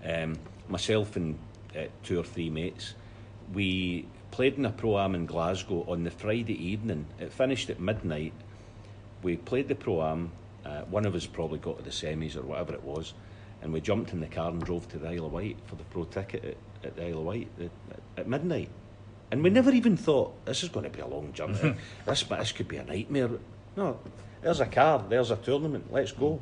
Um, 0.05 0.35
myself 0.67 1.15
and 1.15 1.37
uh, 1.77 1.83
two 2.03 2.19
or 2.19 2.23
three 2.23 2.49
mates, 2.49 2.95
we 3.53 4.05
played 4.31 4.57
in 4.57 4.65
a 4.65 4.71
pro 4.71 4.99
am 4.99 5.15
in 5.15 5.25
Glasgow 5.25 5.85
on 5.87 6.03
the 6.03 6.11
Friday 6.11 6.61
evening. 6.61 7.05
It 7.19 7.31
finished 7.31 7.69
at 7.69 7.79
midnight. 7.79 8.33
We 9.21 9.37
played 9.37 9.69
the 9.69 9.75
pro 9.75 10.03
am. 10.03 10.31
Uh, 10.65 10.81
one 10.83 11.05
of 11.05 11.15
us 11.15 11.25
probably 11.25 11.59
got 11.59 11.77
to 11.77 11.83
the 11.83 11.89
semis 11.89 12.35
or 12.35 12.41
whatever 12.41 12.73
it 12.73 12.83
was, 12.83 13.13
and 13.63 13.71
we 13.71 13.79
jumped 13.79 14.11
in 14.11 14.19
the 14.19 14.27
car 14.27 14.49
and 14.49 14.61
drove 14.61 14.87
to 14.89 14.99
the 14.99 15.07
Isle 15.07 15.27
of 15.27 15.31
Wight 15.31 15.57
for 15.65 15.75
the 15.75 15.85
pro 15.85 16.03
ticket 16.03 16.43
at, 16.43 16.87
at 16.87 16.95
the 16.97 17.07
Isle 17.07 17.19
of 17.19 17.23
Wight 17.23 17.47
at, 18.17 18.27
midnight. 18.27 18.69
And 19.31 19.41
we 19.41 19.49
never 19.49 19.71
even 19.71 19.95
thought 19.95 20.45
this 20.45 20.63
is 20.63 20.69
going 20.69 20.83
to 20.83 20.89
be 20.89 20.99
a 20.99 21.07
long 21.07 21.31
journey. 21.31 21.75
this 22.05 22.23
this 22.23 22.51
could 22.51 22.67
be 22.67 22.77
a 22.77 22.83
nightmare. 22.83 23.29
No, 23.77 23.99
there's 24.41 24.59
a 24.59 24.65
car. 24.65 25.03
There's 25.07 25.31
a 25.31 25.37
tournament. 25.37 25.91
Let's 25.91 26.11
go. 26.11 26.41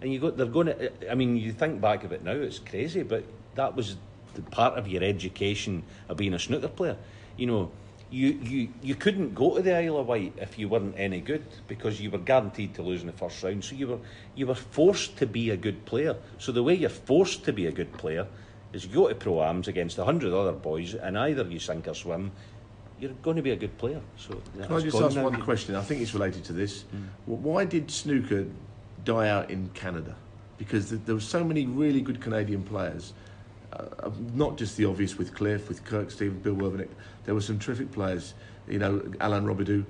And 0.00 0.12
you 0.12 0.18
go. 0.18 0.30
They're 0.30 0.46
going 0.46 0.68
to. 0.68 1.10
I 1.10 1.14
mean, 1.14 1.36
you 1.36 1.52
think 1.52 1.80
back 1.80 2.02
of 2.02 2.12
it 2.12 2.24
now, 2.24 2.32
it's 2.32 2.58
crazy, 2.58 3.02
but 3.02 3.24
that 3.54 3.76
was 3.76 3.96
the 4.32 4.42
part 4.42 4.76
of 4.78 4.88
your 4.88 5.04
education 5.04 5.84
of 6.08 6.16
being 6.16 6.34
a 6.34 6.38
snooker 6.38 6.68
player. 6.68 6.96
You 7.36 7.46
know, 7.46 7.72
you 8.14 8.28
you 8.42 8.68
you 8.80 8.94
couldn't 8.94 9.34
go 9.34 9.56
to 9.56 9.62
the 9.62 9.74
Isle 9.74 9.98
of 9.98 10.06
Wight 10.06 10.34
if 10.36 10.56
you 10.58 10.68
weren't 10.68 10.94
any 10.96 11.20
good 11.20 11.44
because 11.66 12.00
you 12.00 12.10
were 12.10 12.18
guaranteed 12.18 12.74
to 12.74 12.82
lose 12.82 13.00
in 13.00 13.08
the 13.08 13.12
first 13.12 13.42
round. 13.42 13.64
So 13.64 13.74
you 13.74 13.88
were 13.88 13.98
you 14.36 14.46
were 14.46 14.54
forced 14.54 15.16
to 15.18 15.26
be 15.26 15.50
a 15.50 15.56
good 15.56 15.84
player. 15.84 16.16
So 16.38 16.52
the 16.52 16.62
way 16.62 16.74
you're 16.74 16.90
forced 16.90 17.44
to 17.44 17.52
be 17.52 17.66
a 17.66 17.72
good 17.72 17.92
player 17.94 18.26
is 18.72 18.86
you 18.86 18.92
go 18.92 19.08
to 19.08 19.14
pro 19.14 19.42
ams 19.42 19.66
against 19.66 19.98
a 19.98 20.04
hundred 20.04 20.32
other 20.32 20.52
boys, 20.52 20.94
and 20.94 21.18
either 21.18 21.42
you 21.44 21.58
sink 21.58 21.88
or 21.88 21.94
swim. 21.94 22.30
You're 23.00 23.10
going 23.22 23.36
to 23.36 23.42
be 23.42 23.50
a 23.50 23.56
good 23.56 23.76
player. 23.76 24.00
So 24.16 24.40
Can 24.52 24.72
I 24.72 24.80
just 24.80 24.96
ask 24.96 25.16
one 25.16 25.42
question? 25.42 25.74
I 25.74 25.82
think 25.82 26.00
it's 26.00 26.14
related 26.14 26.44
to 26.44 26.52
this. 26.52 26.84
Mm. 26.94 27.08
Why 27.26 27.64
did 27.64 27.90
snooker 27.90 28.46
die 29.04 29.28
out 29.28 29.50
in 29.50 29.68
Canada? 29.74 30.14
Because 30.58 30.90
there 30.90 31.16
were 31.16 31.20
so 31.20 31.42
many 31.42 31.66
really 31.66 32.00
good 32.00 32.20
Canadian 32.20 32.62
players. 32.62 33.12
Uh, 33.74 34.10
not 34.34 34.56
just 34.56 34.76
the 34.76 34.84
obvious 34.84 35.18
with 35.18 35.34
Cliff, 35.34 35.68
with 35.68 35.84
Kirk 35.84 36.10
Stevens, 36.10 36.42
Bill 36.42 36.54
Werbeniuk. 36.54 36.88
There 37.24 37.34
were 37.34 37.40
some 37.40 37.58
terrific 37.58 37.90
players. 37.90 38.34
You 38.68 38.78
know, 38.78 39.12
Alan 39.20 39.44
Robidoux. 39.44 39.84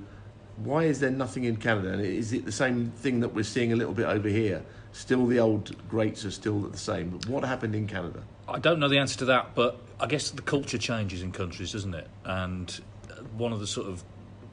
Why 0.56 0.84
is 0.84 1.00
there 1.00 1.10
nothing 1.10 1.44
in 1.44 1.56
Canada? 1.56 1.92
And 1.92 2.00
is 2.00 2.32
it 2.32 2.44
the 2.44 2.52
same 2.52 2.90
thing 2.92 3.20
that 3.20 3.34
we're 3.34 3.44
seeing 3.44 3.72
a 3.72 3.76
little 3.76 3.92
bit 3.92 4.06
over 4.06 4.28
here? 4.28 4.62
Still, 4.92 5.26
the 5.26 5.40
old 5.40 5.76
greats 5.88 6.24
are 6.24 6.30
still 6.30 6.60
the 6.60 6.78
same. 6.78 7.10
But 7.10 7.28
what 7.28 7.44
happened 7.44 7.74
in 7.74 7.86
Canada? 7.86 8.22
I 8.48 8.58
don't 8.58 8.78
know 8.78 8.88
the 8.88 8.98
answer 8.98 9.18
to 9.18 9.24
that, 9.26 9.54
but 9.54 9.80
I 9.98 10.06
guess 10.06 10.30
the 10.30 10.42
culture 10.42 10.78
changes 10.78 11.22
in 11.22 11.32
countries, 11.32 11.72
doesn't 11.72 11.94
it? 11.94 12.08
And 12.24 12.80
uh, 13.10 13.22
one 13.36 13.52
of 13.52 13.60
the 13.60 13.66
sort 13.66 13.88
of 13.88 14.04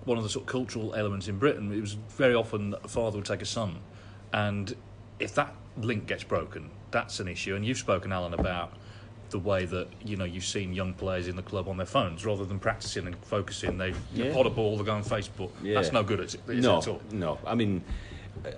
one 0.05 0.17
of 0.17 0.23
the 0.23 0.29
sort 0.29 0.43
of 0.43 0.51
cultural 0.51 0.95
elements 0.95 1.27
in 1.27 1.37
Britain, 1.37 1.71
it 1.71 1.79
was 1.79 1.93
very 1.93 2.33
often 2.33 2.71
that 2.71 2.83
a 2.83 2.87
father 2.87 3.17
would 3.17 3.25
take 3.25 3.43
a 3.43 3.45
son, 3.45 3.77
and 4.33 4.75
if 5.19 5.35
that 5.35 5.53
link 5.77 6.07
gets 6.07 6.23
broken, 6.23 6.71
that's 6.89 7.19
an 7.19 7.27
issue. 7.27 7.55
And 7.55 7.63
you've 7.63 7.77
spoken, 7.77 8.11
Alan, 8.11 8.33
about 8.33 8.73
the 9.31 9.39
way 9.39 9.65
that 9.65 9.87
you 10.03 10.15
know 10.17 10.25
you've 10.25 10.45
seen 10.45 10.73
young 10.73 10.93
players 10.93 11.27
in 11.27 11.35
the 11.35 11.41
club 11.41 11.67
on 11.67 11.77
their 11.77 11.85
phones 11.85 12.25
rather 12.25 12.45
than 12.45 12.59
practicing 12.59 13.07
and 13.07 13.15
focusing. 13.25 13.77
They 13.77 13.93
Yeah. 14.13 14.33
pot 14.33 14.45
a 14.45 14.49
ball, 14.49 14.77
they 14.77 14.83
go 14.83 14.93
on 14.93 15.03
Facebook. 15.03 15.51
Yeah. 15.63 15.75
That's 15.75 15.91
no 15.91 16.03
good 16.03 16.19
is 16.19 16.35
it, 16.35 16.41
is 16.47 16.63
no, 16.63 16.75
it 16.75 16.83
at 16.83 16.87
all. 16.89 17.01
No, 17.11 17.39
I 17.45 17.55
mean, 17.55 17.81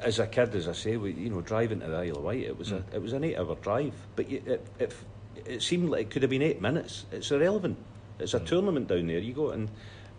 as 0.02 0.20
a 0.20 0.28
kid, 0.28 0.54
as 0.56 0.68
I 0.68 0.74
say, 0.74 0.98
we, 0.98 1.14
you 1.14 1.30
know, 1.30 1.42
driving 1.42 1.80
to 1.80 1.88
the 1.88 1.96
Isle 1.98 2.18
of 2.18 2.24
Wight, 2.24 2.44
it 2.44 2.58
was 2.58 2.72
Mm. 2.72 2.84
a 2.92 2.96
it 2.96 3.02
was 3.02 3.14
an 3.14 3.24
eight-hour 3.24 3.56
drive, 3.62 3.94
but 4.16 4.30
you, 4.30 4.42
it, 4.46 4.66
it 4.80 4.94
it 5.46 5.62
seemed 5.62 5.90
like 5.90 6.02
it 6.02 6.10
could 6.10 6.22
have 6.24 6.30
been 6.32 6.42
eight 6.42 6.62
minutes. 6.62 7.06
It's 7.12 7.32
irrelevant. 7.32 7.78
It's 8.20 8.34
a 8.34 8.40
Mm. 8.40 8.46
tournament 8.46 8.88
down 8.88 9.08
there. 9.08 9.20
You 9.20 9.34
go 9.34 9.50
and 9.52 9.70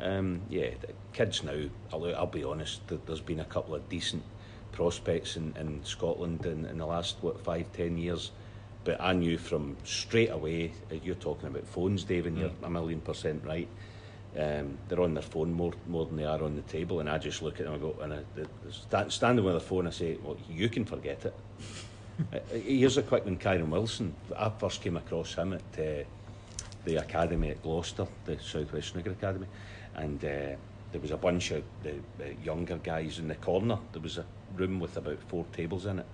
um, 0.01 0.41
yeah, 0.51 0.71
kids 1.13 1.43
now. 1.45 1.65
I'll, 1.93 2.15
I'll 2.17 2.27
be 2.27 2.43
honest. 2.45 2.81
There's 3.07 3.21
been 3.21 3.41
a 3.41 3.45
couple 3.45 3.75
of 3.75 3.89
decent 3.89 4.23
prospects 4.73 5.37
in, 5.37 5.55
in 5.59 5.85
Scotland 5.85 6.45
in, 6.47 6.65
in 6.67 6.79
the 6.79 6.87
last 6.87 7.17
what 7.23 7.41
five 7.45 7.67
ten 7.73 7.97
years. 7.99 8.31
But 8.85 9.01
I 9.01 9.13
knew 9.15 9.39
from 9.39 9.77
straight 9.85 10.31
away. 10.31 10.73
uh, 10.93 10.97
You're 11.03 11.15
talking 11.15 11.49
about 11.49 11.67
phones, 11.67 12.05
Dave, 12.05 12.27
and 12.27 12.37
you're 12.39 12.51
a 12.63 12.71
million 12.71 13.01
percent 13.01 13.43
right. 13.45 13.69
Um, 14.39 14.77
they're 14.89 15.01
on 15.01 15.15
their 15.15 15.23
phone 15.23 15.53
more 15.53 15.73
more 15.87 16.05
than 16.07 16.17
they 16.17 16.25
are 16.25 16.43
on 16.43 16.57
the 16.57 16.63
table, 16.63 17.01
and 17.01 17.09
I 17.09 17.19
just 17.19 17.41
look 17.41 17.61
at 17.61 17.67
them 17.67 17.75
and 17.75 17.83
go, 17.83 17.95
and 18.03 18.13
I, 18.13 18.19
the, 18.35 18.49
the 18.65 18.73
sta- 18.73 19.09
standing 19.09 19.45
with 19.45 19.55
their 19.55 19.61
phone, 19.61 19.87
I 19.87 19.91
say, 19.91 20.19
"Well, 20.23 20.37
you 20.49 20.69
can 20.69 20.85
forget 20.85 21.25
it." 21.25 21.35
Uh, 22.33 22.39
Here's 22.53 22.97
a 22.97 23.03
quick 23.03 23.25
one: 23.25 23.37
Kyren 23.37 23.69
Wilson. 23.71 24.15
I 24.37 24.49
first 24.49 24.81
came 24.81 24.97
across 24.97 25.35
him 25.35 25.53
at 25.53 25.63
uh, 25.79 26.05
the 26.85 26.97
academy 26.97 27.51
at 27.51 27.61
Gloucester, 27.61 28.07
the 28.25 28.39
Southwest 28.39 28.91
Snooker 28.93 29.11
Academy, 29.11 29.49
and 29.97 30.25
uh, 30.25 30.55
there 30.93 31.01
was 31.03 31.11
a 31.11 31.17
bunch 31.17 31.51
of 31.51 31.65
the, 31.83 31.95
the 32.19 32.35
younger 32.45 32.77
guys 32.77 33.19
in 33.19 33.27
the 33.27 33.35
corner. 33.35 33.79
There 33.93 34.01
was 34.03 34.19
a 34.19 34.25
room 34.55 34.79
with 34.79 34.97
about 34.97 35.19
four 35.27 35.45
tables 35.53 35.87
in 35.87 35.99
it, 35.99 36.07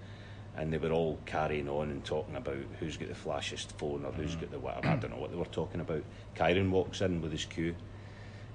and 0.56 0.72
they 0.72 0.78
were 0.78 0.92
all 0.92 1.18
carrying 1.26 1.68
on 1.68 1.90
and 1.90 2.04
talking 2.04 2.36
about 2.36 2.58
who's 2.78 2.96
got 2.96 3.08
the 3.08 3.14
flashiest 3.14 3.72
phone 3.72 4.04
or 4.04 4.12
who's 4.12 4.36
mm. 4.36 4.40
got 4.42 4.50
the 4.50 4.58
whatever. 4.58 4.88
I 4.88 4.96
don't 4.96 5.10
know 5.10 5.18
what 5.18 5.30
they 5.30 5.36
were 5.36 5.44
talking 5.46 5.80
about. 5.80 6.02
Kyren 6.36 6.70
walks 6.70 7.00
in 7.00 7.20
with 7.20 7.32
his 7.32 7.44
cue. 7.44 7.74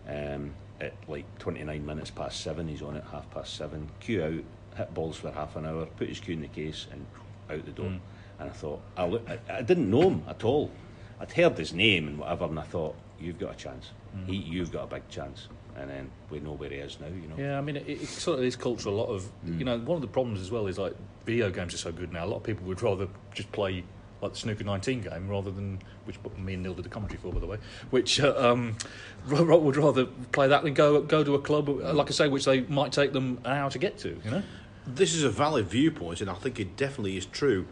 Um, 0.08 0.53
at 0.81 0.93
like 1.08 1.25
29 1.39 1.86
minutes 1.86 2.12
past 2.12 2.41
seven, 2.41 2.67
he's 2.67 2.81
on 2.81 2.97
at 2.97 3.05
half 3.05 3.29
past 3.31 3.55
seven. 3.55 3.89
Cue 3.99 4.23
out, 4.23 4.77
hit 4.77 4.93
balls 4.93 5.17
for 5.17 5.31
half 5.31 5.55
an 5.55 5.65
hour, 5.65 5.86
put 5.86 6.10
his 6.10 6.19
cue 6.19 6.34
in 6.34 6.41
the 6.41 6.47
case, 6.47 6.88
and 6.91 7.05
out 7.49 7.65
the 7.65 7.71
door. 7.71 7.88
Mm. 7.88 7.99
And 8.39 8.49
I 8.49 8.53
thought, 8.53 8.81
I, 8.97 9.05
look, 9.05 9.27
I, 9.29 9.39
I 9.49 9.62
didn't 9.62 9.89
know 9.89 10.10
him 10.10 10.23
at 10.27 10.43
all. 10.43 10.71
I'd 11.19 11.31
heard 11.31 11.58
his 11.58 11.73
name 11.73 12.08
and 12.08 12.19
whatever, 12.19 12.45
and 12.45 12.60
I 12.60 12.63
thought, 12.63 12.95
you've 13.19 13.39
got 13.39 13.53
a 13.53 13.58
chance. 13.58 13.91
Mm. 14.15 14.27
He, 14.27 14.36
you've 14.36 14.71
got 14.71 14.84
a 14.84 14.88
big 14.88 15.08
chance. 15.10 15.47
And 15.77 15.89
then 15.89 16.12
we 16.29 16.39
know 16.39 16.53
where 16.53 16.69
he 16.69 16.77
is 16.77 16.99
now, 16.99 17.08
you 17.08 17.27
know. 17.27 17.36
Yeah, 17.38 17.58
I 17.58 17.62
mean, 17.62 17.77
it, 17.77 17.88
it 17.88 18.08
sort 18.08 18.39
of 18.39 18.45
is 18.45 18.55
cultural. 18.55 18.95
A 18.95 18.97
lot 18.97 19.10
of, 19.10 19.29
you 19.45 19.65
know, 19.65 19.77
one 19.77 19.95
of 19.95 20.01
the 20.01 20.08
problems 20.08 20.39
as 20.39 20.49
well 20.49 20.67
is 20.67 20.77
like 20.77 20.95
video 21.25 21.49
games 21.49 21.73
are 21.73 21.77
so 21.77 21.91
good 21.91 22.13
now. 22.13 22.25
A 22.25 22.27
lot 22.27 22.38
of 22.38 22.43
people 22.43 22.65
would 22.67 22.81
rather 22.81 23.07
just 23.33 23.51
play 23.51 23.83
like 24.21 24.33
the 24.33 24.39
Snooker 24.39 24.63
19 24.63 25.01
game 25.01 25.27
rather 25.27 25.51
than, 25.51 25.79
which 26.05 26.17
me 26.38 26.53
and 26.53 26.63
Neal 26.63 26.73
did 26.73 26.85
the 26.85 26.89
commentary 26.89 27.19
for, 27.19 27.31
by 27.33 27.39
the 27.39 27.47
way, 27.47 27.57
which 27.89 28.19
uh, 28.19 28.33
um, 28.38 28.75
would 29.29 29.75
rather 29.75 30.05
play 30.31 30.47
that 30.47 30.63
than 30.63 30.73
go 30.73 31.01
go 31.01 31.23
to 31.23 31.35
a 31.35 31.39
club, 31.39 31.69
like 31.69 32.07
I 32.07 32.11
say, 32.11 32.27
which 32.27 32.45
they 32.45 32.61
might 32.61 32.91
take 32.91 33.13
them 33.13 33.39
an 33.43 33.51
hour 33.51 33.69
to 33.69 33.79
get 33.79 33.97
to, 33.99 34.19
you 34.23 34.31
know? 34.31 34.43
This 34.88 35.15
is 35.15 35.23
a 35.23 35.29
valid 35.29 35.67
viewpoint, 35.67 36.21
and 36.21 36.29
I 36.29 36.35
think 36.35 36.59
it 36.59 36.77
definitely 36.77 37.17
is 37.17 37.25
true. 37.25 37.65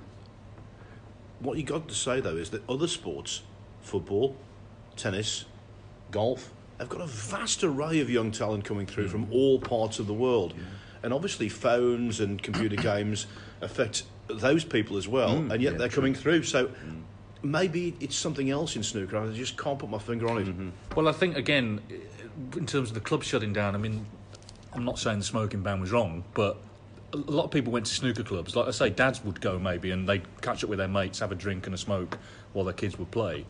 What 1.39 1.57
you 1.57 1.63
got 1.63 1.87
to 1.87 1.95
say 1.95 2.19
though 2.19 2.37
is 2.37 2.49
that 2.51 2.67
other 2.69 2.87
sports, 2.87 3.43
football, 3.81 4.35
tennis, 4.95 5.45
golf, 6.11 6.51
have 6.79 6.89
got 6.89 7.01
a 7.01 7.07
vast 7.07 7.63
array 7.63 7.99
of 7.99 8.09
young 8.09 8.31
talent 8.31 8.65
coming 8.65 8.85
through 8.85 9.09
from 9.09 9.31
all 9.31 9.59
parts 9.59 9.99
of 9.99 10.07
the 10.07 10.13
world, 10.13 10.53
and 11.03 11.13
obviously 11.13 11.49
phones 11.49 12.19
and 12.19 12.41
computer 12.41 12.75
games 12.81 13.27
affect 13.61 14.03
those 14.27 14.63
people 14.63 14.97
as 14.97 15.07
well, 15.07 15.35
mm, 15.35 15.51
and 15.51 15.61
yet 15.61 15.77
they're 15.77 15.89
coming 15.89 16.15
through. 16.15 16.43
So. 16.43 16.67
Mm. 16.67 17.01
Maybe 17.45 17.93
it's 17.99 18.15
something 18.15 18.49
else 18.49 18.77
in 18.77 18.83
snooker. 18.83 19.17
I 19.17 19.29
just 19.33 19.57
can't 19.57 19.77
put 19.77 19.89
my 19.89 19.97
finger 19.97 20.29
on 20.29 20.37
it. 20.37 20.47
Mm-hmm. 20.47 20.69
Well, 20.95 21.09
I 21.09 21.11
think 21.11 21.35
again, 21.35 21.81
in 22.55 22.65
terms 22.65 22.87
of 22.87 22.93
the 22.93 23.01
club 23.01 23.21
shutting 23.21 23.51
down, 23.51 23.75
I 23.75 23.79
mean, 23.79 24.05
I'm 24.71 24.85
not 24.85 24.97
saying 24.97 25.19
the 25.19 25.25
smoking 25.25 25.61
ban 25.61 25.81
was 25.81 25.91
wrong, 25.91 26.23
but 26.33 26.57
a 27.13 27.17
lot 27.17 27.43
of 27.45 27.51
people 27.51 27.71
went 27.71 27.85
to 27.85 27.93
snooker 27.93 28.23
clubs. 28.23 28.55
Like 28.55 28.67
I 28.67 28.71
say, 28.71 28.89
dads 28.89 29.23
would 29.23 29.39
go 29.39 29.59
maybe, 29.59 29.91
and 29.91 30.07
they'd 30.07 30.23
catch 30.41 30.63
up 30.63 30.69
with 30.69 30.79
their 30.79 30.87
mates, 30.87 31.19
have 31.19 31.31
a 31.31 31.35
drink 31.35 31.65
and 31.65 31.75
a 31.75 31.77
smoke 31.77 32.17
while 32.53 32.65
their 32.65 32.73
kids 32.73 32.97
would 32.97 33.11
play. 33.11 33.45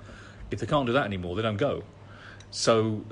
If 0.51 0.59
they 0.59 0.65
can't 0.65 0.85
do 0.85 0.93
that 0.93 1.05
anymore, 1.05 1.35
they 1.35 1.41
don't 1.41 1.57
go. 1.57 1.83
So 2.53 3.03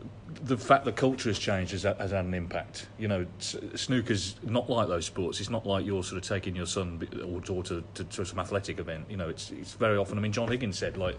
the 0.44 0.56
fact 0.56 0.86
that 0.86 0.96
culture 0.96 1.28
has 1.28 1.40
changed 1.40 1.72
has, 1.72 1.82
has 1.82 2.12
had 2.12 2.26
an 2.26 2.36
impact. 2.36 2.88
You 3.00 3.08
know, 3.08 3.26
snooker's 3.40 4.36
not 4.44 4.70
like 4.70 4.88
those 4.88 5.08
sports. 5.08 5.40
It's 5.40 5.50
not 5.50 5.66
like 5.66 5.84
you're 5.84 6.04
sort 6.04 6.22
of 6.22 6.30
taking 6.30 6.56
your 6.56 6.68
son 6.68 7.02
or 7.26 7.42
daughter 7.42 7.82
to, 7.96 8.04
to 8.04 8.24
some 8.24 8.38
athletic 8.38 8.78
event. 8.78 9.08
You 9.10 9.18
know, 9.18 9.30
it's 9.30 9.50
it's 9.50 9.74
very 9.74 9.98
often. 9.98 10.20
I 10.20 10.22
mean, 10.22 10.32
John 10.32 10.48
Higgins 10.48 10.78
said 10.78 10.96
like 10.96 11.18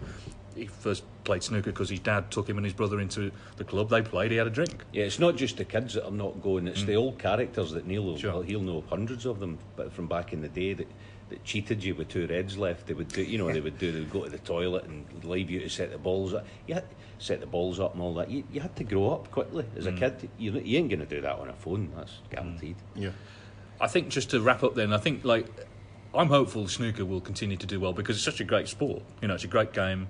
he 0.55 0.67
first 0.67 1.03
played 1.25 1.43
snooker 1.43 1.71
because 1.71 1.89
his 1.89 1.99
dad 1.99 2.31
took 2.31 2.47
him 2.47 2.57
and 2.57 2.65
his 2.65 2.73
brother 2.73 3.01
into 3.01 3.29
the 3.57 3.65
club. 3.65 3.89
They 3.89 4.01
played. 4.01 4.31
He 4.31 4.37
had 4.37 4.47
a 4.47 4.51
drink. 4.51 4.85
Yeah, 4.93 5.03
it's 5.03 5.19
not 5.19 5.35
just 5.35 5.57
the 5.57 5.65
kids 5.65 5.95
that 5.95 6.05
are 6.05 6.11
not 6.11 6.41
going; 6.41 6.65
it's 6.69 6.83
mm. 6.83 6.87
the 6.87 6.95
old 6.95 7.19
characters 7.19 7.71
that 7.73 7.85
Neal 7.85 8.05
will, 8.05 8.17
Sure. 8.17 8.41
he'll 8.41 8.61
know 8.61 8.85
hundreds 8.89 9.25
of 9.25 9.41
them, 9.41 9.59
but 9.75 9.91
from 9.91 10.07
back 10.07 10.31
in 10.31 10.41
the 10.41 10.47
day 10.47 10.73
that, 10.73 10.87
that 11.27 11.43
cheated 11.43 11.83
you 11.83 11.93
with 11.93 12.07
two 12.07 12.25
reds 12.27 12.57
left. 12.57 12.87
They 12.87 12.93
would 12.93 13.09
do, 13.09 13.21
you 13.21 13.37
know, 13.37 13.51
they 13.51 13.59
would 13.59 13.77
do. 13.77 13.91
They 13.91 13.99
would 13.99 14.11
go 14.11 14.23
to 14.23 14.29
the 14.29 14.37
toilet 14.39 14.85
and 14.85 15.05
leave 15.25 15.49
you 15.49 15.59
to 15.59 15.69
set 15.69 15.91
the 15.91 15.97
balls 15.97 16.33
up. 16.33 16.45
You 17.23 17.31
had, 17.31 17.39
set 17.39 17.39
the 17.39 17.47
balls 17.47 17.79
up 17.79 17.93
and 17.93 18.01
all 18.01 18.13
that. 18.15 18.29
You, 18.29 18.43
you 18.51 18.61
had 18.61 18.75
to 18.75 18.83
grow 18.83 19.11
up 19.11 19.31
quickly 19.31 19.65
as 19.75 19.85
a 19.85 19.91
mm. 19.91 19.99
kid. 19.99 20.29
You, 20.37 20.51
you 20.53 20.77
ain't 20.77 20.89
going 20.89 20.99
to 20.99 21.05
do 21.05 21.21
that 21.21 21.39
on 21.39 21.49
a 21.49 21.53
phone. 21.53 21.91
That's 21.95 22.19
guaranteed. 22.29 22.75
Mm. 22.95 23.01
Yeah. 23.01 23.09
I 23.81 23.87
think 23.87 24.09
just 24.09 24.29
to 24.31 24.41
wrap 24.41 24.63
up, 24.63 24.75
then 24.75 24.93
I 24.93 24.97
think 24.97 25.25
like 25.25 25.47
I'm 26.13 26.27
hopeful 26.27 26.67
snooker 26.67 27.05
will 27.05 27.21
continue 27.21 27.57
to 27.57 27.65
do 27.65 27.79
well 27.79 27.93
because 27.93 28.15
it's 28.17 28.25
such 28.25 28.39
a 28.39 28.43
great 28.43 28.67
sport. 28.67 29.01
You 29.21 29.27
know, 29.27 29.33
it's 29.33 29.43
a 29.43 29.47
great 29.47 29.73
game. 29.73 30.07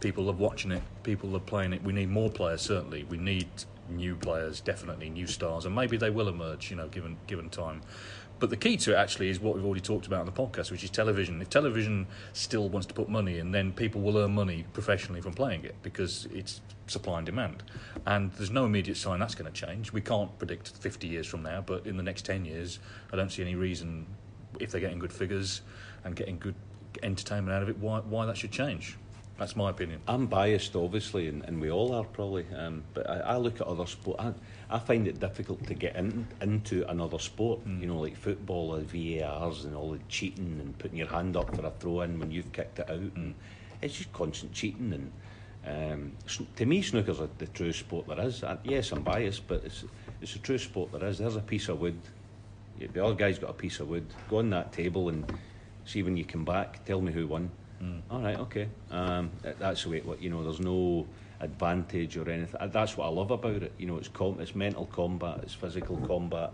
People 0.00 0.24
love 0.24 0.38
watching 0.38 0.72
it. 0.72 0.82
People 1.02 1.30
love 1.30 1.46
playing 1.46 1.72
it. 1.72 1.82
We 1.82 1.92
need 1.92 2.10
more 2.10 2.30
players. 2.30 2.62
Certainly, 2.62 3.04
we 3.04 3.16
need 3.16 3.48
new 3.88 4.14
players, 4.14 4.60
definitely 4.60 5.08
new 5.08 5.26
stars, 5.26 5.64
and 5.64 5.74
maybe 5.74 5.96
they 5.96 6.10
will 6.10 6.28
emerge. 6.28 6.70
You 6.70 6.76
know, 6.76 6.88
given 6.88 7.16
given 7.26 7.48
time. 7.48 7.80
But 8.38 8.50
the 8.50 8.56
key 8.56 8.76
to 8.78 8.92
it 8.92 8.96
actually 8.96 9.30
is 9.30 9.40
what 9.40 9.54
we've 9.54 9.64
already 9.64 9.80
talked 9.80 10.06
about 10.06 10.20
on 10.20 10.26
the 10.26 10.32
podcast, 10.32 10.70
which 10.70 10.84
is 10.84 10.90
television. 10.90 11.40
If 11.40 11.48
television 11.48 12.06
still 12.34 12.68
wants 12.68 12.86
to 12.88 12.94
put 12.94 13.08
money 13.08 13.38
in, 13.38 13.50
then 13.50 13.72
people 13.72 14.02
will 14.02 14.18
earn 14.18 14.34
money 14.34 14.66
professionally 14.74 15.22
from 15.22 15.32
playing 15.32 15.64
it 15.64 15.74
because 15.82 16.28
it's 16.34 16.60
supply 16.86 17.18
and 17.18 17.26
demand. 17.26 17.62
And 18.04 18.30
there's 18.32 18.50
no 18.50 18.66
immediate 18.66 18.98
sign 18.98 19.20
that's 19.20 19.34
going 19.34 19.50
to 19.50 19.66
change. 19.66 19.90
We 19.90 20.02
can't 20.02 20.36
predict 20.38 20.68
50 20.68 21.06
years 21.06 21.26
from 21.26 21.42
now, 21.42 21.62
but 21.62 21.86
in 21.86 21.96
the 21.96 22.02
next 22.02 22.26
10 22.26 22.44
years, 22.44 22.78
I 23.10 23.16
don't 23.16 23.30
see 23.30 23.42
any 23.42 23.54
reason, 23.54 24.06
if 24.60 24.70
they're 24.70 24.82
getting 24.82 24.98
good 24.98 25.12
figures 25.12 25.62
and 26.04 26.14
getting 26.14 26.38
good 26.38 26.54
entertainment 27.02 27.54
out 27.56 27.62
of 27.62 27.70
it, 27.70 27.78
why, 27.78 28.00
why 28.00 28.26
that 28.26 28.36
should 28.36 28.52
change. 28.52 28.98
That's 29.38 29.54
my 29.54 29.68
opinion. 29.68 30.00
I'm 30.08 30.28
biased, 30.28 30.74
obviously, 30.76 31.28
and, 31.28 31.44
and 31.44 31.60
we 31.60 31.70
all 31.70 31.92
are 31.92 32.04
probably. 32.04 32.46
Um, 32.56 32.84
but 32.94 33.08
I, 33.08 33.18
I 33.18 33.36
look 33.36 33.60
at 33.60 33.66
other 33.66 33.86
sport. 33.86 34.18
I, 34.18 34.32
I 34.70 34.78
find 34.78 35.06
it 35.06 35.20
difficult 35.20 35.66
to 35.66 35.74
get 35.74 35.94
in, 35.94 36.26
into 36.40 36.88
another 36.88 37.18
sport. 37.18 37.66
Mm. 37.66 37.80
You 37.80 37.86
know, 37.88 38.00
like 38.00 38.16
football, 38.16 38.72
the 38.72 39.20
VARs, 39.20 39.66
and 39.66 39.76
all 39.76 39.92
the 39.92 39.98
cheating 40.08 40.58
and 40.60 40.78
putting 40.78 40.96
your 40.96 41.08
hand 41.08 41.36
up 41.36 41.54
for 41.54 41.66
a 41.66 41.70
throw 41.70 42.00
in 42.00 42.18
when 42.18 42.30
you've 42.30 42.50
kicked 42.52 42.78
it 42.78 42.88
out, 42.88 42.96
and 42.98 43.34
it's 43.82 43.98
just 43.98 44.12
constant 44.14 44.52
cheating. 44.52 45.10
And 45.66 46.16
um, 46.26 46.46
to 46.56 46.64
me, 46.64 46.80
snooker's 46.80 47.20
a, 47.20 47.28
the 47.36 47.46
true 47.48 47.74
sport 47.74 48.06
there 48.06 48.20
is. 48.20 48.42
And 48.42 48.58
yes, 48.64 48.90
I'm 48.90 49.02
biased, 49.02 49.46
but 49.46 49.64
it's 49.64 49.84
it's 50.22 50.34
a 50.34 50.38
true 50.38 50.58
sport 50.58 50.92
there 50.92 51.04
is. 51.04 51.18
There's 51.18 51.36
a 51.36 51.40
piece 51.40 51.68
of 51.68 51.78
wood. 51.78 52.00
The 52.78 53.04
other 53.04 53.14
guy's 53.14 53.38
got 53.38 53.50
a 53.50 53.54
piece 53.54 53.80
of 53.80 53.88
wood. 53.88 54.06
Go 54.30 54.38
on 54.38 54.48
that 54.50 54.72
table 54.72 55.10
and 55.10 55.30
see 55.84 56.02
when 56.02 56.16
you 56.16 56.24
come 56.24 56.46
back. 56.46 56.86
Tell 56.86 57.02
me 57.02 57.12
who 57.12 57.26
won. 57.26 57.50
All 58.10 58.20
right, 58.20 58.38
okay. 58.38 58.68
Um, 58.90 59.30
that- 59.42 59.58
that's 59.58 59.82
the 59.84 59.90
way. 59.90 59.96
It, 59.98 60.20
you 60.20 60.30
know, 60.30 60.42
there's 60.42 60.60
no 60.60 61.06
advantage 61.40 62.16
or 62.16 62.28
anything. 62.30 62.58
Uh, 62.60 62.66
That's 62.68 62.96
what 62.96 63.04
I 63.06 63.08
love 63.10 63.30
about 63.30 63.62
it. 63.62 63.72
You 63.78 63.86
know, 63.86 63.98
it's 63.98 64.08
com- 64.08 64.40
it's 64.40 64.54
mental 64.54 64.86
combat, 64.86 65.40
it's 65.42 65.52
physical 65.54 65.96
combat, 66.06 66.52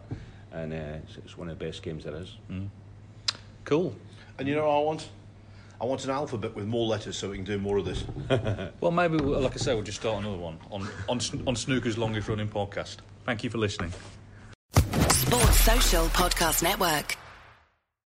and 0.52 0.72
uh, 0.72 0.76
it's, 1.06 1.16
it's 1.18 1.38
one 1.38 1.48
of 1.48 1.58
the 1.58 1.64
best 1.64 1.82
games 1.82 2.02
there 2.04 2.16
is. 2.16 2.36
Cool. 3.64 3.94
And 4.38 4.48
you 4.48 4.54
know 4.56 4.66
what 4.66 4.74
I 4.76 4.80
want? 4.80 5.08
I 5.80 5.84
want 5.84 6.04
an 6.04 6.10
alphabet 6.10 6.54
with 6.56 6.66
more 6.66 6.86
letters 6.86 7.16
so 7.16 7.30
we 7.30 7.36
can 7.36 7.44
do 7.44 7.58
more 7.58 7.76
of 7.78 7.84
this. 7.84 8.04
Well, 8.80 8.90
maybe, 8.90 9.16
we'll, 9.18 9.40
like 9.40 9.52
I 9.54 9.56
say, 9.58 9.74
we'll 9.74 9.84
just 9.84 10.00
start 10.00 10.18
another 10.18 10.38
one 10.38 10.58
on, 10.70 10.82
on, 11.08 11.18
on 11.46 11.54
Snooker's 11.54 11.96
longest 11.98 12.28
running 12.28 12.48
podcast. 12.48 12.96
Thank 13.24 13.44
you 13.44 13.50
for 13.50 13.58
listening. 13.58 13.92
Sports 14.74 15.60
Social 15.60 16.06
Podcast 16.06 16.62
Network. 16.62 17.16